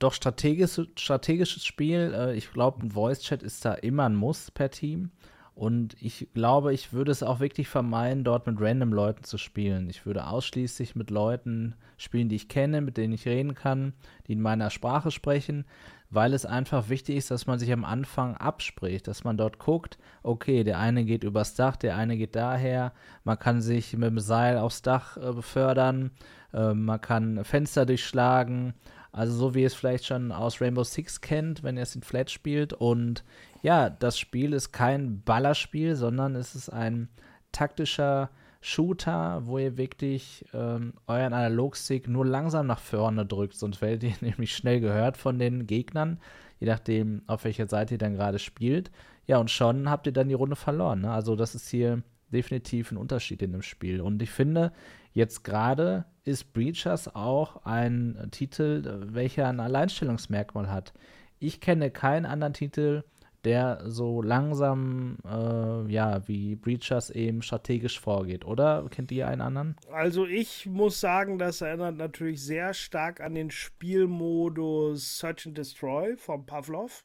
doch 0.00 0.12
strategisch, 0.12 0.80
strategisches 0.96 1.64
Spiel. 1.64 2.12
Äh, 2.12 2.34
ich 2.34 2.50
glaube, 2.50 2.84
ein 2.84 2.90
Voice-Chat 2.90 3.44
ist 3.44 3.64
da 3.64 3.74
immer 3.74 4.06
ein 4.06 4.16
Muss 4.16 4.50
per 4.50 4.72
Team. 4.72 5.12
Und 5.54 5.96
ich 6.02 6.28
glaube, 6.34 6.74
ich 6.74 6.92
würde 6.92 7.12
es 7.12 7.22
auch 7.22 7.38
wirklich 7.38 7.68
vermeiden, 7.68 8.24
dort 8.24 8.46
mit 8.46 8.60
random 8.60 8.92
Leuten 8.92 9.22
zu 9.22 9.38
spielen. 9.38 9.88
Ich 9.88 10.04
würde 10.04 10.26
ausschließlich 10.26 10.96
mit 10.96 11.10
Leuten 11.10 11.76
spielen, 11.96 12.28
die 12.28 12.34
ich 12.36 12.48
kenne, 12.48 12.80
mit 12.80 12.96
denen 12.96 13.12
ich 13.12 13.26
reden 13.26 13.54
kann, 13.54 13.92
die 14.26 14.32
in 14.32 14.40
meiner 14.40 14.70
Sprache 14.70 15.12
sprechen, 15.12 15.64
weil 16.10 16.32
es 16.32 16.44
einfach 16.44 16.88
wichtig 16.88 17.16
ist, 17.16 17.30
dass 17.30 17.46
man 17.46 17.60
sich 17.60 17.72
am 17.72 17.84
Anfang 17.84 18.36
abspricht, 18.36 19.06
dass 19.06 19.22
man 19.22 19.36
dort 19.36 19.60
guckt, 19.60 19.98
okay, 20.24 20.64
der 20.64 20.80
eine 20.80 21.04
geht 21.04 21.22
übers 21.22 21.54
Dach, 21.54 21.76
der 21.76 21.96
eine 21.96 22.16
geht 22.16 22.34
daher, 22.34 22.92
man 23.22 23.38
kann 23.38 23.60
sich 23.60 23.92
mit 23.92 24.10
dem 24.10 24.18
Seil 24.18 24.58
aufs 24.58 24.82
Dach 24.82 25.16
äh, 25.16 25.32
befördern, 25.32 26.10
äh, 26.52 26.74
man 26.74 27.00
kann 27.00 27.44
Fenster 27.44 27.86
durchschlagen, 27.86 28.74
also 29.14 29.32
so 29.32 29.54
wie 29.54 29.60
ihr 29.60 29.68
es 29.68 29.74
vielleicht 29.74 30.06
schon 30.06 30.32
aus 30.32 30.60
Rainbow 30.60 30.82
Six 30.82 31.20
kennt, 31.20 31.62
wenn 31.62 31.76
ihr 31.76 31.84
es 31.84 31.94
in 31.94 32.02
Flat 32.02 32.32
spielt 32.32 32.72
und 32.72 33.22
ja, 33.62 33.88
das 33.88 34.18
Spiel 34.18 34.52
ist 34.52 34.72
kein 34.72 35.22
Ballerspiel, 35.22 35.94
sondern 35.94 36.34
es 36.34 36.56
ist 36.56 36.68
ein 36.68 37.08
taktischer 37.52 38.30
Shooter, 38.60 39.42
wo 39.46 39.58
ihr 39.58 39.76
wirklich 39.76 40.44
ähm, 40.52 40.94
euren 41.06 41.32
Analogstick 41.32 42.08
nur 42.08 42.26
langsam 42.26 42.66
nach 42.66 42.80
vorne 42.80 43.24
drückt, 43.24 43.54
sonst 43.54 43.80
werdet 43.80 44.02
ihr 44.02 44.14
nämlich 44.20 44.56
schnell 44.56 44.80
gehört 44.80 45.16
von 45.16 45.38
den 45.38 45.68
Gegnern, 45.68 46.18
je 46.58 46.66
nachdem, 46.66 47.22
auf 47.28 47.44
welcher 47.44 47.68
Seite 47.68 47.94
ihr 47.94 47.98
dann 47.98 48.14
gerade 48.14 48.40
spielt. 48.40 48.90
Ja, 49.26 49.38
und 49.38 49.50
schon 49.50 49.88
habt 49.88 50.06
ihr 50.06 50.12
dann 50.12 50.28
die 50.28 50.34
Runde 50.34 50.56
verloren. 50.56 51.02
Ne? 51.02 51.12
Also, 51.12 51.36
das 51.36 51.54
ist 51.54 51.68
hier 51.68 52.02
definitiv 52.32 52.90
ein 52.90 52.96
Unterschied 52.96 53.42
in 53.42 53.52
dem 53.52 53.62
Spiel. 53.62 54.00
Und 54.00 54.20
ich 54.22 54.30
finde, 54.30 54.72
jetzt 55.12 55.44
gerade 55.44 56.04
ist 56.24 56.52
Breachers 56.52 57.14
auch 57.14 57.64
ein 57.64 58.28
Titel, 58.30 59.08
welcher 59.12 59.48
ein 59.48 59.60
Alleinstellungsmerkmal 59.60 60.70
hat. 60.70 60.92
Ich 61.38 61.60
kenne 61.60 61.90
keinen 61.90 62.24
anderen 62.24 62.54
Titel, 62.54 63.04
der 63.44 63.82
so 63.84 64.22
langsam, 64.22 65.18
äh, 65.24 65.92
ja, 65.92 66.26
wie 66.26 66.56
Breachers 66.56 67.10
eben 67.10 67.42
strategisch 67.42 68.00
vorgeht, 68.00 68.44
oder? 68.44 68.86
Kennt 68.90 69.12
ihr 69.12 69.28
einen 69.28 69.42
anderen? 69.42 69.76
Also 69.92 70.24
ich 70.24 70.66
muss 70.66 71.00
sagen, 71.00 71.38
das 71.38 71.60
erinnert 71.60 71.96
natürlich 71.96 72.42
sehr 72.42 72.72
stark 72.72 73.20
an 73.20 73.34
den 73.34 73.50
Spielmodus 73.50 75.18
Search 75.18 75.46
and 75.46 75.58
Destroy 75.58 76.16
von 76.16 76.46
Pavlov. 76.46 77.04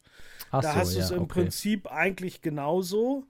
Ach 0.51 0.61
da 0.61 0.71
so, 0.71 0.79
hast 0.79 0.95
du 0.95 0.99
es 0.99 1.09
ja, 1.09 1.17
im 1.17 1.23
okay. 1.23 1.41
Prinzip 1.41 1.91
eigentlich 1.91 2.41
genauso. 2.41 3.25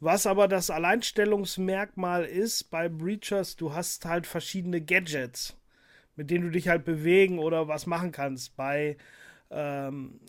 Was 0.00 0.26
aber 0.26 0.46
das 0.46 0.70
Alleinstellungsmerkmal 0.70 2.24
ist 2.24 2.70
bei 2.70 2.88
Breachers, 2.88 3.56
du 3.56 3.74
hast 3.74 4.04
halt 4.04 4.26
verschiedene 4.26 4.80
Gadgets, 4.80 5.56
mit 6.14 6.30
denen 6.30 6.44
du 6.44 6.50
dich 6.50 6.68
halt 6.68 6.84
bewegen 6.84 7.38
oder 7.38 7.66
was 7.66 7.86
machen 7.86 8.12
kannst. 8.12 8.56
Bei 8.56 8.96
ähm, 9.50 10.20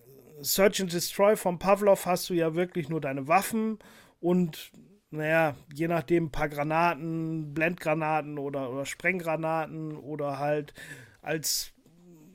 Search 0.41 0.81
and 0.81 0.91
Destroy 0.91 1.35
von 1.35 1.59
Pavlov 1.59 2.05
hast 2.05 2.29
du 2.29 2.33
ja 2.33 2.55
wirklich 2.55 2.89
nur 2.89 3.01
deine 3.01 3.27
Waffen 3.27 3.77
und, 4.19 4.71
naja, 5.11 5.55
je 5.73 5.87
nachdem 5.87 6.25
ein 6.25 6.31
paar 6.31 6.49
Granaten, 6.49 7.53
Blendgranaten 7.53 8.39
oder, 8.39 8.71
oder 8.71 8.85
Sprenggranaten 8.85 9.95
oder 9.97 10.39
halt 10.39 10.73
als 11.21 11.73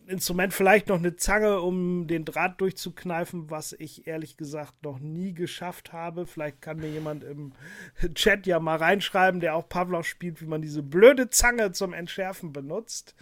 Instrument 0.07 0.53
vielleicht 0.53 0.89
noch 0.89 0.99
eine 0.99 1.17
Zange, 1.17 1.61
um 1.61 2.07
den 2.07 2.25
Draht 2.25 2.61
durchzukneifen, 2.61 3.51
was 3.51 3.73
ich 3.73 4.07
ehrlich 4.07 4.37
gesagt 4.37 4.83
noch 4.83 4.99
nie 4.99 5.35
geschafft 5.35 5.93
habe. 5.93 6.27
Vielleicht 6.27 6.61
kann 6.61 6.79
mir 6.79 6.89
jemand 6.89 7.25
im 7.25 7.53
Chat 8.15 8.47
ja 8.47 8.61
mal 8.61 8.77
reinschreiben, 8.77 9.41
der 9.41 9.55
auch 9.55 9.69
Pavlov 9.69 10.07
spielt, 10.07 10.41
wie 10.41 10.47
man 10.47 10.63
diese 10.63 10.83
blöde 10.83 11.31
Zange 11.31 11.73
zum 11.73 11.93
Entschärfen 11.93 12.53
benutzt. 12.53 13.15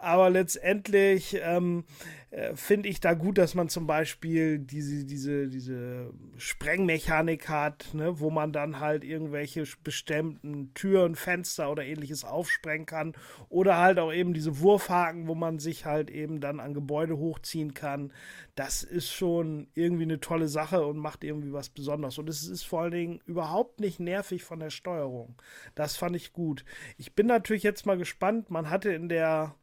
Aber 0.00 0.30
letztendlich 0.30 1.38
ähm, 1.42 1.84
äh, 2.30 2.54
finde 2.54 2.88
ich 2.88 3.00
da 3.00 3.12
gut, 3.12 3.36
dass 3.36 3.54
man 3.54 3.68
zum 3.68 3.86
Beispiel 3.86 4.58
diese, 4.58 5.04
diese, 5.04 5.48
diese 5.48 6.10
Sprengmechanik 6.38 7.48
hat, 7.50 7.92
ne, 7.92 8.18
wo 8.18 8.30
man 8.30 8.52
dann 8.52 8.80
halt 8.80 9.04
irgendwelche 9.04 9.64
bestimmten 9.84 10.72
Türen, 10.72 11.16
Fenster 11.16 11.70
oder 11.70 11.84
ähnliches 11.84 12.24
aufsprengen 12.24 12.86
kann. 12.86 13.12
Oder 13.50 13.76
halt 13.76 13.98
auch 13.98 14.12
eben 14.12 14.32
diese 14.32 14.60
Wurfhaken, 14.60 15.28
wo 15.28 15.34
man 15.34 15.58
sich 15.58 15.84
halt 15.84 16.08
eben 16.08 16.40
dann 16.40 16.60
an 16.60 16.72
Gebäude 16.72 17.18
hochziehen 17.18 17.74
kann. 17.74 18.10
Das 18.54 18.82
ist 18.82 19.12
schon 19.12 19.68
irgendwie 19.74 20.04
eine 20.04 20.20
tolle 20.20 20.48
Sache 20.48 20.86
und 20.86 20.96
macht 20.96 21.24
irgendwie 21.24 21.52
was 21.52 21.68
Besonderes. 21.68 22.16
Und 22.16 22.30
es 22.30 22.48
ist 22.48 22.62
vor 22.62 22.82
allen 22.82 22.92
Dingen 22.92 23.20
überhaupt 23.26 23.80
nicht 23.80 24.00
nervig 24.00 24.44
von 24.44 24.60
der 24.60 24.70
Steuerung. 24.70 25.36
Das 25.74 25.96
fand 25.96 26.16
ich 26.16 26.32
gut. 26.32 26.64
Ich 26.96 27.14
bin 27.14 27.26
natürlich 27.26 27.64
jetzt 27.64 27.84
mal 27.84 27.98
gespannt. 27.98 28.50
Man 28.50 28.70
hatte 28.70 28.92
in 28.92 29.10
der 29.10 29.56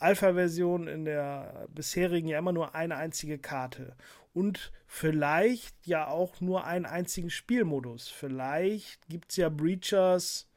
Alpha-Version 0.00 0.88
in 0.88 1.04
der 1.04 1.68
bisherigen 1.74 2.28
ja 2.28 2.38
immer 2.38 2.52
nur 2.52 2.74
eine 2.74 2.96
einzige 2.96 3.38
Karte. 3.38 3.94
Und 4.32 4.72
vielleicht 4.86 5.86
ja 5.86 6.06
auch 6.08 6.40
nur 6.40 6.64
einen 6.64 6.86
einzigen 6.86 7.30
Spielmodus. 7.30 8.08
Vielleicht 8.08 9.08
gibt 9.08 9.30
es 9.30 9.36
ja 9.36 9.48
Breachers 9.48 10.48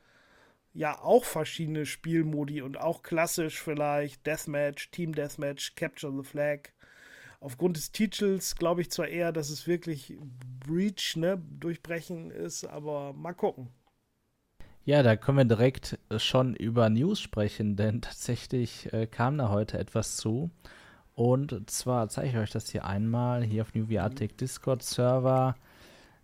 ja 0.73 0.99
auch 0.99 1.23
verschiedene 1.23 1.85
Spielmodi 1.85 2.61
und 2.61 2.77
auch 2.77 3.03
klassisch 3.03 3.61
vielleicht 3.61 4.25
Deathmatch, 4.25 4.89
Team 4.91 5.13
Deathmatch, 5.13 5.75
Capture 5.75 6.13
the 6.15 6.27
Flag. 6.27 6.69
Aufgrund 7.39 7.77
des 7.77 7.91
Titels 7.91 8.55
glaube 8.55 8.81
ich 8.81 8.89
zwar 8.89 9.07
eher, 9.07 9.31
dass 9.31 9.49
es 9.49 9.67
wirklich 9.67 10.17
Breach, 10.65 11.15
ne, 11.15 11.41
Durchbrechen 11.59 12.31
ist, 12.31 12.63
aber 12.63 13.13
mal 13.13 13.33
gucken. 13.33 13.69
Ja, 14.85 15.01
da 15.01 15.15
können 15.15 15.37
wir 15.37 15.45
direkt 15.45 15.97
äh, 16.09 16.19
schon 16.19 16.55
über 16.55 16.89
News 16.89 17.21
sprechen, 17.21 17.75
denn 17.77 18.01
tatsächlich 18.01 18.91
äh, 18.91 19.07
kam 19.07 19.37
da 19.37 19.49
heute 19.49 19.77
etwas 19.77 20.17
zu. 20.17 20.49
Und 21.15 21.69
zwar 21.69 22.09
zeige 22.09 22.29
ich 22.29 22.37
euch 22.37 22.51
das 22.51 22.69
hier 22.69 22.85
einmal. 22.85 23.43
Hier 23.43 23.61
auf 23.61 23.73
New 23.75 23.87
Viatic 23.87 24.37
Discord 24.37 24.83
Server 24.83 25.55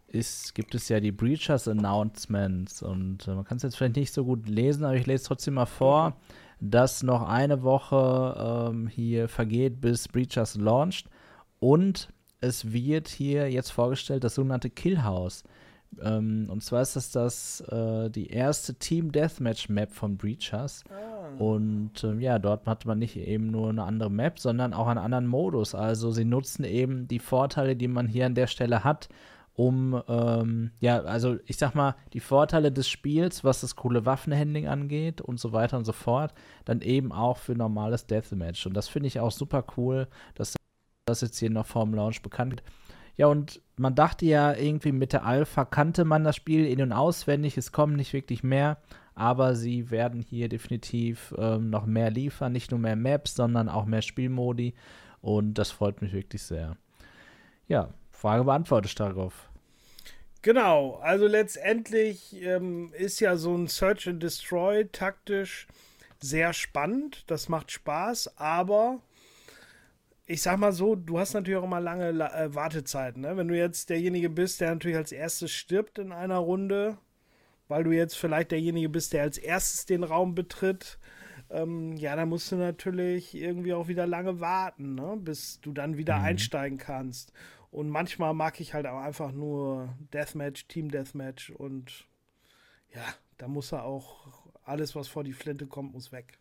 ist, 0.08 0.56
gibt 0.56 0.74
es 0.76 0.90
ja 0.90 1.00
die 1.00 1.12
Breachers 1.12 1.68
Announcements. 1.68 2.82
Und 2.82 3.28
äh, 3.28 3.36
man 3.36 3.46
kann 3.46 3.58
es 3.58 3.64
jetzt 3.64 3.78
vielleicht 3.78 3.96
nicht 3.96 4.14
so 4.14 4.26
gut 4.26 4.50
lesen, 4.50 4.84
aber 4.84 4.96
ich 4.96 5.06
lese 5.06 5.26
trotzdem 5.26 5.54
mal 5.54 5.66
vor, 5.66 6.18
dass 6.60 7.04
noch 7.04 7.22
eine 7.30 7.64
Woche 7.64 8.70
ähm, 8.72 8.88
hier 8.88 9.30
vergeht, 9.30 9.80
bis 9.80 10.10
Breachers 10.10 10.56
launcht. 10.56 11.08
Und 11.60 12.10
es 12.42 12.74
wird 12.74 13.08
hier 13.08 13.50
jetzt 13.50 13.72
vorgestellt 13.72 14.26
das 14.26 14.36
sogenannte 14.36 14.70
Killhouse. 14.70 15.44
Ähm, 16.02 16.48
und 16.50 16.64
zwar 16.64 16.82
ist 16.82 16.96
das, 16.96 17.12
das 17.12 17.62
äh, 17.62 18.10
die 18.10 18.28
erste 18.28 18.76
Team 18.76 19.12
Deathmatch 19.12 19.70
Map 19.70 19.92
von 19.92 20.18
Breachers. 20.18 20.84
Ah. 20.90 21.38
Und 21.38 22.04
ähm, 22.04 22.20
ja, 22.20 22.40
dort 22.40 22.68
hat 22.68 22.86
man 22.86 23.00
nicht 23.00 23.16
eben 23.18 23.48
nur 23.48 23.70
eine 23.70 23.84
andere 23.84 24.12
Map, 24.12 24.40
sondern 24.40 24.74
auch 24.74 24.88
einen 24.88 25.00
anderen 25.00 25.28
Modus. 25.28 25.76
Also 25.76 26.12
sie 26.12 26.26
nutzen 26.26 26.64
eben 26.64 27.08
die 27.08 27.20
Vorteile, 27.20 27.76
die 27.76 27.88
man 27.88 28.08
hier 28.08 28.26
an 28.26 28.36
der 28.36 28.48
Stelle 28.48 28.84
hat, 28.84 29.10
um, 29.60 30.02
ähm, 30.08 30.72
ja, 30.80 31.02
also 31.02 31.38
ich 31.46 31.58
sag 31.58 31.76
mal, 31.76 31.96
die 32.14 32.22
Vorteile 32.22 32.72
des 32.72 32.88
Spiels, 32.88 33.44
was 33.44 33.60
das 33.60 33.76
coole 33.76 34.06
Waffenhandling 34.06 34.70
angeht 34.70 35.20
und 35.20 35.38
so 35.38 35.52
weiter 35.52 35.76
und 35.78 35.84
so 35.84 35.92
fort, 35.92 36.34
dann 36.64 36.80
eben 36.80 37.12
auch 37.12 37.36
für 37.36 37.56
normales 37.56 38.06
Deathmatch. 38.06 38.66
Und 38.68 38.74
das 38.74 38.88
finde 38.88 39.08
ich 39.08 39.20
auch 39.20 39.32
super 39.32 39.66
cool, 39.76 40.08
dass 40.36 40.56
das 41.06 41.20
jetzt 41.20 41.40
hier 41.40 41.50
noch 41.50 41.66
vorm 41.66 41.94
Launch 41.94 42.22
bekannt 42.22 42.54
wird. 42.54 42.64
Ja, 43.18 43.28
und 43.28 43.62
man 43.80 43.96
dachte 43.96 44.26
ja 44.26 44.54
irgendwie 44.54 44.92
mit 44.92 45.14
der 45.14 45.26
Alpha 45.26 45.66
kannte 45.66 46.04
man 46.06 46.24
das 46.24 46.36
Spiel 46.36 46.66
in- 46.66 46.82
und 46.82 46.92
auswendig, 46.92 47.58
es 47.58 47.72
kommen 47.72 47.96
nicht 47.96 48.14
wirklich 48.14 48.44
mehr, 48.44 48.78
aber 49.16 49.56
sie 49.56 49.90
werden 49.90 50.22
hier 50.22 50.50
definitiv 50.50 51.34
ähm, 51.38 51.70
noch 51.70 51.86
mehr 51.86 52.12
liefern, 52.12 52.52
nicht 52.52 52.72
nur 52.72 52.80
mehr 52.80 52.98
Maps, 52.98 53.36
sondern 53.36 53.70
auch 53.70 53.86
mehr 53.86 54.02
Spielmodi 54.02 54.74
und 55.22 55.54
das 55.56 55.72
freut 55.72 56.02
mich 56.02 56.14
wirklich 56.14 56.44
sehr. 56.44 56.76
Ja, 57.68 57.90
Frage 58.12 58.44
beantwortet, 58.44 59.00
darauf. 59.00 59.50
Genau, 60.42 60.96
also 61.02 61.28
letztendlich 61.28 62.42
ähm, 62.42 62.92
ist 62.98 63.20
ja 63.20 63.38
so 63.38 63.56
ein 63.56 63.68
Search 63.68 64.08
and 64.08 64.22
Destroy 64.22 64.88
taktisch 64.92 65.68
sehr 66.22 66.52
spannend, 66.52 67.24
das 67.28 67.48
macht 67.48 67.72
Spaß, 67.72 68.38
aber 68.38 69.00
ich 70.30 70.44
sag 70.44 70.60
mal 70.60 70.72
so, 70.72 70.96
du 70.96 71.18
hast 71.18 71.34
natürlich 71.34 71.58
auch 71.58 71.64
immer 71.64 71.80
lange 71.80 72.10
äh, 72.10 72.54
Wartezeiten. 72.54 73.24
Ne? 73.24 73.36
Wenn 73.36 73.48
du 73.48 73.58
jetzt 73.58 73.90
derjenige 73.90 74.30
bist, 74.30 74.62
der 74.62 74.70
natürlich 74.70 74.96
als 74.96 75.12
erstes 75.12 75.52
stirbt 75.52 75.98
in 75.98 76.12
einer 76.12 76.38
Runde, 76.38 77.00
weil 77.68 77.84
du 77.84 77.92
jetzt 77.92 78.16
vielleicht 78.16 78.52
derjenige 78.52 78.90
bist, 78.90 79.14
der 79.14 79.24
als 79.24 79.40
erstes 79.40 79.88
den 79.88 80.04
Raum 80.04 80.36
betritt, 80.36 81.00
ähm, 81.50 81.98
ja, 81.98 82.16
dann 82.16 82.30
musst 82.30 82.52
du 82.52 82.58
natürlich 82.58 83.34
irgendwie 83.34 83.74
auch 83.74 83.88
wieder 83.88 84.06
lange 84.06 84.40
warten, 84.40 84.94
ne? 84.94 85.18
bis 85.20 85.62
du 85.62 85.74
dann 85.74 85.98
wieder 85.98 86.20
mhm. 86.20 86.26
einsteigen 86.26 86.78
kannst. 86.78 87.34
Und 87.72 87.90
manchmal 87.90 88.36
mag 88.36 88.60
ich 88.62 88.76
halt 88.76 88.86
auch 88.86 89.00
einfach 89.00 89.32
nur 89.32 89.96
Deathmatch, 90.14 90.68
Team 90.68 90.92
Deathmatch 90.92 91.50
und 91.50 92.06
ja, 92.94 93.02
da 93.40 93.48
muss 93.48 93.72
er 93.72 93.84
auch 93.84 94.48
alles, 94.64 94.96
was 94.96 95.08
vor 95.08 95.24
die 95.24 95.34
Flinte 95.34 95.66
kommt, 95.66 95.94
muss 95.94 96.12
weg. 96.12 96.38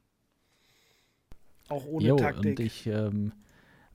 Auch 1.71 1.87
ohne 1.87 2.07
jo, 2.07 2.17
Taktik. 2.17 2.59
Und 2.59 2.61
ich 2.61 2.87
ähm, 2.87 3.33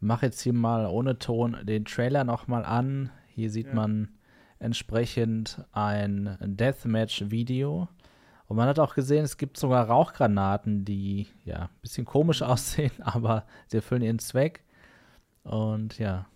mache 0.04 0.28
jetzt 0.28 0.42
hier 0.42 0.54
mal 0.54 0.86
ohne 0.86 1.20
Ton 1.20 1.58
den 1.64 1.86
Trailer 1.86 2.24
nochmal 2.24 2.66
an. 2.66 3.10
Hier 3.28 3.50
sieht 3.50 3.68
ja. 3.68 3.74
man 3.74 4.10
entsprechend 4.60 5.64
ein 5.72 6.38
Deathmatch-Video. 6.42 7.88
Und 8.48 8.58
man 8.58 8.68
hat 8.68 8.80
auch 8.80 8.96
gesehen, 8.96 9.24
es 9.24 9.38
gibt 9.38 9.58
sogar 9.58 9.88
Rauchgranaten, 9.88 10.86
die 10.86 11.28
ja 11.46 11.64
ein 11.64 11.82
bisschen 11.82 12.06
komisch 12.06 12.42
aussehen, 12.44 12.92
aber 13.00 13.46
sie 13.68 13.78
erfüllen 13.78 14.02
ihren 14.02 14.20
Zweck. 14.20 14.64
Und 15.44 16.00
ja, 16.00 16.28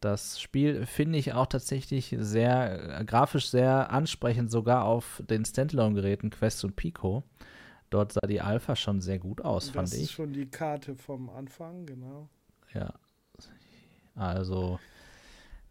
das 0.00 0.40
Spiel 0.40 0.84
finde 0.86 1.18
ich 1.18 1.32
auch 1.32 1.46
tatsächlich 1.46 2.14
sehr 2.18 3.00
äh, 3.00 3.04
grafisch 3.04 3.48
sehr 3.48 3.90
ansprechend, 3.90 4.50
sogar 4.50 4.84
auf 4.84 5.22
den 5.28 5.44
Standalone-Geräten 5.44 6.30
Quest 6.30 6.64
und 6.64 6.76
Pico. 6.76 7.24
Dort 7.90 8.12
sah 8.12 8.26
die 8.26 8.40
Alpha 8.40 8.76
schon 8.76 9.00
sehr 9.00 9.18
gut 9.18 9.40
aus, 9.40 9.66
das 9.66 9.74
fand 9.74 9.88
ich. 9.88 9.94
Das 9.94 10.02
ist 10.02 10.12
schon 10.12 10.32
die 10.32 10.46
Karte 10.46 10.94
vom 10.94 11.30
Anfang, 11.30 11.86
genau. 11.86 12.28
Ja. 12.74 12.92
Also 14.14 14.78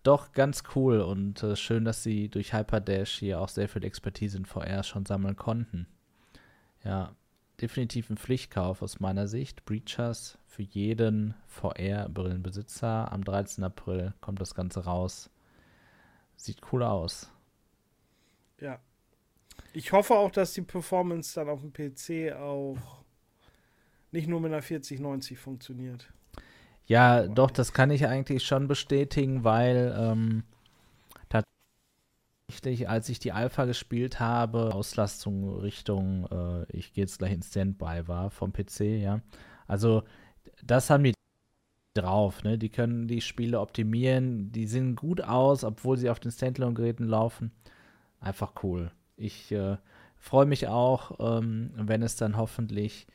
doch 0.04 0.34
ganz 0.34 0.64
cool 0.76 1.00
und 1.00 1.44
äh, 1.44 1.56
schön, 1.56 1.86
dass 1.86 2.04
sie 2.04 2.28
durch 2.28 2.54
Hyperdash 2.54 3.20
hier 3.20 3.40
auch 3.40 3.50
sehr 3.50 3.70
viel 3.70 3.86
Expertise 3.86 4.38
in 4.38 4.46
VR 4.46 4.84
schon 4.84 5.06
sammeln 5.06 5.38
konnten. 5.38 5.88
Ja, 6.84 7.16
definitiv 7.62 8.10
ein 8.10 8.18
Pflichtkauf 8.18 8.82
aus 8.82 9.00
meiner 9.00 9.28
Sicht. 9.28 9.64
Breachers 9.64 10.38
für 10.46 10.64
jeden 10.64 11.34
VR-Brillenbesitzer. 11.48 13.12
Am 13.12 13.24
13. 13.24 13.64
April 13.64 14.14
kommt 14.20 14.42
das 14.42 14.54
Ganze 14.54 14.84
raus. 14.84 15.30
Sieht 16.36 16.60
cool 16.72 16.84
aus. 16.84 17.32
Ja. 18.60 18.80
Ich 19.72 19.92
hoffe 19.94 20.16
auch, 20.16 20.32
dass 20.32 20.54
die 20.54 20.62
Performance 20.62 21.36
dann 21.36 21.48
auf 21.48 21.62
dem 21.62 21.72
PC 21.72 22.34
auch 22.36 23.04
nicht 24.12 24.28
nur 24.28 24.42
mit 24.42 24.52
einer 24.52 24.62
4090 24.62 25.40
funktioniert. 25.40 26.12
Ja, 26.86 27.28
doch, 27.28 27.52
das 27.52 27.74
kann 27.74 27.92
ich 27.92 28.08
eigentlich 28.08 28.44
schon 28.46 28.68
bestätigen, 28.68 29.44
weil 29.44 29.96
ähm, 29.98 30.44
tatsächlich, 32.50 32.90
als 32.90 33.10
ich 33.10 33.20
die 33.20 33.32
Alpha 33.32 33.66
gespielt 33.66 34.20
habe, 34.20 34.74
Auslastung 34.74 35.60
Richtung, 35.60 36.28
äh, 36.32 36.78
ich 36.78 36.94
gehe 36.94 37.04
jetzt 37.04 37.20
gleich 37.20 37.34
in 37.34 37.42
Standby 37.42 38.08
war 38.08 38.30
vom 38.32 38.52
PC, 38.54 38.82
ja. 39.02 39.22
Also, 39.68 40.04
das 40.64 40.90
haben 40.90 41.04
die 41.04 41.14
drauf, 41.96 42.44
ne? 42.44 42.58
Die 42.58 42.70
können 42.70 43.08
die 43.08 43.22
Spiele 43.22 43.60
optimieren, 43.60 44.52
die 44.52 44.68
sehen 44.68 44.96
gut 44.96 45.22
aus, 45.22 45.64
obwohl 45.64 45.98
sie 45.98 46.10
auf 46.10 46.20
den 46.20 46.32
Standalone-Geräten 46.32 47.06
laufen. 47.08 47.52
Einfach 48.20 48.54
cool. 48.64 48.92
Ich 49.18 49.52
äh, 49.52 49.78
freue 50.18 50.46
mich 50.46 50.68
auch, 50.68 51.20
ähm, 51.40 51.72
wenn 51.76 52.02
es 52.04 52.16
dann 52.16 52.38
hoffentlich 52.38 53.08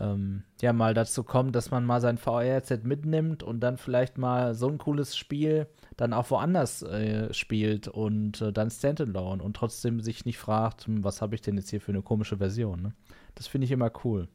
ähm, 0.00 0.44
ja 0.60 0.72
mal 0.72 0.94
dazu 0.94 1.22
kommt, 1.22 1.54
dass 1.54 1.70
man 1.70 1.84
mal 1.84 2.00
sein 2.00 2.18
VR-Headset 2.18 2.80
mitnimmt 2.84 3.42
und 3.42 3.60
dann 3.60 3.76
vielleicht 3.76 4.18
mal 4.18 4.54
so 4.54 4.68
ein 4.68 4.78
cooles 4.78 5.16
Spiel 5.16 5.66
dann 5.96 6.12
auch 6.12 6.30
woanders 6.30 6.82
äh, 6.82 7.32
spielt 7.34 7.86
und 7.86 8.40
äh, 8.40 8.52
dann 8.52 8.70
Standalone 8.70 9.42
und 9.42 9.54
trotzdem 9.54 10.00
sich 10.00 10.24
nicht 10.24 10.38
fragt, 10.38 10.86
hm, 10.86 11.04
was 11.04 11.20
habe 11.20 11.34
ich 11.34 11.42
denn 11.42 11.56
jetzt 11.56 11.70
hier 11.70 11.80
für 11.80 11.92
eine 11.92 12.02
komische 12.02 12.38
Version. 12.38 12.82
Ne? 12.82 12.94
Das 13.34 13.46
finde 13.46 13.66
ich 13.66 13.70
immer 13.70 13.92
cool. 14.04 14.28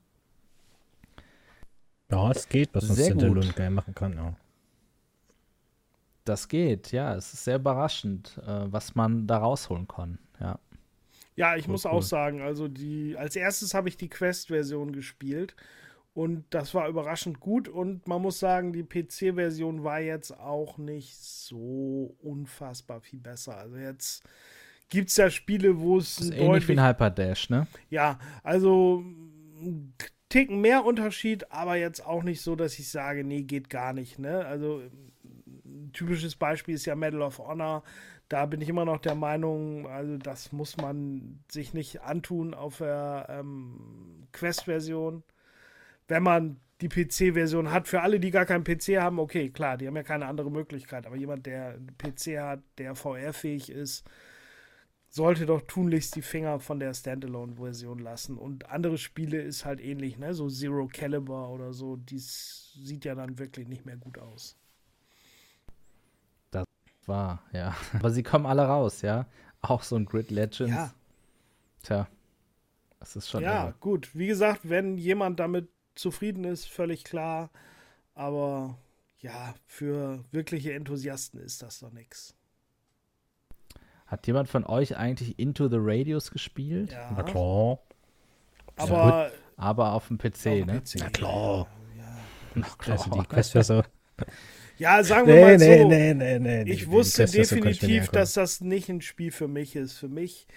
Ja, 2.12 2.30
es 2.30 2.48
geht, 2.48 2.70
was 2.74 2.88
man 2.88 2.98
Standalone 2.98 3.52
geil 3.54 3.72
machen 3.72 3.96
kann. 3.96 4.14
Ja. 4.14 4.36
Das 6.24 6.48
geht, 6.48 6.92
ja. 6.92 7.16
Es 7.16 7.34
ist 7.34 7.44
sehr 7.44 7.56
überraschend, 7.56 8.40
äh, 8.46 8.72
was 8.72 8.96
man 8.96 9.26
da 9.26 9.38
rausholen 9.38 9.88
kann. 9.88 10.20
Ja. 10.40 10.60
Ja, 11.36 11.56
ich 11.56 11.68
muss 11.68 11.86
auch 11.86 12.02
sagen, 12.02 12.42
also 12.42 12.68
die 12.68 13.18
als 13.18 13.36
erstes 13.36 13.74
habe 13.74 13.90
ich 13.90 13.98
die 13.98 14.10
Quest-Version 14.10 14.94
gespielt 14.94 15.56
und 16.14 16.46
das 16.50 16.74
war 16.74 16.88
überraschend 16.88 17.42
gut 17.42 17.68
und 17.68 18.08
man 18.08 18.22
muss 18.22 18.40
sagen, 18.40 18.72
die 18.72 18.84
PC-Version 18.84 19.84
war 19.84 20.00
jetzt 20.00 20.38
auch 20.40 20.78
nicht 20.78 21.18
so 21.18 22.16
unfassbar 22.22 23.02
viel 23.02 23.20
besser. 23.20 23.58
Also 23.58 23.76
jetzt 23.76 24.24
gibt 24.90 25.10
es 25.10 25.18
ja 25.18 25.30
Spiele, 25.30 25.80
wo 25.80 25.98
es 25.98 26.30
ähnlich 26.32 26.68
wie 26.70 26.80
ein 26.80 26.88
Hyperdash, 26.88 27.50
ne? 27.50 27.68
Ja, 27.90 28.18
also 28.44 29.04
Ticken 30.30 30.60
mehr 30.60 30.84
Unterschied, 30.86 31.52
aber 31.52 31.76
jetzt 31.76 32.06
auch 32.06 32.24
nicht 32.24 32.42
so, 32.42 32.56
dass 32.56 32.80
ich 32.80 32.90
sage, 32.90 33.24
nee, 33.24 33.44
geht 33.44 33.70
gar 33.70 33.94
nicht. 33.94 34.20
Ne? 34.20 34.46
Also 34.46 34.82
ein 35.64 35.92
typisches 35.94 36.36
Beispiel 36.36 36.76
ist 36.76 36.86
ja 36.86 36.96
Medal 36.96 37.22
of 37.22 37.40
Honor. 37.40 37.84
Da 38.30 38.46
bin 38.48 38.62
ich 38.62 38.70
immer 38.70 38.86
noch 38.86 39.00
der 39.00 39.16
Meinung, 39.16 39.88
also 39.88 40.18
das 40.18 40.52
muss 40.52 40.78
man 40.78 41.44
sich 41.50 41.74
nicht 41.74 42.02
antun 42.02 42.54
auf 42.54 42.80
der 42.80 43.28
ähm, 43.30 44.28
Quest-Version. 44.32 45.24
Wenn 46.08 46.24
man 46.24 46.60
die 46.82 46.90
PC-Version 46.90 47.72
hat, 47.72 47.88
für 47.88 48.02
alle, 48.02 48.20
die 48.20 48.32
gar 48.32 48.46
keinen 48.46 48.64
PC 48.64 48.98
haben, 49.00 49.20
okay, 49.20 49.50
klar, 49.50 49.78
die 49.78 49.88
haben 49.88 49.96
ja 49.96 50.04
keine 50.04 50.26
andere 50.26 50.52
Möglichkeit. 50.52 51.06
Aber 51.06 51.16
jemand, 51.16 51.46
der 51.46 51.76
einen 51.76 51.96
PC 51.98 52.40
hat, 52.40 52.64
der 52.78 52.96
VR-fähig 52.96 53.70
ist, 53.70 54.04
sollte 55.10 55.46
doch 55.46 55.62
tunlichst 55.62 56.16
die 56.16 56.22
Finger 56.22 56.60
von 56.60 56.80
der 56.80 56.94
Standalone-Version 56.94 58.00
lassen. 58.00 58.38
Und 58.38 58.70
andere 58.70 58.98
Spiele 58.98 59.42
ist 59.42 59.64
halt 59.64 59.80
ähnlich, 59.80 60.18
ne? 60.18 60.34
So 60.34 60.50
Zero 60.50 60.88
Caliber 60.92 61.50
oder 61.50 61.74
so, 61.74 61.96
dies 61.96 62.74
sieht 62.84 63.06
ja 63.06 63.16
dann 63.16 63.40
wirklich 63.40 63.68
nicht 63.70 63.86
mehr 63.86 63.96
gut 63.96 64.18
aus. 64.18 64.58
War, 67.08 67.44
ja. 67.52 67.76
Aber 67.94 68.10
sie 68.12 68.24
kommen 68.24 68.46
alle 68.46 68.64
raus, 68.64 69.02
ja. 69.02 69.26
Auch 69.62 69.84
so 69.84 69.96
ein 69.96 70.06
Grid 70.06 70.32
Legends. 70.32 70.74
Ja. 70.74 70.94
Tja, 71.84 72.08
das 73.00 73.16
ist 73.16 73.30
schon. 73.30 73.44
Ja, 73.44 73.66
irre. 73.66 73.76
gut. 73.80 74.16
Wie 74.16 74.28
gesagt, 74.28 74.62
wenn 74.64 74.98
jemand 74.98 75.40
damit 75.40 75.70
zufrieden 75.96 76.44
ist, 76.44 76.66
völlig 76.66 77.04
klar. 77.04 77.50
Aber 78.14 78.78
ja, 79.20 79.54
für 79.66 80.24
wirkliche 80.32 80.74
Enthusiasten 80.74 81.40
ist 81.40 81.62
das 81.62 81.80
doch 81.80 81.92
nichts. 81.92 82.36
Hat 84.06 84.28
jemand 84.28 84.50
von 84.50 84.66
euch 84.66 84.98
eigentlich 84.98 85.40
Into 85.40 85.68
the 85.68 85.78
Radius 85.80 86.32
gespielt? 86.32 86.92
Ja. 86.92 87.12
Na 87.16 87.24
klar. 87.24 87.80
Aber, 88.78 89.32
aber 89.58 89.94
auf 89.94 90.08
dem 90.08 90.18
PC, 90.18 90.28
auf 90.28 90.66
ne? 90.66 90.82
PC. 90.82 90.96
Na 91.00 91.10
klar. 91.10 91.68
Ja. 91.98 92.18
Na 92.56 92.68
klar. 92.78 92.98
Also 92.98 93.10
die 93.12 93.26
Quest 93.26 93.52
so. 93.52 93.84
Ja, 94.78 95.04
sagen 95.04 95.28
wir 95.28 95.36
nee, 95.36 95.42
mal 95.42 95.60
so. 95.60 95.66
Nee, 95.66 96.14
nee, 96.14 96.14
nee, 96.14 96.64
nee, 96.64 96.72
ich 96.72 96.90
wusste 96.90 97.26
definitiv, 97.26 98.10
dass 98.10 98.34
das 98.34 98.62
nicht 98.62 98.90
ein 98.90 99.02
Spiel 99.02 99.32
für 99.32 99.48
mich 99.48 99.76
ist. 99.76 99.94
Für 99.94 100.10
mich 100.10 100.48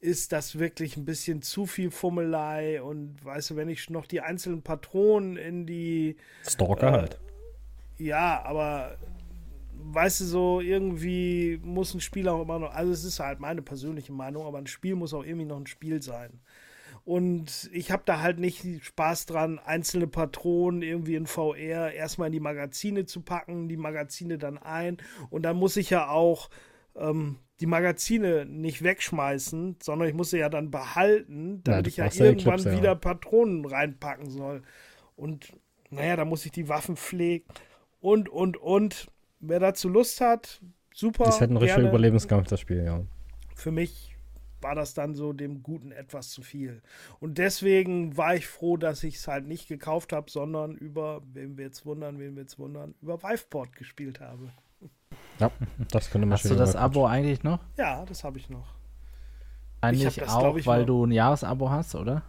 ist 0.00 0.32
das 0.32 0.58
wirklich 0.58 0.98
ein 0.98 1.06
bisschen 1.06 1.40
zu 1.40 1.64
viel 1.64 1.90
Fummelei 1.90 2.82
und 2.82 3.24
weißt 3.24 3.50
du, 3.50 3.56
wenn 3.56 3.70
ich 3.70 3.88
noch 3.88 4.06
die 4.06 4.20
einzelnen 4.20 4.62
Patronen 4.62 5.36
in 5.38 5.66
die 5.66 6.16
Stalker 6.46 6.88
äh, 6.88 6.92
halt. 6.92 7.20
Ja, 7.96 8.42
aber 8.44 8.98
weißt 9.72 10.20
du, 10.20 10.24
so 10.24 10.60
irgendwie 10.60 11.58
muss 11.62 11.94
ein 11.94 12.00
Spiel 12.00 12.28
auch 12.28 12.42
immer 12.42 12.58
noch, 12.58 12.74
also 12.74 12.92
es 12.92 13.04
ist 13.04 13.18
halt 13.18 13.40
meine 13.40 13.62
persönliche 13.62 14.12
Meinung, 14.12 14.44
aber 14.44 14.58
ein 14.58 14.66
Spiel 14.66 14.94
muss 14.94 15.14
auch 15.14 15.24
irgendwie 15.24 15.46
noch 15.46 15.58
ein 15.58 15.66
Spiel 15.66 16.02
sein. 16.02 16.40
Und 17.04 17.68
ich 17.72 17.90
habe 17.90 18.02
da 18.06 18.20
halt 18.20 18.38
nicht 18.38 18.64
Spaß 18.82 19.26
dran, 19.26 19.58
einzelne 19.58 20.06
Patronen 20.06 20.80
irgendwie 20.80 21.16
in 21.16 21.26
VR 21.26 21.92
erstmal 21.92 22.28
in 22.28 22.32
die 22.32 22.40
Magazine 22.40 23.04
zu 23.04 23.20
packen, 23.20 23.68
die 23.68 23.76
Magazine 23.76 24.38
dann 24.38 24.56
ein. 24.56 24.96
Und 25.28 25.42
dann 25.42 25.56
muss 25.56 25.76
ich 25.76 25.90
ja 25.90 26.08
auch 26.08 26.48
ähm, 26.96 27.36
die 27.60 27.66
Magazine 27.66 28.46
nicht 28.46 28.82
wegschmeißen, 28.82 29.76
sondern 29.82 30.08
ich 30.08 30.14
muss 30.14 30.30
sie 30.30 30.38
ja 30.38 30.48
dann 30.48 30.70
behalten, 30.70 31.62
damit 31.64 31.94
ja, 31.96 32.06
ich 32.06 32.16
ja 32.16 32.24
irgendwann 32.24 32.60
Clips, 32.60 32.76
wieder 32.76 32.94
Patronen 32.94 33.66
reinpacken 33.66 34.30
soll. 34.30 34.62
Und 35.14 35.52
naja, 35.90 36.16
da 36.16 36.24
muss 36.24 36.46
ich 36.46 36.52
die 36.52 36.68
Waffen 36.68 36.96
pflegen 36.96 37.44
und, 38.00 38.28
und, 38.28 38.56
und. 38.56 39.08
Wer 39.40 39.60
dazu 39.60 39.90
Lust 39.90 40.22
hat, 40.22 40.62
super. 40.94 41.24
Das 41.24 41.40
hätte 41.40 41.52
ein 41.52 41.58
richtiger 41.58 41.86
Überlebenskampf, 41.86 42.48
das 42.48 42.60
Spiel, 42.60 42.82
ja. 42.82 43.02
Für 43.54 43.70
mich 43.70 44.13
war 44.64 44.74
das 44.74 44.94
dann 44.94 45.14
so 45.14 45.34
dem 45.34 45.62
Guten 45.62 45.92
etwas 45.92 46.30
zu 46.30 46.40
viel. 46.40 46.80
Und 47.20 47.36
deswegen 47.36 48.16
war 48.16 48.34
ich 48.34 48.46
froh, 48.46 48.78
dass 48.78 49.04
ich 49.04 49.16
es 49.16 49.28
halt 49.28 49.46
nicht 49.46 49.68
gekauft 49.68 50.14
habe, 50.14 50.30
sondern 50.30 50.74
über, 50.74 51.20
wem 51.34 51.58
wir 51.58 51.66
jetzt 51.66 51.84
wundern, 51.84 52.18
wem 52.18 52.34
wir 52.34 52.44
jetzt 52.44 52.58
wundern, 52.58 52.94
über 53.02 53.22
Viveport 53.22 53.76
gespielt 53.76 54.20
habe. 54.20 54.50
Ja, 55.38 55.50
das 55.90 56.10
könnte 56.10 56.26
man 56.26 56.38
Hast 56.38 56.50
du 56.50 56.54
das 56.54 56.76
Abo 56.76 57.04
eigentlich 57.04 57.42
noch? 57.42 57.60
Ja, 57.76 58.06
das 58.06 58.24
habe 58.24 58.38
ich 58.38 58.48
noch. 58.48 58.74
Eigentlich 59.82 60.06
ich 60.06 60.16
das, 60.16 60.30
auch, 60.30 60.56
ich, 60.56 60.66
weil 60.66 60.86
du 60.86 61.04
ein 61.04 61.12
Jahresabo 61.12 61.68
hast, 61.68 61.94
oder? 61.94 62.22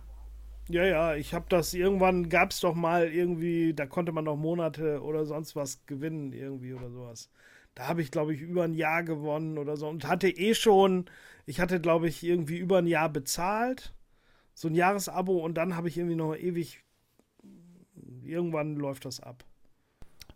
Ja, 0.68 0.84
ja, 0.84 1.16
ich 1.16 1.34
habe 1.34 1.46
das 1.48 1.74
irgendwann, 1.74 2.28
gab 2.28 2.52
es 2.52 2.60
doch 2.60 2.76
mal 2.76 3.08
irgendwie, 3.08 3.74
da 3.74 3.86
konnte 3.86 4.12
man 4.12 4.26
noch 4.26 4.36
Monate 4.36 5.02
oder 5.02 5.26
sonst 5.26 5.56
was 5.56 5.86
gewinnen 5.86 6.34
irgendwie 6.34 6.74
oder 6.74 6.90
sowas. 6.90 7.30
Da 7.76 7.88
habe 7.88 8.02
ich, 8.02 8.10
glaube 8.10 8.34
ich, 8.34 8.42
über 8.42 8.64
ein 8.64 8.74
Jahr 8.74 9.04
gewonnen 9.04 9.58
oder 9.58 9.76
so 9.76 9.88
und 9.88 10.08
hatte 10.08 10.30
eh 10.30 10.54
schon, 10.56 11.06
ich 11.46 11.60
hatte, 11.60 11.80
glaube 11.82 12.08
ich, 12.08 12.24
irgendwie 12.24 12.58
über 12.58 12.78
ein 12.78 12.88
Jahr 12.88 13.10
bezahlt, 13.10 13.94
so 14.54 14.70
ein 14.70 14.76
Jahresabo 14.76 15.38
und 15.40 15.56
dann 15.56 15.76
habe 15.76 15.90
ich 15.90 15.98
irgendwie 15.98 16.16
noch 16.16 16.36
ewig, 16.36 16.84
irgendwann 18.24 18.78
läuft 18.78 19.06
das 19.06 19.20
ab. 19.20 19.44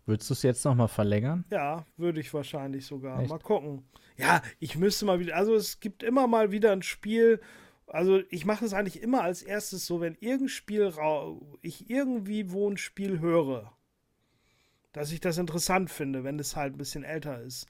Würdest 0.04 0.28
du 0.28 0.34
es 0.34 0.42
jetzt 0.42 0.64
nochmal 0.64 0.88
verlängern? 0.88 1.44
Ja, 1.50 1.86
würde 1.96 2.20
ich 2.20 2.32
wahrscheinlich 2.34 2.84
sogar. 2.84 3.20
Echt? 3.20 3.30
Mal 3.30 3.38
gucken. 3.38 3.84
Ja, 4.16 4.42
ich 4.58 4.76
müsste 4.76 5.06
mal 5.06 5.18
wieder, 5.18 5.36
also 5.36 5.54
es 5.54 5.80
gibt 5.80 6.02
immer 6.02 6.26
mal 6.26 6.52
wieder 6.52 6.72
ein 6.72 6.82
Spiel, 6.82 7.40
also 7.86 8.20
ich 8.28 8.44
mache 8.44 8.64
es 8.64 8.74
eigentlich 8.74 9.02
immer 9.02 9.22
als 9.22 9.42
erstes 9.42 9.86
so, 9.86 10.00
wenn 10.00 10.14
irgendein 10.20 10.48
Spiel 10.48 10.92
ich 11.62 11.88
irgendwie 11.90 12.50
wo 12.52 12.68
ein 12.68 12.76
Spiel 12.76 13.18
höre, 13.18 13.72
dass 14.92 15.12
ich 15.12 15.20
das 15.20 15.38
interessant 15.38 15.90
finde, 15.90 16.24
wenn 16.24 16.38
es 16.38 16.56
halt 16.56 16.74
ein 16.74 16.78
bisschen 16.78 17.04
älter 17.04 17.40
ist, 17.42 17.66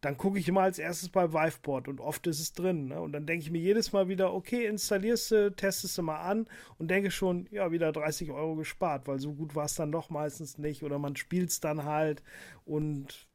dann 0.00 0.16
gucke 0.16 0.38
ich 0.38 0.48
immer 0.48 0.62
als 0.62 0.78
erstes 0.78 1.08
bei 1.08 1.32
Viveport 1.32 1.88
und 1.88 2.00
oft 2.00 2.26
ist 2.28 2.38
es 2.38 2.52
drin. 2.52 2.88
Ne? 2.88 3.00
Und 3.00 3.12
dann 3.12 3.26
denke 3.26 3.42
ich 3.42 3.50
mir 3.50 3.60
jedes 3.60 3.92
Mal 3.92 4.08
wieder, 4.08 4.32
okay, 4.32 4.64
installierst 4.66 5.30
du, 5.32 5.50
testest 5.50 5.98
du 5.98 6.02
mal 6.02 6.20
an 6.20 6.46
und 6.78 6.88
denke 6.88 7.10
schon, 7.10 7.48
ja, 7.50 7.72
wieder 7.72 7.90
30 7.90 8.30
Euro 8.30 8.54
gespart, 8.54 9.08
weil 9.08 9.18
so 9.18 9.34
gut 9.34 9.56
war 9.56 9.64
es 9.64 9.74
dann 9.74 9.90
doch 9.90 10.08
meistens 10.08 10.56
nicht. 10.56 10.84
Oder 10.84 11.00
man 11.00 11.16
spielt 11.16 11.50
es 11.50 11.60
dann 11.60 11.84
halt 11.84 12.22
und 12.64 13.26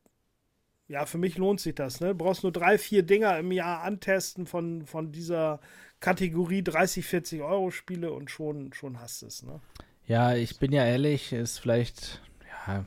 ja, 0.88 1.06
für 1.06 1.18
mich 1.18 1.38
lohnt 1.38 1.60
sich 1.60 1.76
das. 1.76 2.00
Ne? 2.00 2.10
Du 2.10 2.16
brauchst 2.16 2.44
nur 2.44 2.52
drei, 2.52 2.78
vier 2.78 3.04
Dinger 3.04 3.38
im 3.40 3.52
Jahr 3.52 3.82
antesten 3.82 4.46
von, 4.46 4.86
von 4.86 5.12
dieser 5.12 5.60
Kategorie 6.00 6.64
30, 6.64 7.06
40 7.06 7.42
Euro 7.42 7.72
Spiele 7.72 8.12
und 8.12 8.30
schon, 8.32 8.72
schon 8.74 9.00
hast 9.00 9.22
du 9.22 9.26
es. 9.26 9.44
Ne? 9.44 9.60
Ja, 10.08 10.36
ich 10.36 10.60
bin 10.60 10.72
ja 10.72 10.86
ehrlich, 10.86 11.34
ist 11.34 11.60
vielleicht 11.60 12.22
ja, 12.68 12.86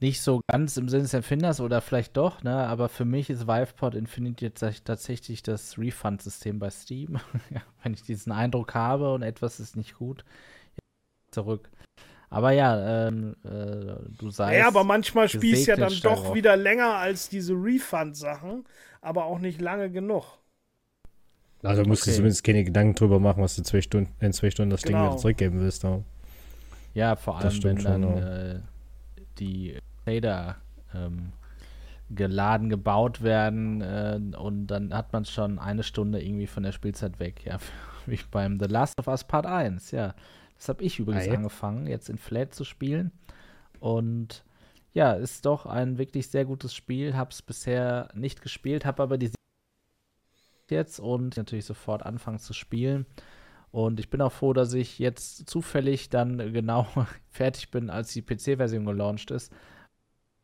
nicht 0.00 0.20
so 0.20 0.40
ganz 0.46 0.76
im 0.76 0.88
Sinne 0.88 1.04
des 1.04 1.14
Erfinders 1.14 1.60
oder 1.60 1.80
vielleicht 1.80 2.16
doch, 2.16 2.42
ne? 2.42 2.54
aber 2.54 2.88
für 2.88 3.04
mich 3.04 3.30
ist 3.30 3.46
Vivepod 3.46 3.94
Infinity 3.94 4.44
jetzt 4.46 4.64
tatsächlich 4.84 5.42
das 5.42 5.78
Refund-System 5.78 6.58
bei 6.58 6.70
Steam. 6.70 7.18
Wenn 7.82 7.94
ich 7.94 8.02
diesen 8.02 8.32
Eindruck 8.32 8.74
habe 8.74 9.14
und 9.14 9.22
etwas 9.22 9.58
ist 9.58 9.76
nicht 9.76 9.96
gut, 9.96 10.24
zurück. 11.30 11.70
Aber 12.28 12.50
ja, 12.50 13.06
ähm, 13.08 13.36
äh, 13.44 13.94
du 14.18 14.30
sagst. 14.30 14.58
Ja, 14.58 14.66
aber 14.66 14.84
manchmal 14.84 15.28
spielst 15.28 15.66
du 15.66 15.70
ja 15.70 15.76
dann 15.76 15.94
doch 16.02 16.34
wieder 16.34 16.56
länger 16.56 16.96
als 16.96 17.28
diese 17.28 17.54
Refund-Sachen, 17.54 18.64
aber 19.00 19.24
auch 19.24 19.38
nicht 19.38 19.60
lange 19.60 19.90
genug. 19.90 20.24
Also 21.62 21.84
musst 21.84 22.02
okay. 22.02 22.10
du 22.10 22.16
zumindest 22.16 22.44
keine 22.44 22.64
Gedanken 22.64 22.94
drüber 22.94 23.18
machen, 23.18 23.42
was 23.42 23.56
du 23.56 23.62
zwei 23.62 23.80
Stunden, 23.80 24.12
in 24.20 24.32
zwei 24.32 24.50
Stunden 24.50 24.70
das 24.70 24.82
genau. 24.82 24.98
Ding 24.98 25.08
wieder 25.08 25.18
zurückgeben 25.18 25.60
willst. 25.60 25.84
Aber. 25.84 26.04
Ja, 26.94 27.16
vor 27.16 27.38
allem, 27.38 27.62
wenn 27.62 27.76
dann 27.76 28.02
äh, 28.18 28.60
die 29.38 29.78
Trader 30.06 30.56
ähm, 30.94 31.32
geladen, 32.10 32.70
gebaut 32.70 33.22
werden 33.22 33.80
äh, 33.80 34.20
und 34.36 34.68
dann 34.68 34.94
hat 34.94 35.12
man 35.12 35.24
schon 35.24 35.58
eine 35.58 35.82
Stunde 35.82 36.22
irgendwie 36.22 36.46
von 36.46 36.62
der 36.62 36.72
Spielzeit 36.72 37.18
weg. 37.18 37.44
Ja, 37.44 37.58
wie 38.06 38.20
beim 38.30 38.58
The 38.60 38.66
Last 38.66 38.98
of 39.00 39.08
Us 39.08 39.24
Part 39.24 39.46
1, 39.46 39.90
ja. 39.90 40.14
Das 40.56 40.68
habe 40.68 40.82
ich 40.82 40.98
übrigens 40.98 41.28
ah, 41.28 41.34
angefangen, 41.34 41.86
jetzt 41.86 42.08
in 42.08 42.16
Flat 42.16 42.54
zu 42.54 42.64
spielen. 42.64 43.12
Und 43.78 44.42
ja, 44.94 45.12
ist 45.12 45.44
doch 45.44 45.66
ein 45.66 45.98
wirklich 45.98 46.28
sehr 46.28 46.46
gutes 46.46 46.74
Spiel. 46.74 47.14
Habe 47.14 47.30
es 47.30 47.42
bisher 47.42 48.08
nicht 48.14 48.40
gespielt, 48.40 48.86
habe 48.86 49.02
aber 49.02 49.18
die 49.18 49.32
jetzt 50.70 50.98
und 50.98 51.36
natürlich 51.36 51.66
sofort 51.66 52.04
anfangen 52.04 52.38
zu 52.38 52.54
spielen. 52.54 53.04
Und 53.70 54.00
ich 54.00 54.08
bin 54.08 54.22
auch 54.22 54.32
froh, 54.32 54.54
dass 54.54 54.72
ich 54.72 54.98
jetzt 54.98 55.50
zufällig 55.50 56.08
dann 56.08 56.54
genau 56.54 56.86
fertig 57.28 57.70
bin, 57.70 57.90
als 57.90 58.14
die 58.14 58.22
PC-Version 58.22 58.86
gelauncht 58.86 59.30
ist, 59.30 59.52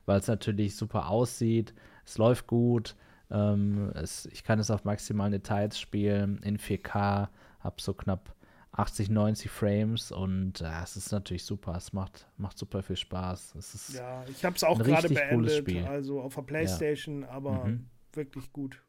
weil 0.07 0.18
es 0.18 0.26
natürlich 0.26 0.76
super 0.76 1.09
aussieht, 1.09 1.74
es 2.05 2.18
läuft 2.18 2.46
gut, 2.46 2.96
ähm, 3.30 3.90
es, 3.94 4.26
ich 4.26 4.44
kann 4.44 4.59
es 4.59 4.70
auf 4.70 4.84
maximalen 4.84 5.32
Details 5.32 5.78
spielen, 5.78 6.40
in 6.42 6.59
4K, 6.59 7.28
habe 7.61 7.76
so 7.80 7.94
knapp 7.94 8.34
80, 8.72 9.11
90 9.11 9.50
Frames 9.50 10.12
und 10.12 10.62
äh, 10.62 10.82
es 10.82 10.96
ist 10.96 11.12
natürlich 11.12 11.44
super. 11.44 11.74
Es 11.76 11.92
macht, 11.92 12.26
macht 12.38 12.57
super 12.57 12.82
viel 12.82 12.96
Spaß. 12.96 13.55
Es 13.57 13.74
ist 13.74 13.94
ja, 13.94 14.24
ich 14.26 14.44
habe 14.44 14.57
es 14.57 14.64
auch 14.64 14.78
gerade 14.78 15.09
beendet, 15.09 15.86
also 15.86 16.22
auf 16.22 16.34
der 16.34 16.42
Playstation, 16.42 17.22
ja. 17.22 17.28
aber 17.28 17.66
mhm. 17.66 17.86
wirklich 18.14 18.50
gut. 18.50 18.82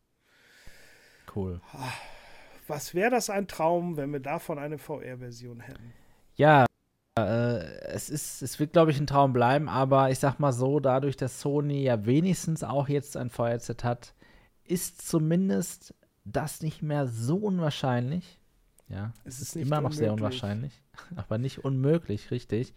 Cool. 1.36 1.59
Was 2.68 2.93
wäre 2.93 3.11
das 3.11 3.30
ein 3.30 3.47
Traum, 3.47 3.97
wenn 3.97 4.11
wir 4.14 4.22
davon 4.22 4.57
eine 4.57 4.78
VR-Version 4.78 5.59
hätten? 5.59 5.93
Ja, 6.36 6.66
es 7.16 8.09
ist, 8.09 8.41
es 8.41 8.59
wird, 8.59 8.74
glaube 8.74 8.91
ich, 8.91 8.99
ein 8.99 9.07
Traum 9.07 9.34
bleiben, 9.34 9.70
aber 9.70 10.09
ich 10.09 10.20
sag 10.20 10.39
mal 10.39 10.51
so, 10.51 10.80
dadurch, 10.80 11.16
dass 11.16 11.41
Sony 11.41 11.84
ja 11.84 12.05
wenigstens 12.05 12.64
auch 12.64 12.89
jetzt 12.89 13.18
ein 13.18 13.30
VR-Set 13.30 13.84
hat, 13.84 14.16
ist 14.64 15.07
zumindest 15.07 15.93
das 16.26 16.61
nicht 16.61 16.82
mehr 16.82 17.07
so 17.07 17.38
unwahrscheinlich. 17.38 18.39
ja. 18.88 19.14
Es, 19.26 19.41
ist, 19.41 19.55
immer 19.55 19.82
noch 19.82 19.91
sehr 19.91 20.14
unwahrscheinlich, 20.14 20.82
aber 21.16 21.38
nicht 21.38 21.64
unmöglich, 21.64 22.32
richtig, 22.32 22.74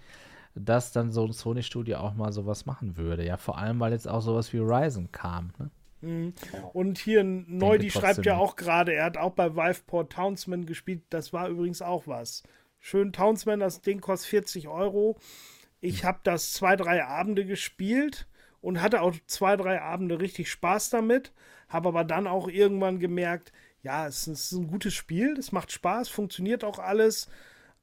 dass 0.55 0.93
dann 0.93 1.12
so 1.12 1.24
ein 1.24 1.32
Sony-Studio 1.32 1.99
auch 1.99 2.14
mal 2.14 2.32
sowas 2.32 2.66
machen 2.66 2.97
würde. 2.97 3.24
Ja, 3.24 3.37
vor 3.37 3.59
allem, 3.59 3.80
weil 3.80 3.93
jetzt 3.93 4.09
auch 4.09 4.20
sowas 4.20 4.53
wie 4.53 4.59
Ryzen 4.59 5.12
kam. 5.12 5.53
Ne? 5.59 5.70
Mhm. 6.03 6.34
Und 6.72 6.99
hier 6.99 7.24
neu, 7.24 7.78
die 7.78 7.91
schreibt 7.91 8.26
ja 8.26 8.37
auch 8.37 8.57
gerade, 8.57 8.93
er 8.93 9.07
hat 9.07 9.16
auch 9.16 9.32
bei 9.32 9.55
Viveport 9.55 10.12
Townsman 10.12 10.66
gespielt. 10.66 11.03
Das 11.11 11.32
war 11.32 11.49
übrigens 11.49 11.80
auch 11.80 12.07
was. 12.07 12.43
Schön 12.89 13.12
Townsman, 13.12 13.59
das 13.59 13.80
Ding 13.80 14.01
kostet 14.01 14.30
40 14.30 14.68
Euro. 14.68 15.18
Ich 15.80 16.05
habe 16.05 16.20
das 16.22 16.53
zwei, 16.53 16.76
drei 16.76 17.05
Abende 17.05 17.45
gespielt 17.45 18.28
und 18.61 18.80
hatte 18.80 19.03
auch 19.03 19.12
zwei, 19.26 19.57
drei 19.57 19.82
Abende 19.82 20.20
richtig 20.20 20.49
Spaß 20.53 20.91
damit. 20.91 21.32
Habe 21.68 21.89
aber 21.89 22.05
dann 22.05 22.28
auch 22.28 22.47
irgendwann 22.47 23.01
gemerkt, 23.01 23.53
ja, 23.82 24.07
es 24.07 24.28
ist 24.28 24.53
ein 24.53 24.68
gutes 24.68 24.95
Spiel, 24.95 25.37
es 25.37 25.51
macht 25.51 25.72
Spaß, 25.72 26.09
funktioniert 26.09 26.62
auch 26.62 26.78
alles, 26.78 27.28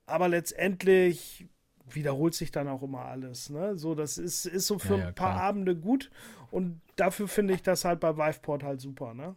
aber 0.05 0.29
letztendlich 0.29 1.49
wiederholt 1.85 2.33
sich 2.33 2.51
dann 2.51 2.69
auch 2.69 2.81
immer 2.81 3.03
alles. 3.03 3.49
Ne? 3.49 3.75
So, 3.75 3.95
das 3.95 4.17
ist, 4.17 4.45
ist 4.45 4.67
so 4.67 4.79
für 4.79 4.93
ja, 4.93 4.99
ja, 4.99 5.07
ein 5.07 5.15
paar 5.15 5.33
klar. 5.33 5.43
Abende 5.43 5.75
gut 5.75 6.11
und 6.49 6.79
dafür 6.95 7.27
finde 7.27 7.55
ich 7.55 7.61
das 7.61 7.83
halt 7.83 7.99
bei 7.99 8.15
Viveport 8.15 8.63
halt 8.63 8.79
super. 8.79 9.13
Ne? 9.13 9.35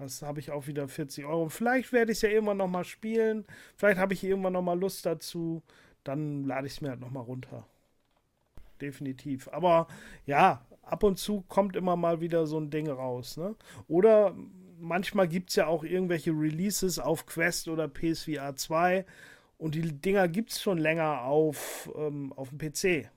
Das 0.00 0.22
habe 0.22 0.40
ich 0.40 0.50
auch 0.50 0.66
wieder 0.66 0.88
40 0.88 1.26
Euro. 1.26 1.48
Vielleicht 1.50 1.92
werde 1.92 2.12
ich 2.12 2.18
es 2.18 2.22
ja 2.22 2.30
irgendwann 2.30 2.56
nochmal 2.56 2.84
spielen. 2.84 3.44
Vielleicht 3.76 3.98
habe 3.98 4.14
ich 4.14 4.24
irgendwann 4.24 4.54
nochmal 4.54 4.78
Lust 4.78 5.04
dazu. 5.04 5.62
Dann 6.04 6.44
lade 6.44 6.66
ich 6.66 6.74
es 6.74 6.80
mir 6.80 6.90
halt 6.90 7.00
nochmal 7.00 7.24
runter. 7.24 7.66
Definitiv. 8.80 9.48
Aber 9.48 9.88
ja, 10.24 10.64
ab 10.82 11.02
und 11.02 11.18
zu 11.18 11.42
kommt 11.42 11.76
immer 11.76 11.96
mal 11.96 12.20
wieder 12.20 12.46
so 12.46 12.58
ein 12.58 12.70
Ding 12.70 12.88
raus. 12.88 13.36
Ne? 13.36 13.54
Oder 13.88 14.34
manchmal 14.78 15.28
gibt 15.28 15.50
es 15.50 15.56
ja 15.56 15.66
auch 15.66 15.84
irgendwelche 15.84 16.30
Releases 16.30 16.98
auf 16.98 17.26
Quest 17.26 17.68
oder 17.68 17.86
PSVR 17.86 18.56
2 18.56 19.04
und 19.58 19.74
die 19.74 19.82
Dinger 19.82 20.28
gibt 20.28 20.52
es 20.52 20.62
schon 20.62 20.78
länger 20.78 21.22
auf, 21.24 21.90
ähm, 21.94 22.32
auf 22.32 22.48
dem 22.48 22.58
PC. 22.58 23.10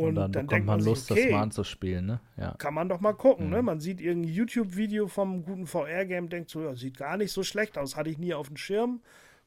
Und, 0.00 0.08
und 0.08 0.14
dann, 0.16 0.32
dann 0.32 0.46
bekommt 0.46 0.66
man, 0.66 0.78
man 0.78 0.84
Lust, 0.84 1.10
okay, 1.10 1.24
das 1.24 1.32
mal 1.32 1.42
anzuspielen, 1.42 2.06
ne? 2.06 2.20
Ja. 2.36 2.54
Kann 2.58 2.74
man 2.74 2.88
doch 2.88 3.00
mal 3.00 3.12
gucken, 3.12 3.46
ne? 3.46 3.56
mhm. 3.56 3.56
ne? 3.56 3.62
Man 3.62 3.80
sieht 3.80 4.00
irgendein 4.00 4.32
YouTube-Video 4.32 5.08
vom 5.08 5.44
guten 5.44 5.66
VR-Game, 5.66 6.28
denkt 6.28 6.50
so, 6.50 6.62
ja, 6.62 6.74
sieht 6.74 6.96
gar 6.96 7.16
nicht 7.16 7.32
so 7.32 7.42
schlecht 7.42 7.78
aus, 7.78 7.96
hatte 7.96 8.10
ich 8.10 8.18
nie 8.18 8.34
auf 8.34 8.48
dem 8.48 8.56
Schirm. 8.56 9.00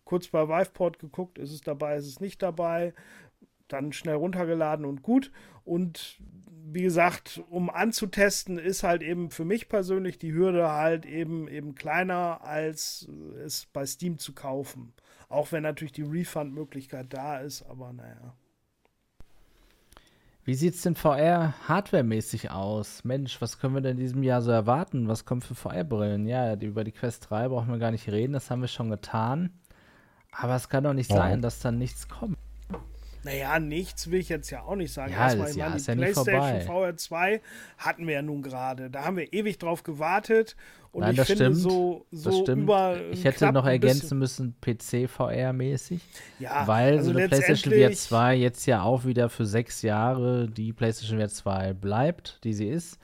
Kurz 0.05 0.27
bei 0.27 0.47
Viveport 0.47 0.99
geguckt, 0.99 1.37
ist 1.37 1.51
es 1.51 1.61
dabei, 1.61 1.95
ist 1.95 2.07
es 2.07 2.19
nicht 2.19 2.41
dabei. 2.41 2.93
Dann 3.67 3.93
schnell 3.93 4.15
runtergeladen 4.15 4.85
und 4.85 5.03
gut. 5.03 5.31
Und 5.63 6.19
wie 6.73 6.81
gesagt, 6.81 7.41
um 7.49 7.69
anzutesten, 7.69 8.57
ist 8.57 8.83
halt 8.83 9.01
eben 9.01 9.31
für 9.31 9.45
mich 9.45 9.69
persönlich 9.69 10.17
die 10.17 10.33
Hürde 10.33 10.71
halt 10.71 11.05
eben 11.05 11.47
eben 11.47 11.75
kleiner, 11.75 12.43
als 12.43 13.07
es 13.43 13.67
bei 13.67 13.85
Steam 13.85 14.17
zu 14.17 14.33
kaufen. 14.33 14.93
Auch 15.29 15.51
wenn 15.51 15.63
natürlich 15.63 15.91
die 15.91 16.03
Refund-Möglichkeit 16.03 17.13
da 17.13 17.39
ist, 17.39 17.63
aber 17.63 17.93
naja. 17.93 18.35
Wie 20.49 20.55
sieht 20.55 20.73
es 20.73 20.81
denn 20.81 20.95
VR 20.95 21.53
hardwaremäßig 21.67 22.49
aus? 22.49 23.03
Mensch, 23.03 23.39
was 23.39 23.59
können 23.59 23.75
wir 23.75 23.81
denn 23.81 23.97
in 23.97 24.03
diesem 24.03 24.23
Jahr 24.23 24.41
so 24.41 24.49
erwarten? 24.49 25.07
Was 25.07 25.23
kommt 25.23 25.43
für 25.43 25.53
VR-Brillen? 25.53 26.25
Ja, 26.25 26.55
die, 26.55 26.65
über 26.65 26.83
die 26.83 26.91
Quest 26.91 27.29
3 27.29 27.49
brauchen 27.49 27.69
wir 27.69 27.77
gar 27.77 27.91
nicht 27.91 28.09
reden, 28.09 28.33
das 28.33 28.49
haben 28.49 28.61
wir 28.61 28.67
schon 28.67 28.89
getan. 28.89 29.51
Aber 30.31 30.55
es 30.55 30.67
kann 30.67 30.85
doch 30.85 30.95
nicht 30.95 31.11
ja. 31.11 31.17
sein, 31.17 31.43
dass 31.43 31.59
dann 31.59 31.77
nichts 31.77 32.09
kommt. 32.09 32.35
Naja, 33.23 33.59
nichts 33.59 34.09
will 34.09 34.19
ich 34.19 34.29
jetzt 34.29 34.49
ja 34.49 34.63
auch 34.63 34.75
nicht 34.75 34.93
sagen. 34.93 35.11
Ja, 35.11 35.23
Erstmal, 35.23 35.49
ich 35.49 35.57
meine, 35.57 35.75
die 35.75 35.83
ja 35.83 35.95
PlayStation 35.95 36.61
VR 36.61 36.95
2 36.95 37.41
hatten 37.77 38.07
wir 38.07 38.13
ja 38.13 38.21
nun 38.21 38.41
gerade. 38.41 38.89
Da 38.89 39.03
haben 39.03 39.17
wir 39.17 39.33
ewig 39.33 39.57
drauf 39.57 39.83
gewartet. 39.83 40.55
Und 40.91 41.01
Nein, 41.01 41.11
ich 41.11 41.17
das 41.17 41.27
finde 41.27 41.45
stimmt. 41.45 41.57
so, 41.57 42.05
so 42.11 42.29
das 42.29 42.39
stimmt. 42.39 42.63
über. 42.63 42.97
Ich 43.11 43.23
hätte 43.23 43.51
noch 43.51 43.65
ergänzen 43.65 44.17
müssen, 44.17 44.55
PC 44.59 45.07
VR-mäßig. 45.07 46.01
Ja, 46.39 46.65
weil 46.65 46.97
also 46.97 47.11
so 47.11 47.17
eine 47.17 47.27
PlayStation 47.27 47.73
VR 47.73 47.91
2 47.91 48.35
jetzt 48.35 48.65
ja 48.65 48.81
auch 48.83 49.05
wieder 49.05 49.29
für 49.29 49.45
sechs 49.45 49.81
Jahre 49.81 50.47
die 50.49 50.73
PlayStation 50.73 51.19
VR 51.19 51.29
2 51.29 51.73
bleibt, 51.73 52.43
die 52.43 52.53
sie 52.53 52.67
ist. 52.67 52.99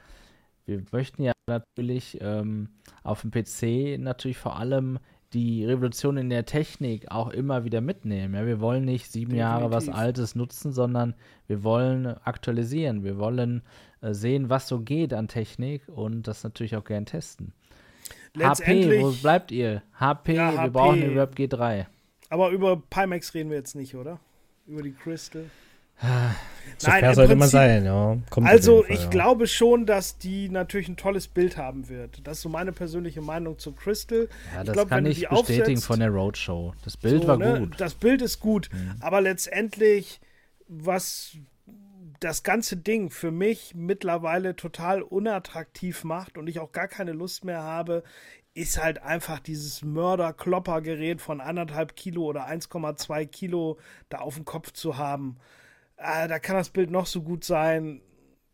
Wir 0.66 0.82
möchten 0.92 1.22
ja 1.22 1.34
natürlich 1.48 2.18
ähm, 2.22 2.70
auf 3.04 3.22
dem 3.22 3.30
PC 3.30 4.00
natürlich 4.00 4.38
vor 4.38 4.58
allem 4.58 4.98
die 5.36 5.66
Revolution 5.66 6.16
in 6.16 6.30
der 6.30 6.46
Technik 6.46 7.12
auch 7.12 7.30
immer 7.30 7.66
wieder 7.66 7.82
mitnehmen. 7.82 8.34
Ja, 8.36 8.46
wir 8.46 8.62
wollen 8.62 8.86
nicht 8.86 9.12
sieben 9.12 9.32
Definitiv. 9.32 9.40
Jahre 9.40 9.72
was 9.72 9.90
Altes 9.90 10.34
nutzen, 10.34 10.72
sondern 10.72 11.14
wir 11.48 11.64
wollen 11.64 12.08
aktualisieren. 12.08 13.04
Wir 13.04 13.18
wollen 13.18 13.62
äh, 14.02 14.14
sehen, 14.14 14.50
was 14.50 14.70
so 14.70 14.80
geht 14.80 15.14
an 15.14 15.28
Technik 15.28 15.90
und 15.90 16.24
das 16.28 16.44
natürlich 16.46 16.78
auch 16.78 16.86
gern 16.86 17.06
testen. 17.06 17.52
HP, 18.40 19.02
wo 19.02 19.12
bleibt 19.12 19.52
ihr? 19.52 19.84
HP, 20.00 20.36
ja, 20.36 20.54
wir 20.54 20.60
HP. 20.62 20.70
brauchen 20.70 21.02
den 21.02 21.18
Rap 21.18 21.36
G3. 21.36 21.86
Aber 22.30 22.50
über 22.52 22.82
Pimax 22.90 23.34
reden 23.34 23.50
wir 23.50 23.58
jetzt 23.58 23.76
nicht, 23.76 23.96
oder? 23.96 24.20
Über 24.68 24.84
die 24.84 24.94
Crystal. 24.94 25.46
So 26.78 26.90
Nein, 26.90 27.00
fair 27.00 27.16
sollte 27.16 27.36
man 27.36 27.48
sein, 27.48 27.86
ja. 27.86 28.18
Kommt 28.30 28.48
also 28.48 28.84
Fall, 28.84 28.92
ich 28.92 29.04
ja. 29.04 29.10
glaube 29.10 29.48
schon, 29.48 29.86
dass 29.86 30.18
die 30.18 30.50
natürlich 30.50 30.90
ein 30.90 30.98
tolles 30.98 31.28
Bild 31.28 31.58
haben 31.58 31.88
wird. 31.88 32.28
Das 32.28 32.38
ist 32.38 32.44
so 32.44 32.50
meine 32.50 32.74
persönliche 32.74 33.22
Meinung 33.22 33.58
zu 33.58 33.72
Crystal. 33.72 34.28
Ja, 34.54 34.60
das 34.60 34.68
ich 34.68 34.74
glaub, 34.74 34.90
kann 34.90 35.06
ich 35.06 35.30
bestätigen 35.30 35.78
aufsetzt, 35.78 35.86
von 35.86 36.00
der 36.00 36.10
Roadshow. 36.10 36.74
Das 36.84 36.98
Bild 36.98 37.22
so, 37.22 37.28
war 37.30 37.38
ne, 37.38 37.60
gut. 37.60 37.80
Das 37.80 37.94
Bild 37.94 38.22
ist 38.22 38.40
gut, 38.42 38.70
mhm. 38.74 38.96
aber 39.00 39.22
letztendlich, 39.22 40.20
was 40.68 41.38
das 42.20 42.44
ganze 42.44 42.78
Ding 42.78 43.10
für 43.10 43.32
mich 43.32 43.74
mittlerweile 43.76 44.56
total 44.56 45.02
unattraktiv 45.02 46.04
macht 46.04 46.38
und 46.38 46.48
ich 46.48 46.60
auch 46.60 46.72
gar 46.72 46.88
keine 46.88 47.14
Lust 47.14 47.46
mehr 47.46 47.62
habe, 47.62 48.04
ist 48.54 48.82
halt 48.82 49.02
einfach 49.02 49.40
dieses 49.40 49.82
Mörder-Klopper-Gerät 49.82 51.22
von 51.22 51.40
anderthalb 51.40 51.96
Kilo 51.96 52.24
oder 52.24 52.48
1,2 52.48 53.26
Kilo 53.28 53.78
da 54.10 54.20
auf 54.20 54.36
dem 54.36 54.46
Kopf 54.46 54.72
zu 54.72 54.98
haben 54.98 55.38
äh, 55.98 56.28
da 56.28 56.40
kann 56.40 56.56
das 56.56 56.70
Bild 56.70 56.92
noch 56.92 57.06
so 57.06 57.22
gut 57.22 57.44
sein. 57.44 58.02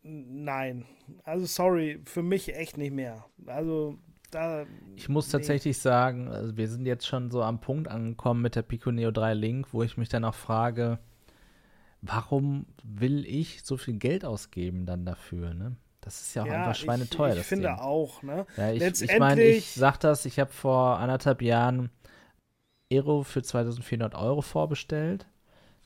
Nein. 0.02 0.86
Also 1.24 1.46
sorry, 1.46 2.00
für 2.04 2.22
mich 2.22 2.54
echt 2.54 2.76
nicht 2.76 2.92
mehr. 2.92 3.24
Also 3.46 3.98
da. 4.30 4.66
Ich 4.96 5.08
muss 5.08 5.26
nee. 5.26 5.32
tatsächlich 5.32 5.78
sagen, 5.78 6.28
also 6.28 6.56
wir 6.56 6.68
sind 6.68 6.86
jetzt 6.86 7.06
schon 7.06 7.30
so 7.30 7.42
am 7.42 7.60
Punkt 7.60 7.88
angekommen 7.88 8.42
mit 8.42 8.56
der 8.56 8.62
Pico 8.62 8.90
Neo 8.90 9.10
3 9.10 9.34
Link, 9.34 9.68
wo 9.72 9.82
ich 9.82 9.96
mich 9.96 10.08
dann 10.08 10.24
auch 10.24 10.34
frage, 10.34 10.98
warum 12.00 12.66
will 12.82 13.24
ich 13.26 13.62
so 13.62 13.76
viel 13.76 13.94
Geld 13.94 14.24
ausgeben 14.24 14.86
dann 14.86 15.04
dafür, 15.04 15.54
ne? 15.54 15.76
Das 16.00 16.20
ist 16.20 16.34
ja 16.34 16.42
auch 16.42 16.46
ja, 16.46 16.54
einfach 16.54 16.74
schweineteuer. 16.74 17.34
Ich, 17.34 17.40
ich 17.40 17.46
finde 17.46 17.68
Ding. 17.68 17.78
auch, 17.78 18.24
ne? 18.24 18.44
Ja, 18.56 18.72
ich, 18.72 19.02
ich 19.02 19.18
meine, 19.20 19.40
ich 19.42 19.72
sag 19.72 19.98
das, 19.98 20.26
ich 20.26 20.40
habe 20.40 20.50
vor 20.50 20.98
anderthalb 20.98 21.42
Jahren 21.42 21.90
Aero 22.92 23.22
für 23.22 23.42
2400 23.42 24.16
Euro 24.16 24.42
vorbestellt. 24.42 25.28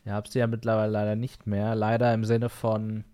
Ja, 0.06 0.12
habe 0.12 0.28
sie 0.28 0.38
ja 0.38 0.46
mittlerweile 0.46 0.92
leider 0.92 1.16
nicht 1.16 1.46
mehr. 1.48 1.74
Leider 1.74 2.14
im 2.14 2.24
Sinne 2.24 2.48
von, 2.48 3.04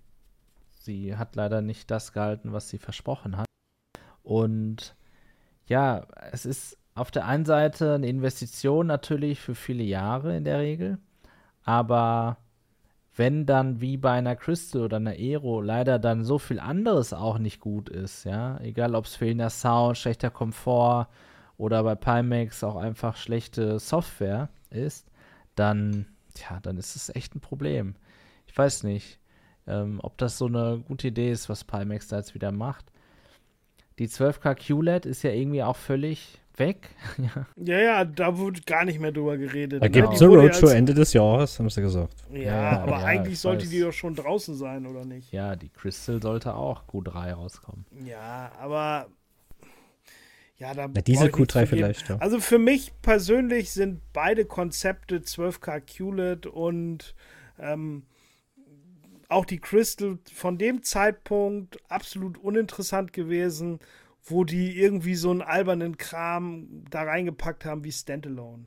sie 0.71 1.17
hat 1.17 1.35
leider 1.37 1.63
nicht 1.63 1.91
das 1.91 2.13
gehalten, 2.13 2.53
was 2.53 2.69
sie 2.69 2.79
versprochen 2.79 3.39
hat. 3.39 3.47
Und 4.23 4.95
ja, 5.67 6.07
es 6.31 6.45
ist 6.45 6.77
auf 6.95 7.11
der 7.11 7.27
einen 7.27 7.47
Seite 7.47 7.95
eine 7.95 8.07
Investition 8.07 8.87
natürlich 8.87 9.41
für 9.41 9.55
viele 9.55 9.83
Jahre 9.83 10.37
in 10.37 10.45
der 10.45 10.59
Regel, 10.59 10.99
aber 11.65 12.37
wenn 13.17 13.47
dann 13.47 13.81
wie 13.81 13.97
bei 13.97 14.13
einer 14.13 14.37
Crystal 14.37 14.83
oder 14.83 14.99
einer 14.99 15.13
Aero 15.13 15.63
leider 15.63 15.99
dann 15.99 16.25
so 16.25 16.39
viel 16.39 16.61
anderes 16.61 17.15
auch 17.15 17.39
nicht 17.39 17.61
gut 17.61 17.89
ist, 17.89 18.25
ja, 18.25 18.59
egal 18.61 18.95
ob 18.95 19.07
es 19.07 19.17
fehlender 19.17 19.51
Sound, 19.51 19.97
schlechter 19.97 20.31
Komfort 20.31 21.09
oder 21.57 21.83
bei 21.85 21.95
Pimax 21.95 22.63
auch 22.63 22.77
einfach 22.77 23.17
schlechte 23.17 23.79
Software 23.79 24.51
ist, 24.71 25.11
dann 25.55 26.12
Tja, 26.35 26.61
dann 26.63 26.77
ist 26.77 26.97
es 26.97 27.15
echt 27.15 27.35
ein 27.35 27.41
Problem. 27.41 27.95
Ich 28.47 28.57
weiß 28.57 28.85
nicht, 28.85 29.19
ähm, 29.67 30.01
ob 30.03 30.19
das 30.19 30.39
so 30.39 30.47
eine 30.47 30.83
gute 30.87 31.09
Idee 31.09 31.31
ist, 31.31 31.49
was 31.49 31.65
Pimax 31.65 32.09
da 32.09 32.19
jetzt 32.19 32.35
wieder 32.35 32.53
macht. 32.53 32.93
Die 33.99 34.09
12K 34.09 34.55
QLED 34.55 35.07
ist 35.07 35.23
ja 35.23 35.31
irgendwie 35.31 35.63
auch 35.63 35.77
völlig 35.77 36.41
weg. 36.57 36.91
ja. 37.19 37.47
ja, 37.57 37.79
ja, 37.79 38.05
da 38.05 38.37
wird 38.39 38.67
gar 38.67 38.85
nicht 38.85 39.01
mehr 39.01 39.13
drüber 39.13 39.37
geredet. 39.37 39.83
Da 39.83 39.87
ne? 39.87 39.91
gibt 39.91 40.13
es 40.13 40.23
eine 40.23 40.31
Roadshow 40.31 40.69
Ende 40.69 40.95
des 40.95 41.13
Jahres, 41.13 41.59
haben 41.59 41.71
sie 41.71 41.81
gesagt. 41.81 42.25
Ja, 42.33 42.41
ja 42.41 42.83
aber 42.83 42.99
ja, 42.99 43.05
eigentlich 43.05 43.39
sollte 43.39 43.65
weiß. 43.65 43.71
die 43.71 43.81
doch 43.81 43.93
schon 43.93 44.15
draußen 44.15 44.55
sein, 44.55 44.87
oder 44.87 45.05
nicht? 45.05 45.33
Ja, 45.33 45.57
die 45.57 45.69
Crystal 45.69 46.21
sollte 46.21 46.55
auch 46.55 46.85
Q3 46.89 47.33
rauskommen. 47.33 47.87
Ja, 48.05 48.53
aber 48.59 49.07
ja, 50.63 50.75
da 50.75 50.89
Na, 50.95 51.01
diese 51.01 51.27
Q3 51.27 51.67
vielleicht. 51.67 52.09
Ja. 52.09 52.19
Also 52.19 52.39
für 52.39 52.59
mich 52.59 52.93
persönlich 53.03 53.73
sind 53.73 54.01
beide 54.13 54.45
Konzepte 54.45 55.19
12K 55.19 55.81
QLED 55.81 56.47
und 56.47 57.17
ähm, 57.59 58.05
auch 59.29 59.45
die 59.45 59.59
Crystal 59.59 60.19
von 60.33 60.59
dem 60.59 60.85
Zeitpunkt 60.85 61.79
absolut 61.91 62.39
uninteressant 62.39 63.13
gewesen, 63.13 63.81
wo 64.23 64.45
die 64.45 64.79
irgendwie 64.79 65.17
so 65.17 65.33
einen 65.33 65.43
albernen 65.43 65.99
Kram 65.99 66.85
da 66.89 67.03
reingepackt 67.03 67.65
haben 67.65 67.83
wie 67.83 67.91
Standalone. 67.91 68.67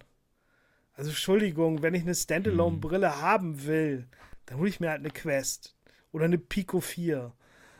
Also 0.95 1.11
Entschuldigung, 1.11 1.81
wenn 1.81 1.93
ich 1.93 2.01
eine 2.01 2.15
Standalone-Brille 2.15 3.15
hm. 3.15 3.21
haben 3.21 3.65
will, 3.65 4.07
dann 4.47 4.57
hole 4.57 4.67
ich 4.67 4.81
mir 4.81 4.89
halt 4.89 4.99
eine 4.99 5.11
Quest 5.11 5.77
oder 6.11 6.25
eine 6.25 6.39
Pico 6.39 6.81
4 6.81 7.31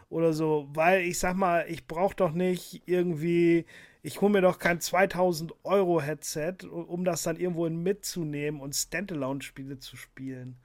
oder 0.07 0.31
so, 0.31 0.69
weil 0.71 1.01
ich 1.01 1.19
sag 1.19 1.35
mal, 1.35 1.65
ich 1.67 1.85
brauche 1.85 2.15
doch 2.15 2.31
nicht 2.31 2.83
irgendwie 2.85 3.65
ich 4.05 4.21
hole 4.21 4.31
mir 4.31 4.41
doch 4.41 4.59
kein 4.59 4.79
2000 4.79 5.51
Euro 5.63 5.99
Headset, 5.99 6.57
um 6.69 7.05
das 7.05 7.23
dann 7.23 7.37
irgendwo 7.37 7.67
mitzunehmen 7.67 8.61
und 8.61 8.75
Standalone-Spiele 8.75 9.79
zu 9.79 9.97
spielen. 9.97 10.57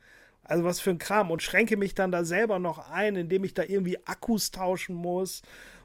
Also 0.45 0.65
was 0.65 0.79
für 0.81 0.91
ein 0.91 0.99
Kram 0.99 1.31
und 1.31 1.43
schränke 1.43 1.79
mich 1.79 1.95
dann 1.95 2.13
da 2.13 2.25
selber 2.25 2.59
noch 2.59 2.91
ein, 2.91 3.17
indem 3.17 3.45
ich 3.45 3.55
da 3.55 3.63
irgendwie 3.63 3.97
Akkus 4.07 4.51
tauschen 4.51 4.95
muss 4.95 5.41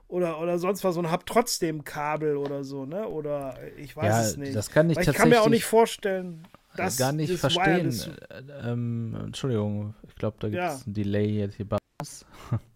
oder, 0.10 0.42
oder 0.42 0.60
sonst 0.60 0.84
was 0.84 0.98
und 0.98 1.10
habe 1.10 1.24
trotzdem 1.26 1.86
Kabel 1.86 2.36
oder 2.36 2.66
so, 2.66 2.86
ne? 2.86 3.08
Oder 3.08 3.58
ich 3.78 3.96
weiß 3.96 4.06
ja, 4.06 4.22
es 4.22 4.38
nicht. 4.38 4.54
Das 4.54 4.70
kann 4.70 4.90
ich, 4.90 4.98
ich 4.98 5.14
kann 5.14 5.30
mir 5.30 5.42
auch 5.42 5.48
nicht 5.48 5.64
vorstellen, 5.64 6.46
dass 6.76 6.98
gar 6.98 7.14
nicht 7.14 7.32
das 7.32 7.40
verstehen. 7.40 7.90
Äh, 8.32 8.70
ähm, 8.70 9.16
Entschuldigung, 9.28 9.96
ich 10.06 10.16
glaube, 10.16 10.36
da 10.42 10.50
gibt 10.50 10.62
es 10.62 10.82
Ja. 10.82 10.88
ein 10.88 10.94
Delay 10.94 11.40
jetzt 11.40 11.56
hier. 11.56 11.68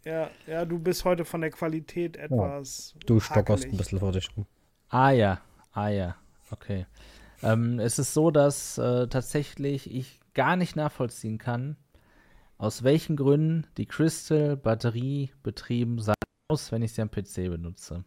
Ja, 0.06 0.32
ja, 0.48 0.64
du 0.64 0.80
bist 0.80 1.04
heute 1.04 1.26
von 1.26 1.42
der 1.42 1.50
Qualität 1.50 2.16
etwas. 2.16 2.96
Du 3.06 3.20
stockerst 3.20 3.66
ein 3.66 3.76
bisschen 3.76 4.00
vor 4.00 4.14
dich 4.14 4.30
rum. 4.38 4.46
Ah 4.90 5.12
ja, 5.12 5.40
ah 5.72 5.90
ja, 5.90 6.16
okay. 6.50 6.88
Ähm, 7.44 7.80
es 7.80 8.00
ist 8.00 8.14
so, 8.14 8.32
dass 8.32 8.78
äh, 8.80 9.08
tatsächlich 9.08 9.94
ich 9.94 10.20
gar 10.34 10.56
nicht 10.56 10.76
nachvollziehen 10.76 11.38
kann, 11.38 11.78
aus 12.58 12.84
welchen 12.84 13.16
Gründen 13.16 13.68
die 13.78 13.86
Crystal 13.86 14.58
Batterie 14.58 15.32
betrieben 15.44 16.00
sein 16.00 16.16
muss, 16.50 16.72
wenn 16.72 16.82
ich 16.82 16.94
sie 16.94 17.04
am 17.04 17.12
PC 17.12 17.50
benutze. 17.50 18.04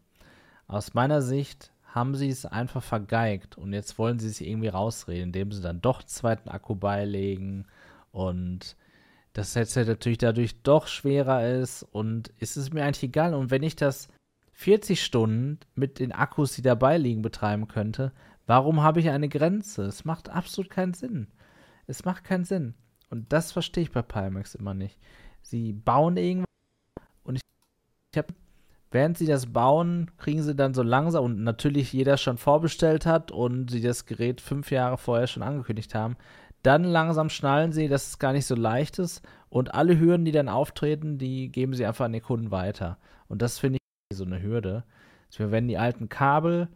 Aus 0.67 0.93
meiner 0.93 1.23
Sicht 1.23 1.71
haben 1.85 2.17
sie 2.17 2.29
es 2.29 2.47
einfach 2.47 2.83
vergeigt 2.83 3.57
und 3.57 3.73
jetzt 3.73 3.99
wollen 3.99 4.19
sie 4.19 4.31
sich 4.31 4.49
irgendwie 4.49 4.69
rausreden, 4.69 5.25
indem 5.25 5.53
sie 5.53 5.63
dann 5.63 5.81
doch 5.81 6.01
einen 6.01 6.09
zweiten 6.09 6.49
Akku 6.49 6.75
beilegen 6.75 7.67
und 8.11 8.77
das 9.35 9.55
Headset 9.55 9.85
natürlich 9.85 10.19
dadurch 10.19 10.63
doch 10.63 10.89
schwerer 10.89 11.47
ist 11.47 11.85
und 11.85 12.33
es 12.41 12.57
ist 12.57 12.75
mir 12.75 12.85
eigentlich 12.85 13.05
egal 13.05 13.35
und 13.35 13.51
wenn 13.51 13.63
ich 13.63 13.77
das 13.77 14.09
40 14.63 15.03
Stunden 15.03 15.59
mit 15.75 15.99
den 15.99 16.13
Akkus, 16.13 16.55
die 16.55 16.63
dabei 16.63 16.97
liegen, 16.97 17.21
betreiben 17.21 17.67
könnte, 17.67 18.13
warum 18.47 18.83
habe 18.83 19.01
ich 19.01 19.11
eine 19.11 19.29
Grenze? 19.29 19.83
Es 19.83 20.05
macht 20.05 20.29
absolut 20.29 20.71
keinen 20.71 20.95
Sinn. 20.95 21.27
Es 21.89 22.05
macht 22.05 22.23
keinen 22.23 22.45
Sinn. 22.45 22.75
Und 23.11 23.33
das 23.33 23.51
verstehe 23.51 23.83
ich 23.83 23.91
bei 23.91 24.03
Pimax 24.03 24.55
immer 24.55 24.73
nicht. 24.73 25.01
Sie 25.43 25.73
bauen 25.73 26.17
irgendwas 26.17 26.47
und 27.25 27.37
ich, 27.37 27.43
ich 28.13 28.19
habe, 28.19 28.33
während 28.93 29.19
sie 29.19 29.27
das 29.27 29.53
bauen, 29.53 30.13
kriegen 30.17 30.45
sie 30.45 30.55
dann 30.55 30.75
so 30.75 30.85
langsam 30.85 31.25
und 31.25 31.43
natürlich 31.43 31.93
jeder 31.93 32.17
schon 32.17 32.39
vorbestellt 32.39 33.05
hat 33.05 33.33
und 33.33 33.69
sie 33.69 33.81
das 33.81 34.07
Gerät 34.07 34.41
fünf 34.41 34.71
Jahre 34.71 34.97
vorher 34.97 35.27
schon 35.27 35.43
angekündigt 35.43 35.97
haben, 35.97 36.17
dann 36.63 36.85
langsam 36.85 37.31
schnallen 37.31 37.73
sie, 37.73 37.89
dass 37.89 38.07
es 38.07 38.19
gar 38.21 38.33
nicht 38.33 38.47
so 38.47 38.55
leicht 38.55 39.01
ist 39.01 39.23
und 39.49 39.75
alle 39.75 39.99
Hürden, 39.99 40.25
die 40.25 40.31
dann 40.31 40.49
auftreten, 40.49 41.19
die 41.19 41.51
geben 41.51 41.75
sie 41.75 41.85
einfach 41.85 42.05
an 42.05 42.13
den 42.13 42.23
Kunden 42.23 42.53
weiter. 42.53 42.99
Und 43.27 43.43
das 43.43 43.59
finde 43.59 43.79
ich 43.79 43.82
so 44.13 44.25
eine 44.25 44.43
Hürde. 44.43 44.85
Wir 45.37 45.51
werden 45.51 45.69
die 45.69 45.79
alten 45.79 46.09
Kabel, 46.09 46.69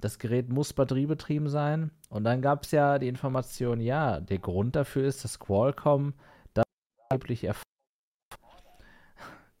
das 0.00 0.18
Gerät 0.18 0.48
muss 0.48 0.72
batteriebetrieben 0.72 1.48
sein. 1.48 1.90
Und 2.08 2.24
dann 2.24 2.42
gab 2.42 2.64
es 2.64 2.70
ja 2.70 2.98
die 2.98 3.08
Information, 3.08 3.80
ja, 3.80 4.20
der 4.20 4.38
Grund 4.38 4.76
dafür 4.76 5.06
ist, 5.06 5.24
dass 5.24 5.38
Qualcomm 5.38 6.14
das 6.54 6.64
angeblich 7.08 7.44
erf 7.44 7.62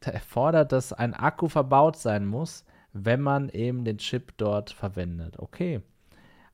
erfordert, 0.04 0.72
dass 0.72 0.92
ein 0.92 1.14
Akku 1.14 1.48
verbaut 1.48 1.96
sein 1.96 2.26
muss, 2.26 2.64
wenn 2.92 3.20
man 3.20 3.48
eben 3.50 3.84
den 3.84 3.98
Chip 3.98 4.32
dort 4.36 4.70
verwendet. 4.70 5.38
Okay. 5.38 5.82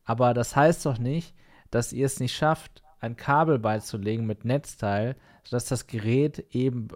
Aber 0.05 0.35
das 0.35 0.55
heißt 0.55 0.85
doch 0.85 0.99
nicht, 0.99 1.35
dass 1.70 1.93
ihr 1.93 2.07
es 2.07 2.20
nicht 2.20 2.35
schafft, 2.37 2.83
ein 3.01 3.16
Kabel 3.16 3.59
beizulegen 3.59 4.27
mit 4.27 4.45
Netzteil, 4.45 5.16
sodass 5.45 5.66
das 5.66 5.87
Gerät 5.87 6.47
eben 6.51 6.89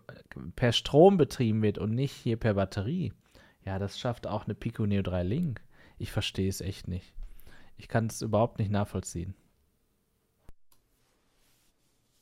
per 0.56 0.72
Strom 0.72 1.16
betrieben 1.16 1.62
wird 1.62 1.78
und 1.78 1.94
nicht 1.94 2.12
hier 2.12 2.36
per 2.36 2.54
Batterie. 2.54 3.12
Ja, 3.70 3.78
das 3.78 4.00
schafft 4.00 4.26
auch 4.26 4.46
eine 4.46 4.56
Pico 4.56 4.84
Neo 4.84 5.00
3 5.00 5.22
Link. 5.22 5.60
Ich 5.96 6.10
verstehe 6.10 6.48
es 6.48 6.60
echt 6.60 6.88
nicht. 6.88 7.14
Ich 7.76 7.86
kann 7.86 8.06
es 8.06 8.20
überhaupt 8.20 8.58
nicht 8.58 8.72
nachvollziehen. 8.72 9.32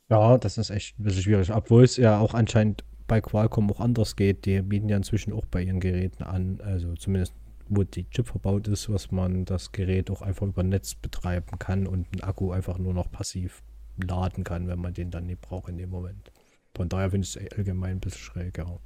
Ja, 0.09 0.37
das 0.37 0.59
ist 0.59 0.69
echt 0.69 0.99
ein 0.99 1.05
bisschen 1.05 1.23
schwierig. 1.23 1.51
Obwohl 1.51 1.83
es 1.85 1.97
ja 1.97 2.19
auch 2.19 2.35
anscheinend 2.35 2.83
bei 3.07 3.19
Qualcomm 3.19 3.71
auch 3.71 3.79
anders 3.79 4.15
geht. 4.15 4.45
Die 4.45 4.61
bieten 4.61 4.89
ja 4.89 4.97
inzwischen 4.97 5.33
auch 5.33 5.47
bei 5.47 5.63
ihren 5.63 5.79
Geräten 5.79 6.21
an, 6.21 6.61
also 6.61 6.93
zumindest 6.93 7.33
wo 7.67 7.81
die 7.81 8.07
Chip 8.11 8.27
verbaut 8.27 8.67
ist, 8.67 8.87
was 8.87 9.09
man 9.09 9.45
das 9.45 9.71
Gerät 9.71 10.11
auch 10.11 10.21
einfach 10.21 10.45
über 10.45 10.61
Netz 10.61 10.93
betreiben 10.93 11.57
kann 11.57 11.87
und 11.87 12.05
einen 12.11 12.21
Akku 12.21 12.51
einfach 12.51 12.77
nur 12.77 12.93
noch 12.93 13.11
passiv 13.11 13.63
laden 13.97 14.43
kann, 14.43 14.67
wenn 14.67 14.79
man 14.79 14.93
den 14.93 15.09
dann 15.09 15.25
nicht 15.25 15.41
braucht 15.41 15.69
in 15.69 15.79
dem 15.79 15.89
Moment. 15.89 16.31
Von 16.75 16.89
daher 16.89 17.09
finde 17.09 17.25
ich 17.25 17.35
es 17.35 17.57
allgemein 17.57 17.93
ein 17.93 17.99
bisschen 18.01 18.21
schräg, 18.21 18.59
ja. 18.59 18.77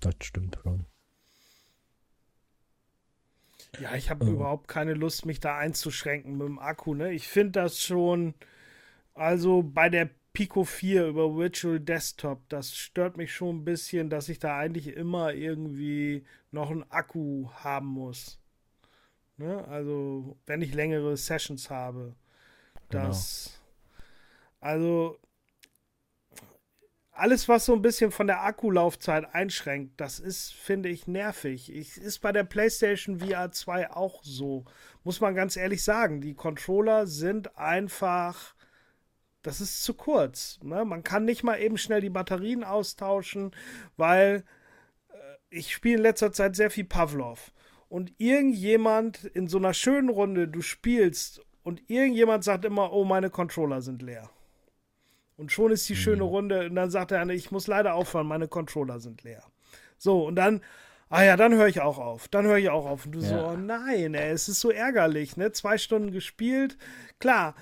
Das 0.00 0.16
stimmt 0.20 0.58
schon. 0.60 0.86
Ja, 3.80 3.94
ich 3.94 4.10
habe 4.10 4.24
Ja. 4.26 4.32
überhaupt 4.32 4.68
keine 4.68 4.94
Lust, 4.94 5.26
mich 5.26 5.40
da 5.40 5.56
einzuschränken 5.56 6.36
mit 6.36 6.46
dem 6.46 6.58
Akku. 6.58 6.94
Ne? 6.94 7.12
Ich 7.12 7.28
finde 7.28 7.52
das 7.52 7.80
schon, 7.82 8.34
also 9.14 9.62
bei 9.62 9.88
der 9.88 10.10
Pico 10.32 10.64
4 10.64 11.06
über 11.06 11.36
Virtual 11.36 11.78
Desktop, 11.78 12.48
das 12.48 12.74
stört 12.76 13.16
mich 13.16 13.32
schon 13.34 13.58
ein 13.58 13.64
bisschen, 13.64 14.10
dass 14.10 14.28
ich 14.28 14.38
da 14.40 14.58
eigentlich 14.58 14.88
immer 14.88 15.32
irgendwie 15.32 16.24
noch 16.50 16.70
einen 16.70 16.90
Akku 16.90 17.50
haben 17.52 17.86
muss. 17.86 18.40
Ne? 19.36 19.64
Also, 19.68 20.36
wenn 20.46 20.62
ich 20.62 20.74
längere 20.74 21.16
Sessions 21.16 21.70
habe. 21.70 22.14
Genau. 22.88 23.06
Das, 23.08 23.60
also, 24.60 25.18
alles, 27.14 27.48
was 27.48 27.64
so 27.64 27.74
ein 27.74 27.82
bisschen 27.82 28.10
von 28.10 28.26
der 28.26 28.42
Akkulaufzeit 28.42 29.34
einschränkt, 29.34 30.00
das 30.00 30.18
ist, 30.18 30.52
finde 30.52 30.88
ich, 30.88 31.06
nervig. 31.06 31.72
Ich, 31.72 31.96
ist 31.96 32.18
bei 32.20 32.32
der 32.32 32.44
PlayStation 32.44 33.20
VR 33.20 33.52
2 33.52 33.92
auch 33.92 34.22
so. 34.24 34.64
Muss 35.04 35.20
man 35.20 35.34
ganz 35.34 35.56
ehrlich 35.56 35.84
sagen. 35.84 36.20
Die 36.20 36.34
Controller 36.34 37.06
sind 37.06 37.56
einfach. 37.56 38.54
Das 39.42 39.60
ist 39.60 39.84
zu 39.84 39.94
kurz. 39.94 40.58
Ne? 40.62 40.84
Man 40.84 41.04
kann 41.04 41.24
nicht 41.24 41.44
mal 41.44 41.60
eben 41.60 41.78
schnell 41.78 42.00
die 42.00 42.10
Batterien 42.10 42.64
austauschen, 42.64 43.52
weil 43.96 44.44
äh, 45.10 45.14
ich 45.50 45.72
spiele 45.72 45.96
in 45.96 46.02
letzter 46.02 46.32
Zeit 46.32 46.56
sehr 46.56 46.70
viel 46.70 46.84
Pavlov. 46.84 47.52
Und 47.88 48.12
irgendjemand 48.18 49.24
in 49.24 49.46
so 49.46 49.58
einer 49.58 49.74
schönen 49.74 50.08
Runde, 50.08 50.48
du 50.48 50.62
spielst 50.62 51.42
und 51.62 51.88
irgendjemand 51.88 52.42
sagt 52.42 52.64
immer, 52.64 52.92
oh, 52.92 53.04
meine 53.04 53.30
Controller 53.30 53.82
sind 53.82 54.02
leer. 54.02 54.30
Und 55.36 55.50
schon 55.52 55.72
ist 55.72 55.88
die 55.88 55.96
schöne 55.96 56.22
Runde 56.22 56.66
und 56.66 56.76
dann 56.76 56.90
sagt 56.90 57.12
eine, 57.12 57.34
ich 57.34 57.50
muss 57.50 57.66
leider 57.66 57.94
aufhören, 57.94 58.26
meine 58.26 58.48
Controller 58.48 59.00
sind 59.00 59.24
leer. 59.24 59.42
So, 59.98 60.26
und 60.26 60.36
dann, 60.36 60.60
ah 61.08 61.24
ja, 61.24 61.36
dann 61.36 61.54
höre 61.54 61.66
ich 61.66 61.80
auch 61.80 61.98
auf. 61.98 62.28
Dann 62.28 62.46
höre 62.46 62.58
ich 62.58 62.70
auch 62.70 62.86
auf. 62.86 63.06
Und 63.06 63.12
du 63.12 63.20
so, 63.20 63.34
Ja. 63.34 63.52
oh 63.52 63.56
nein, 63.56 64.14
ey, 64.14 64.30
es 64.30 64.48
ist 64.48 64.60
so 64.60 64.70
ärgerlich, 64.70 65.36
ne? 65.36 65.50
Zwei 65.52 65.76
Stunden 65.78 66.12
gespielt. 66.12 66.78
Klar, 67.18 67.54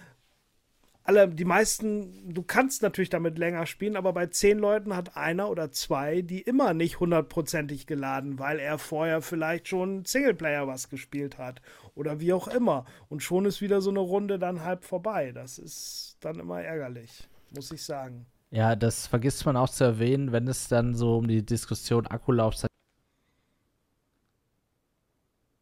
alle, 1.05 1.29
die 1.29 1.45
meisten, 1.45 2.33
du 2.33 2.43
kannst 2.43 2.83
natürlich 2.83 3.11
damit 3.11 3.37
länger 3.37 3.67
spielen, 3.67 3.97
aber 3.97 4.13
bei 4.13 4.27
zehn 4.27 4.59
Leuten 4.59 4.95
hat 4.95 5.17
einer 5.17 5.51
oder 5.51 5.73
zwei 5.73 6.23
die 6.23 6.41
immer 6.43 6.75
nicht 6.75 7.01
hundertprozentig 7.01 7.87
geladen, 7.87 8.39
weil 8.39 8.61
er 8.61 8.79
vorher 8.79 9.21
vielleicht 9.21 9.67
schon 9.67 10.05
Singleplayer 10.05 10.69
was 10.69 10.91
gespielt 10.91 11.39
hat 11.39 11.61
oder 11.97 12.21
wie 12.21 12.33
auch 12.33 12.47
immer. 12.49 12.85
Und 13.09 13.23
schon 13.23 13.47
ist 13.47 13.61
wieder 13.61 13.81
so 13.81 13.91
eine 13.91 13.99
Runde 13.99 14.39
dann 14.39 14.63
halb 14.63 14.85
vorbei. 14.85 15.33
Das 15.33 15.59
ist 15.59 16.19
dann 16.21 16.39
immer 16.39 16.63
ärgerlich, 16.63 17.29
muss 17.55 17.71
ich 17.71 17.83
sagen. 17.85 18.27
Ja, 18.51 18.77
das 18.77 19.07
vergisst 19.07 19.47
man 19.47 19.57
auch 19.57 19.71
zu 19.71 19.85
erwähnen, 19.85 20.33
wenn 20.33 20.47
es 20.47 20.69
dann 20.69 20.95
so 20.95 21.17
um 21.17 21.27
die 21.27 21.45
Diskussion 21.45 22.07
Akkulaufzeit 22.07 22.69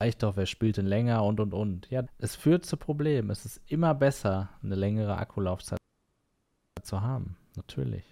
reicht 0.00 0.22
doch, 0.22 0.36
wer 0.36 0.46
spielt 0.46 0.78
denn 0.78 0.86
länger 0.86 1.24
und 1.24 1.40
und 1.40 1.52
und. 1.52 1.90
Ja, 1.90 2.04
es 2.18 2.34
führt 2.34 2.64
zu 2.64 2.76
Problemen. 2.76 3.30
Es 3.30 3.44
ist 3.44 3.60
immer 3.66 3.94
besser, 3.94 4.48
eine 4.62 4.74
längere 4.74 5.16
Akkulaufzeit 5.16 5.78
zu 6.82 7.02
haben. 7.02 7.36
Natürlich. 7.56 8.04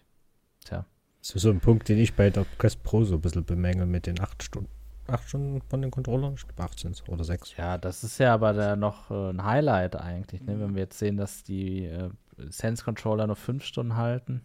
Tja. 0.65 0.85
Das 1.21 1.35
ist 1.35 1.43
so 1.43 1.51
ein 1.51 1.61
Punkt, 1.61 1.89
den 1.89 1.99
ich 1.99 2.15
bei 2.15 2.31
der 2.31 2.45
Quest 2.59 2.83
Pro 2.83 3.05
so 3.05 3.15
ein 3.15 3.21
bisschen 3.21 3.45
bemängel 3.45 3.87
mit 3.87 4.07
den 4.07 4.21
8 4.21 4.43
Stunden. 4.43 4.71
8 5.09 5.29
Stunden 5.29 5.63
von 5.63 5.81
den 5.81 5.91
Controllern? 5.91 6.35
Ich 6.35 6.47
glaube 6.47 6.63
18 6.63 6.95
oder 7.09 7.25
6. 7.25 7.57
Ja, 7.57 7.79
das 7.79 8.05
ist 8.05 8.19
ja 8.19 8.35
aber 8.35 8.53
da 8.53 8.77
noch 8.77 9.11
äh, 9.11 9.31
ein 9.31 9.43
Highlight 9.43 9.97
eigentlich, 9.97 10.43
ne? 10.43 10.61
wenn 10.61 10.75
wir 10.75 10.83
jetzt 10.83 10.99
sehen, 10.99 11.17
dass 11.17 11.43
die 11.43 11.87
äh, 11.87 12.11
Sense-Controller 12.49 13.27
nur 13.27 13.37
fünf 13.37 13.65
Stunden 13.65 13.97
halten. 13.97 14.43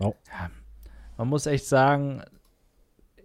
Ja. 0.00 0.08
Ja, 0.08 0.50
man 1.16 1.28
muss 1.28 1.46
echt 1.46 1.66
sagen, 1.66 2.22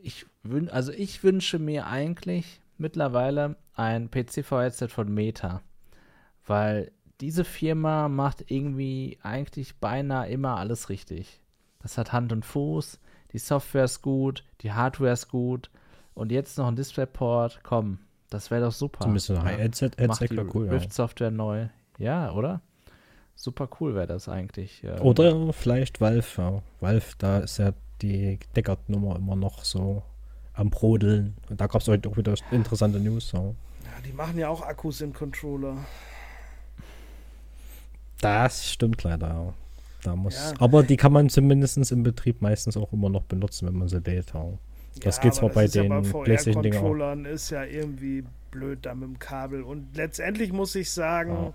ich 0.01 0.25
wün 0.43 0.69
also 0.69 0.91
ich 0.91 1.23
wünsche 1.23 1.59
mir 1.59 1.87
eigentlich 1.87 2.61
mittlerweile 2.77 3.57
ein 3.75 4.09
PC-V-Headset 4.09 4.87
von 4.87 5.13
Meta, 5.13 5.61
weil 6.45 6.91
diese 7.19 7.43
Firma 7.43 8.09
macht 8.09 8.49
irgendwie 8.49 9.19
eigentlich 9.21 9.77
beinahe 9.77 10.29
immer 10.29 10.57
alles 10.57 10.89
richtig. 10.89 11.41
Das 11.79 11.97
hat 11.97 12.13
Hand 12.13 12.31
und 12.31 12.45
Fuß, 12.45 12.99
die 13.33 13.39
Software 13.39 13.85
ist 13.85 14.01
gut, 14.01 14.43
die 14.61 14.71
Hardware 14.71 15.13
ist 15.13 15.27
gut 15.29 15.69
und 16.13 16.31
jetzt 16.31 16.57
noch 16.57 16.67
ein 16.67 16.75
DisplayPort, 16.75 17.61
komm, 17.63 17.99
das 18.29 18.49
wäre 18.49 18.65
doch 18.65 18.71
super. 18.71 19.01
Zumindest 19.01 19.29
ein 19.31 19.37
die 19.59 20.03
wäre 20.03 20.47
cool. 20.53 20.69
Rift-Software 20.69 21.31
neu. 21.31 21.67
Ja, 21.97 22.31
oder? 22.31 22.61
Super 23.35 23.67
cool 23.79 23.95
wäre 23.95 24.07
das 24.07 24.29
eigentlich. 24.29 24.83
ähm, 24.83 25.01
Oder 25.01 25.51
vielleicht 25.53 25.99
Valve, 26.01 26.27
ja. 26.37 26.61
Valve, 26.79 27.05
da 27.17 27.39
ist 27.39 27.57
ja 27.57 27.73
die 28.01 28.39
Deckard-Nummer 28.55 29.15
immer 29.15 29.35
noch 29.35 29.63
so 29.63 30.03
am 30.53 30.69
Brodeln. 30.69 31.35
Und 31.49 31.59
da 31.61 31.67
gab 31.67 31.81
es 31.81 31.87
heute 31.87 32.09
auch 32.09 32.17
wieder 32.17 32.35
interessante 32.51 32.99
News. 32.99 33.31
Ja. 33.31 33.39
Ja, 33.41 33.53
die 34.05 34.13
machen 34.13 34.37
ja 34.37 34.49
auch 34.49 34.61
Akkus 34.61 35.01
in 35.01 35.13
Controller. 35.13 35.77
Das 38.19 38.69
stimmt 38.69 39.03
leider. 39.03 39.53
Da 40.03 40.15
muss, 40.15 40.35
Ja. 40.35 40.53
Aber 40.59 40.83
die 40.83 40.97
kann 40.97 41.11
man 41.11 41.29
zumindest 41.29 41.91
im 41.91 42.03
Betrieb 42.03 42.41
meistens 42.41 42.75
auch 42.77 42.91
immer 42.93 43.09
noch 43.09 43.23
benutzen, 43.23 43.67
wenn 43.67 43.75
man 43.77 43.87
sie 43.87 43.99
lädt. 43.99 44.33
ja. 44.33 44.45
Das 45.01 45.17
Ja, 45.17 45.23
geht 45.23 45.35
zwar 45.35 45.49
bei 45.49 45.65
ja 45.65 45.83
den 45.83 46.01
PlayStation-Dingern 46.03 46.79
auch. 46.79 46.81
VR-Controllern 46.83 47.25
ist 47.25 47.49
ja 47.49 47.63
irgendwie 47.63 48.23
blöd 48.51 48.85
da 48.85 48.93
mit 48.93 49.07
dem 49.07 49.19
Kabel. 49.19 49.63
Und 49.63 49.95
letztendlich 49.95 50.51
muss 50.51 50.75
ich 50.75 50.91
sagen, 50.91 51.53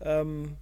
ähm, 0.00 0.56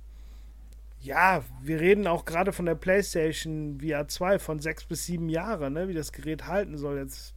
ja, 1.07 1.43
wir 1.63 1.81
reden 1.81 2.07
auch 2.07 2.25
gerade 2.25 2.53
von 2.53 2.67
der 2.67 2.75
PlayStation 2.75 3.81
VR 3.81 4.09
2 4.09 4.39
von 4.39 4.59
sechs 4.59 4.85
bis 4.85 5.07
sieben 5.07 5.29
Jahre, 5.29 5.71
ne, 5.71 5.89
wie 5.89 5.95
das 5.95 6.13
Gerät 6.13 6.47
halten 6.47 6.77
soll. 6.77 6.99
Jetzt 6.99 7.35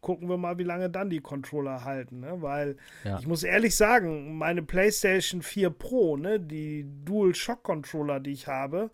gucken 0.00 0.28
wir 0.28 0.36
mal, 0.36 0.58
wie 0.58 0.64
lange 0.64 0.88
dann 0.90 1.10
die 1.10 1.20
Controller 1.20 1.84
halten, 1.84 2.20
ne? 2.20 2.40
Weil 2.40 2.76
Ja. 3.04 3.18
ich 3.18 3.26
muss 3.26 3.42
ehrlich 3.42 3.76
sagen, 3.76 4.36
meine 4.36 4.62
PlayStation 4.62 5.42
4 5.42 5.70
Pro, 5.70 6.16
ne, 6.16 6.38
die 6.40 6.86
Dual 7.04 7.34
Shock 7.34 7.62
Controller, 7.62 8.20
die 8.20 8.32
ich 8.32 8.46
habe, 8.48 8.90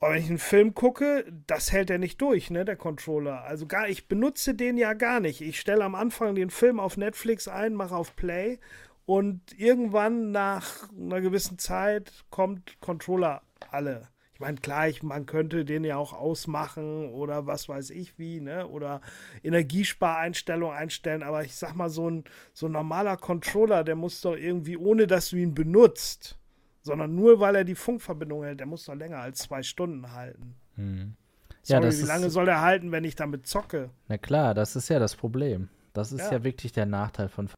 aber 0.00 0.12
wenn 0.14 0.22
ich 0.22 0.28
einen 0.28 0.38
Film 0.38 0.74
gucke, 0.74 1.24
das 1.48 1.72
hält 1.72 1.90
er 1.90 1.98
nicht 1.98 2.20
durch, 2.20 2.50
ne, 2.50 2.64
der 2.64 2.76
Controller. 2.76 3.42
Also 3.44 3.66
gar, 3.66 3.88
ich 3.88 4.06
benutze 4.06 4.54
den 4.54 4.76
ja 4.76 4.92
gar 4.92 5.18
nicht. 5.20 5.40
Ich 5.40 5.58
stelle 5.58 5.84
am 5.84 5.96
Anfang 5.96 6.34
den 6.36 6.50
Film 6.50 6.78
auf 6.78 6.96
Netflix 6.96 7.48
ein, 7.48 7.74
mache 7.74 7.96
auf 7.96 8.14
Play 8.14 8.58
und 9.08 9.58
irgendwann 9.58 10.32
nach 10.32 10.66
einer 10.92 11.22
gewissen 11.22 11.58
Zeit 11.58 12.12
kommt 12.28 12.78
Controller 12.80 13.40
alle. 13.70 14.08
Ich 14.34 14.38
meine, 14.40 14.58
klar, 14.58 14.86
ich, 14.86 15.02
man 15.02 15.24
könnte 15.24 15.64
den 15.64 15.82
ja 15.82 15.96
auch 15.96 16.12
ausmachen 16.12 17.08
oder 17.08 17.46
was 17.46 17.70
weiß 17.70 17.88
ich 17.88 18.18
wie, 18.18 18.38
ne? 18.40 18.68
Oder 18.68 19.00
Energiespareinstellungen 19.42 20.76
einstellen, 20.76 21.22
aber 21.22 21.42
ich 21.42 21.56
sag 21.56 21.74
mal, 21.74 21.88
so 21.88 22.10
ein, 22.10 22.24
so 22.52 22.66
ein 22.66 22.72
normaler 22.72 23.16
Controller, 23.16 23.82
der 23.82 23.96
muss 23.96 24.20
doch 24.20 24.36
irgendwie, 24.36 24.76
ohne 24.76 25.06
dass 25.06 25.30
du 25.30 25.36
ihn 25.36 25.54
benutzt, 25.54 26.38
sondern 26.82 27.14
nur 27.14 27.40
weil 27.40 27.56
er 27.56 27.64
die 27.64 27.74
Funkverbindung 27.74 28.44
hält, 28.44 28.60
der 28.60 28.66
muss 28.66 28.84
doch 28.84 28.94
länger 28.94 29.20
als 29.20 29.38
zwei 29.38 29.62
Stunden 29.62 30.12
halten. 30.12 30.54
Hm. 30.74 31.16
Sorry, 31.62 31.80
Ja, 31.82 31.86
das 31.88 31.98
wie 31.98 32.06
lange 32.06 32.28
soll 32.28 32.46
er 32.48 32.60
halten, 32.60 32.92
wenn 32.92 33.04
ich 33.04 33.16
damit 33.16 33.46
zocke? 33.46 33.88
Na 34.08 34.18
klar, 34.18 34.52
das 34.52 34.76
ist 34.76 34.90
ja 34.90 34.98
das 34.98 35.16
Problem. 35.16 35.70
Das 35.94 36.12
ist 36.12 36.20
ja, 36.20 36.32
Ja. 36.32 36.44
wirklich 36.44 36.72
der 36.72 36.84
Nachteil 36.86 37.30
von 37.30 37.48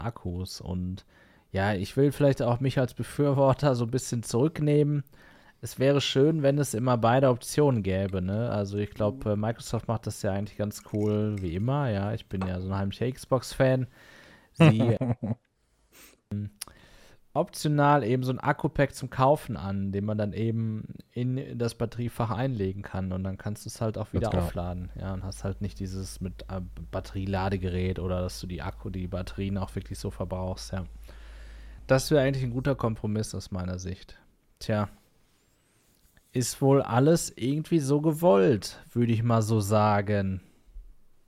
Akkus. 0.00 0.60
Und 0.60 1.04
ja, 1.52 1.74
ich 1.74 1.96
will 1.96 2.12
vielleicht 2.12 2.42
auch 2.42 2.60
mich 2.60 2.78
als 2.78 2.94
Befürworter 2.94 3.74
so 3.74 3.84
ein 3.84 3.90
bisschen 3.90 4.22
zurücknehmen. 4.22 5.04
Es 5.62 5.78
wäre 5.78 6.00
schön, 6.00 6.42
wenn 6.42 6.58
es 6.58 6.72
immer 6.72 6.96
beide 6.96 7.28
Optionen 7.28 7.82
gäbe, 7.82 8.22
ne? 8.22 8.50
Also 8.50 8.78
ich 8.78 8.90
glaube, 8.90 9.36
Microsoft 9.36 9.88
macht 9.88 10.06
das 10.06 10.22
ja 10.22 10.32
eigentlich 10.32 10.56
ganz 10.56 10.82
cool, 10.92 11.36
wie 11.40 11.54
immer, 11.54 11.90
ja. 11.90 12.14
Ich 12.14 12.26
bin 12.28 12.46
ja 12.46 12.60
so 12.60 12.68
ein 12.68 12.76
heimlicher 12.76 13.10
Xbox-Fan. 13.10 13.86
Sie 14.52 14.96
ähm, 16.32 16.50
optional 17.32 18.02
eben 18.02 18.24
so 18.24 18.32
ein 18.32 18.40
Akku-Pack 18.40 18.94
zum 18.94 19.08
Kaufen 19.08 19.56
an, 19.56 19.92
den 19.92 20.04
man 20.04 20.18
dann 20.18 20.32
eben 20.32 20.94
in 21.12 21.58
das 21.58 21.76
Batteriefach 21.76 22.30
einlegen 22.30 22.82
kann 22.82 23.12
und 23.12 23.22
dann 23.22 23.38
kannst 23.38 23.64
du 23.64 23.68
es 23.68 23.80
halt 23.80 23.98
auch 23.98 24.12
wieder 24.12 24.30
genau. 24.30 24.44
aufladen. 24.44 24.90
Ja, 24.98 25.12
und 25.12 25.22
hast 25.22 25.44
halt 25.44 25.60
nicht 25.60 25.78
dieses 25.78 26.20
mit 26.20 26.42
äh, 26.48 26.60
Batterieladegerät 26.90 27.98
oder 28.00 28.20
dass 28.20 28.40
du 28.40 28.46
die 28.46 28.62
Akku, 28.62 28.90
die 28.90 29.06
Batterien 29.06 29.58
auch 29.58 29.74
wirklich 29.74 29.98
so 29.98 30.10
verbrauchst, 30.10 30.72
ja. 30.72 30.84
Das 31.86 32.10
wäre 32.10 32.22
eigentlich 32.22 32.44
ein 32.44 32.52
guter 32.52 32.76
Kompromiss 32.76 33.34
aus 33.34 33.50
meiner 33.50 33.78
Sicht. 33.78 34.16
Tja. 34.60 34.88
Ist 36.32 36.62
wohl 36.62 36.82
alles 36.82 37.32
irgendwie 37.36 37.80
so 37.80 38.00
gewollt, 38.00 38.80
würde 38.92 39.12
ich 39.12 39.24
mal 39.24 39.42
so 39.42 39.58
sagen. 39.58 40.40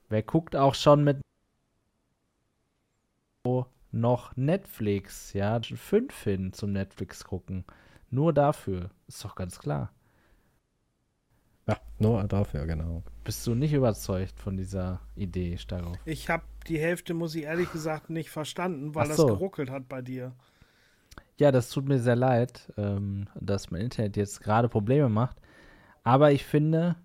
Wer 0.08 0.22
guckt 0.22 0.54
auch 0.54 0.76
schon 0.76 1.02
mit 1.02 1.20
noch 3.92 4.36
Netflix, 4.36 5.32
ja, 5.32 5.60
fünf 5.62 6.24
hin 6.24 6.52
zum 6.52 6.72
Netflix 6.72 7.24
gucken. 7.24 7.64
Nur 8.10 8.32
dafür, 8.32 8.90
ist 9.06 9.24
doch 9.24 9.34
ganz 9.34 9.58
klar. 9.58 9.92
Ja, 11.68 11.76
nur 11.98 12.24
dafür, 12.24 12.66
genau. 12.66 13.02
Bist 13.24 13.46
du 13.46 13.54
nicht 13.54 13.72
überzeugt 13.72 14.38
von 14.40 14.56
dieser 14.56 15.00
Idee, 15.14 15.56
Starov? 15.56 15.96
Ich 16.04 16.28
habe 16.28 16.42
die 16.66 16.78
Hälfte, 16.78 17.14
muss 17.14 17.34
ich 17.34 17.44
ehrlich 17.44 17.70
gesagt, 17.70 18.10
nicht 18.10 18.30
verstanden, 18.30 18.94
weil 18.94 19.04
Ach 19.04 19.08
das 19.08 19.16
so. 19.18 19.26
geruckelt 19.26 19.70
hat 19.70 19.88
bei 19.88 20.02
dir. 20.02 20.32
Ja, 21.38 21.52
das 21.52 21.70
tut 21.70 21.88
mir 21.88 21.98
sehr 21.98 22.16
leid, 22.16 22.72
ähm, 22.76 23.28
dass 23.40 23.70
mein 23.70 23.82
Internet 23.82 24.16
jetzt 24.16 24.40
gerade 24.40 24.68
Probleme 24.68 25.08
macht. 25.08 25.36
Aber 26.04 26.32
ich 26.32 26.44
finde, 26.44 26.96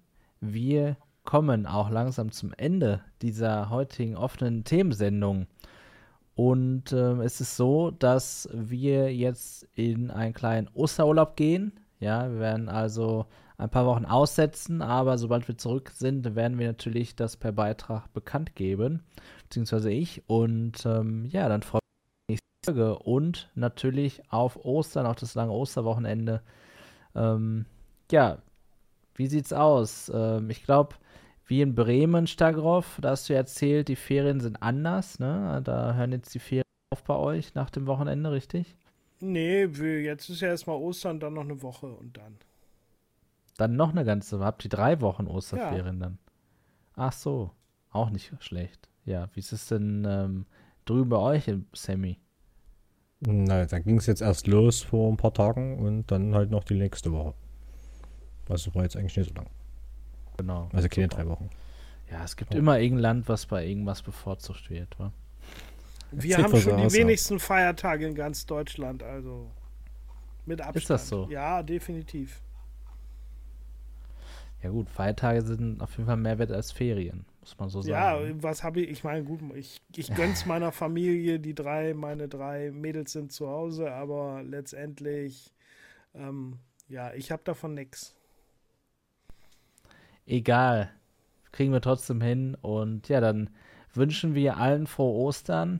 wir 0.41 0.97
kommen 1.23 1.65
auch 1.65 1.89
langsam 1.89 2.31
zum 2.31 2.53
Ende 2.53 3.01
dieser 3.21 3.69
heutigen 3.69 4.15
offenen 4.15 4.63
Themensendung. 4.63 5.47
Und 6.37 6.93
ähm, 6.93 7.21
es 7.21 7.41
ist 7.41 7.57
so, 7.57 7.89
dass 7.89 8.47
wir 8.53 9.11
jetzt 9.11 9.67
in 9.73 10.11
einen 10.11 10.35
kleinen 10.35 10.69
Osterurlaub 10.75 11.35
gehen. 11.35 11.79
Ja, 11.99 12.29
wir 12.29 12.39
werden 12.39 12.69
also 12.69 13.25
ein 13.57 13.71
paar 13.71 13.87
Wochen 13.87 14.05
aussetzen, 14.05 14.83
aber 14.83 15.17
sobald 15.17 15.47
wir 15.47 15.57
zurück 15.57 15.89
sind, 15.89 16.35
werden 16.35 16.59
wir 16.59 16.67
natürlich 16.67 17.15
das 17.15 17.37
per 17.37 17.53
Beitrag 17.53 18.13
bekannt 18.13 18.55
geben, 18.55 19.03
beziehungsweise 19.45 19.89
ich. 19.91 20.29
Und 20.29 20.85
ähm, 20.85 21.25
ja, 21.25 21.49
dann 21.49 21.63
freue 21.63 21.79
ich 21.81 21.89
mich 21.95 22.03
auf 22.05 22.27
die 22.27 22.33
nächste 22.33 22.65
Folge 22.65 22.99
und 22.99 23.49
natürlich 23.55 24.21
auf 24.31 24.63
Ostern, 24.63 25.07
auf 25.07 25.15
das 25.15 25.33
lange 25.33 25.53
Osterwochenende. 25.53 26.43
Ähm, 27.15 27.65
ja, 28.11 28.37
wie 29.15 29.25
sieht's 29.25 29.53
aus? 29.53 30.11
Ähm, 30.13 30.51
ich 30.51 30.61
glaube, 30.61 30.97
wie 31.47 31.61
in 31.61 31.75
Bremen, 31.75 32.27
Stagroff, 32.27 32.99
da 33.01 33.11
hast 33.11 33.29
du 33.29 33.33
ja 33.33 33.39
erzählt, 33.39 33.87
die 33.87 33.95
Ferien 33.95 34.41
sind 34.41 34.61
anders, 34.61 35.17
ne? 35.19 35.61
Da 35.63 35.95
hören 35.95 36.11
jetzt 36.11 36.33
die 36.35 36.39
Ferien 36.39 36.63
auf 36.93 37.03
bei 37.03 37.15
euch 37.15 37.55
nach 37.55 37.69
dem 37.69 37.87
Wochenende, 37.87 38.31
richtig? 38.31 38.75
Nee, 39.19 39.63
jetzt 39.63 40.29
ist 40.29 40.41
ja 40.41 40.49
erstmal 40.49 40.75
Ostern, 40.75 41.19
dann 41.19 41.33
noch 41.33 41.43
eine 41.43 41.61
Woche 41.61 41.87
und 41.87 42.17
dann. 42.17 42.37
Dann 43.57 43.75
noch 43.75 43.91
eine 43.91 44.05
ganze, 44.05 44.39
habt 44.39 44.63
ihr 44.65 44.69
drei 44.69 45.01
Wochen 45.01 45.25
Osterferien 45.25 45.99
dann? 45.99 46.19
Ach 46.95 47.13
so, 47.13 47.51
auch 47.91 48.09
nicht 48.09 48.31
schlecht. 48.39 48.89
Ja, 49.05 49.29
wie 49.33 49.39
ist 49.39 49.53
es 49.53 49.67
denn 49.67 50.05
ähm, 50.07 50.45
drüben 50.85 51.09
bei 51.09 51.17
euch 51.17 51.47
im 51.47 51.65
Sammy? 51.73 52.19
Na, 53.21 53.65
dann 53.65 53.83
ging 53.83 53.97
es 53.97 54.05
jetzt 54.05 54.21
erst 54.21 54.45
los 54.45 54.83
vor 54.83 55.11
ein 55.11 55.17
paar 55.17 55.33
Tagen 55.33 55.79
und 55.79 56.11
dann 56.11 56.35
halt 56.35 56.51
noch 56.51 56.63
die 56.63 56.75
nächste 56.75 57.11
Woche. 57.11 57.33
Also 58.49 58.75
war 58.75 58.83
jetzt 58.83 58.95
eigentlich 58.95 59.17
nicht 59.17 59.29
so 59.29 59.35
lang. 59.35 59.49
Genau. 60.37 60.69
Also 60.73 60.87
keine 60.89 61.07
drei 61.07 61.27
Wochen. 61.27 61.49
Ja, 62.11 62.23
es 62.23 62.35
gibt 62.37 62.53
Oh. 62.53 62.57
immer 62.57 62.79
irgendein 62.79 63.01
Land, 63.01 63.29
was 63.29 63.45
bei 63.47 63.65
irgendwas 63.65 64.01
bevorzugt 64.01 64.69
wird, 64.69 64.97
wa? 64.99 65.11
Wir 66.11 66.37
haben 66.41 66.55
schon 66.55 66.61
so 66.61 66.71
die 66.75 66.83
aus, 66.85 66.93
wenigsten 66.93 67.39
Feiertage 67.39 68.07
in 68.07 68.15
ganz 68.15 68.45
Deutschland, 68.45 69.03
also 69.03 69.51
mit 70.45 70.61
Abstand. 70.61 70.89
das 70.89 71.07
so? 71.09 71.25
Ja, 71.25 71.63
definitiv. 71.63 72.41
Ja 74.61 74.69
gut, 74.71 74.89
Feiertage 74.89 75.41
sind 75.43 75.81
auf 75.81 75.91
jeden 75.97 76.05
Fall 76.07 76.17
mehr 76.17 76.39
wert 76.39 76.51
als 76.51 76.71
Ferien, 76.71 77.25
muss 77.41 77.57
man 77.59 77.69
so 77.69 77.81
Ja, 77.81 78.17
sagen. 78.17 78.43
was 78.43 78.63
habe 78.63 78.81
ich? 78.81 78.89
Ich 78.89 79.03
meine, 79.03 79.23
gut, 79.23 79.41
ich, 79.55 79.81
ich 79.95 80.13
gönn's 80.13 80.45
meiner 80.45 80.71
Familie, 80.71 81.39
die 81.39 81.53
drei, 81.55 81.93
meine 81.93 82.27
drei 82.27 82.71
Mädels 82.71 83.11
sind 83.13 83.31
zu 83.31 83.47
Hause, 83.47 83.91
aber 83.91 84.43
letztendlich, 84.43 85.53
ähm, 86.15 86.59
ja, 86.89 87.13
ich 87.15 87.31
habe 87.31 87.43
davon 87.45 87.75
nichts. 87.75 88.16
Egal. 90.27 90.91
Kriegen 91.51 91.71
wir 91.71 91.81
trotzdem 91.81 92.21
hin. 92.21 92.55
Und 92.61 93.09
ja, 93.09 93.21
dann 93.21 93.49
wünschen 93.93 94.35
wir 94.35 94.57
allen 94.57 94.85
frohe 94.85 95.15
Ostern. 95.25 95.79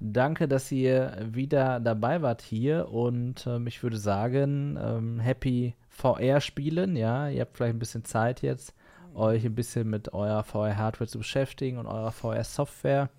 Danke, 0.00 0.46
dass 0.46 0.70
ihr 0.70 1.16
wieder 1.24 1.80
dabei 1.80 2.20
wart 2.20 2.42
hier. 2.42 2.90
Und 2.90 3.46
ähm, 3.46 3.66
ich 3.66 3.82
würde 3.82 3.96
sagen, 3.96 4.78
ähm, 4.80 5.20
happy 5.20 5.74
VR-Spielen. 5.88 6.96
Ja, 6.96 7.28
ihr 7.28 7.40
habt 7.40 7.56
vielleicht 7.56 7.74
ein 7.74 7.80
bisschen 7.80 8.04
Zeit 8.04 8.42
jetzt, 8.42 8.74
euch 9.14 9.44
ein 9.44 9.54
bisschen 9.54 9.88
mit 9.88 10.12
eurer 10.12 10.44
VR-Hardware 10.44 11.08
zu 11.08 11.18
beschäftigen 11.18 11.78
und 11.78 11.86
eurer 11.86 12.12
VR-Software. 12.12 13.10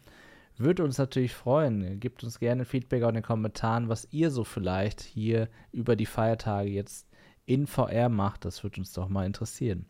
Würde 0.58 0.84
uns 0.84 0.98
natürlich 0.98 1.34
freuen. 1.34 2.02
Gebt 2.02 2.22
uns 2.24 2.38
gerne 2.38 2.66
Feedback 2.66 3.04
in 3.04 3.14
den 3.14 3.24
Kommentaren, 3.24 3.88
was 3.88 4.08
ihr 4.12 4.30
so 4.30 4.44
vielleicht 4.44 5.00
hier 5.00 5.48
über 5.72 5.96
die 5.96 6.06
Feiertage 6.06 6.70
jetzt 6.70 7.08
in 7.46 7.66
VR 7.66 8.10
macht. 8.10 8.44
Das 8.44 8.62
würde 8.64 8.82
uns 8.82 8.92
doch 8.92 9.08
mal 9.08 9.26
interessieren. 9.26 9.86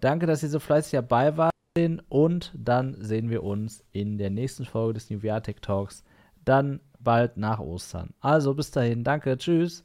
Danke, 0.00 0.26
dass 0.26 0.42
ihr 0.42 0.48
so 0.48 0.58
fleißig 0.58 0.92
dabei 0.92 1.36
wart 1.36 1.52
und 2.08 2.52
dann 2.56 2.96
sehen 3.00 3.30
wir 3.30 3.44
uns 3.44 3.84
in 3.92 4.18
der 4.18 4.30
nächsten 4.30 4.64
Folge 4.64 4.94
des 4.94 5.08
New 5.08 5.20
VR 5.20 5.42
Tech 5.42 5.56
Talks. 5.62 6.04
Dann 6.44 6.80
bald 6.98 7.36
nach 7.36 7.60
Ostern. 7.60 8.10
Also 8.20 8.54
bis 8.54 8.70
dahin, 8.70 9.04
danke, 9.04 9.36
tschüss. 9.36 9.84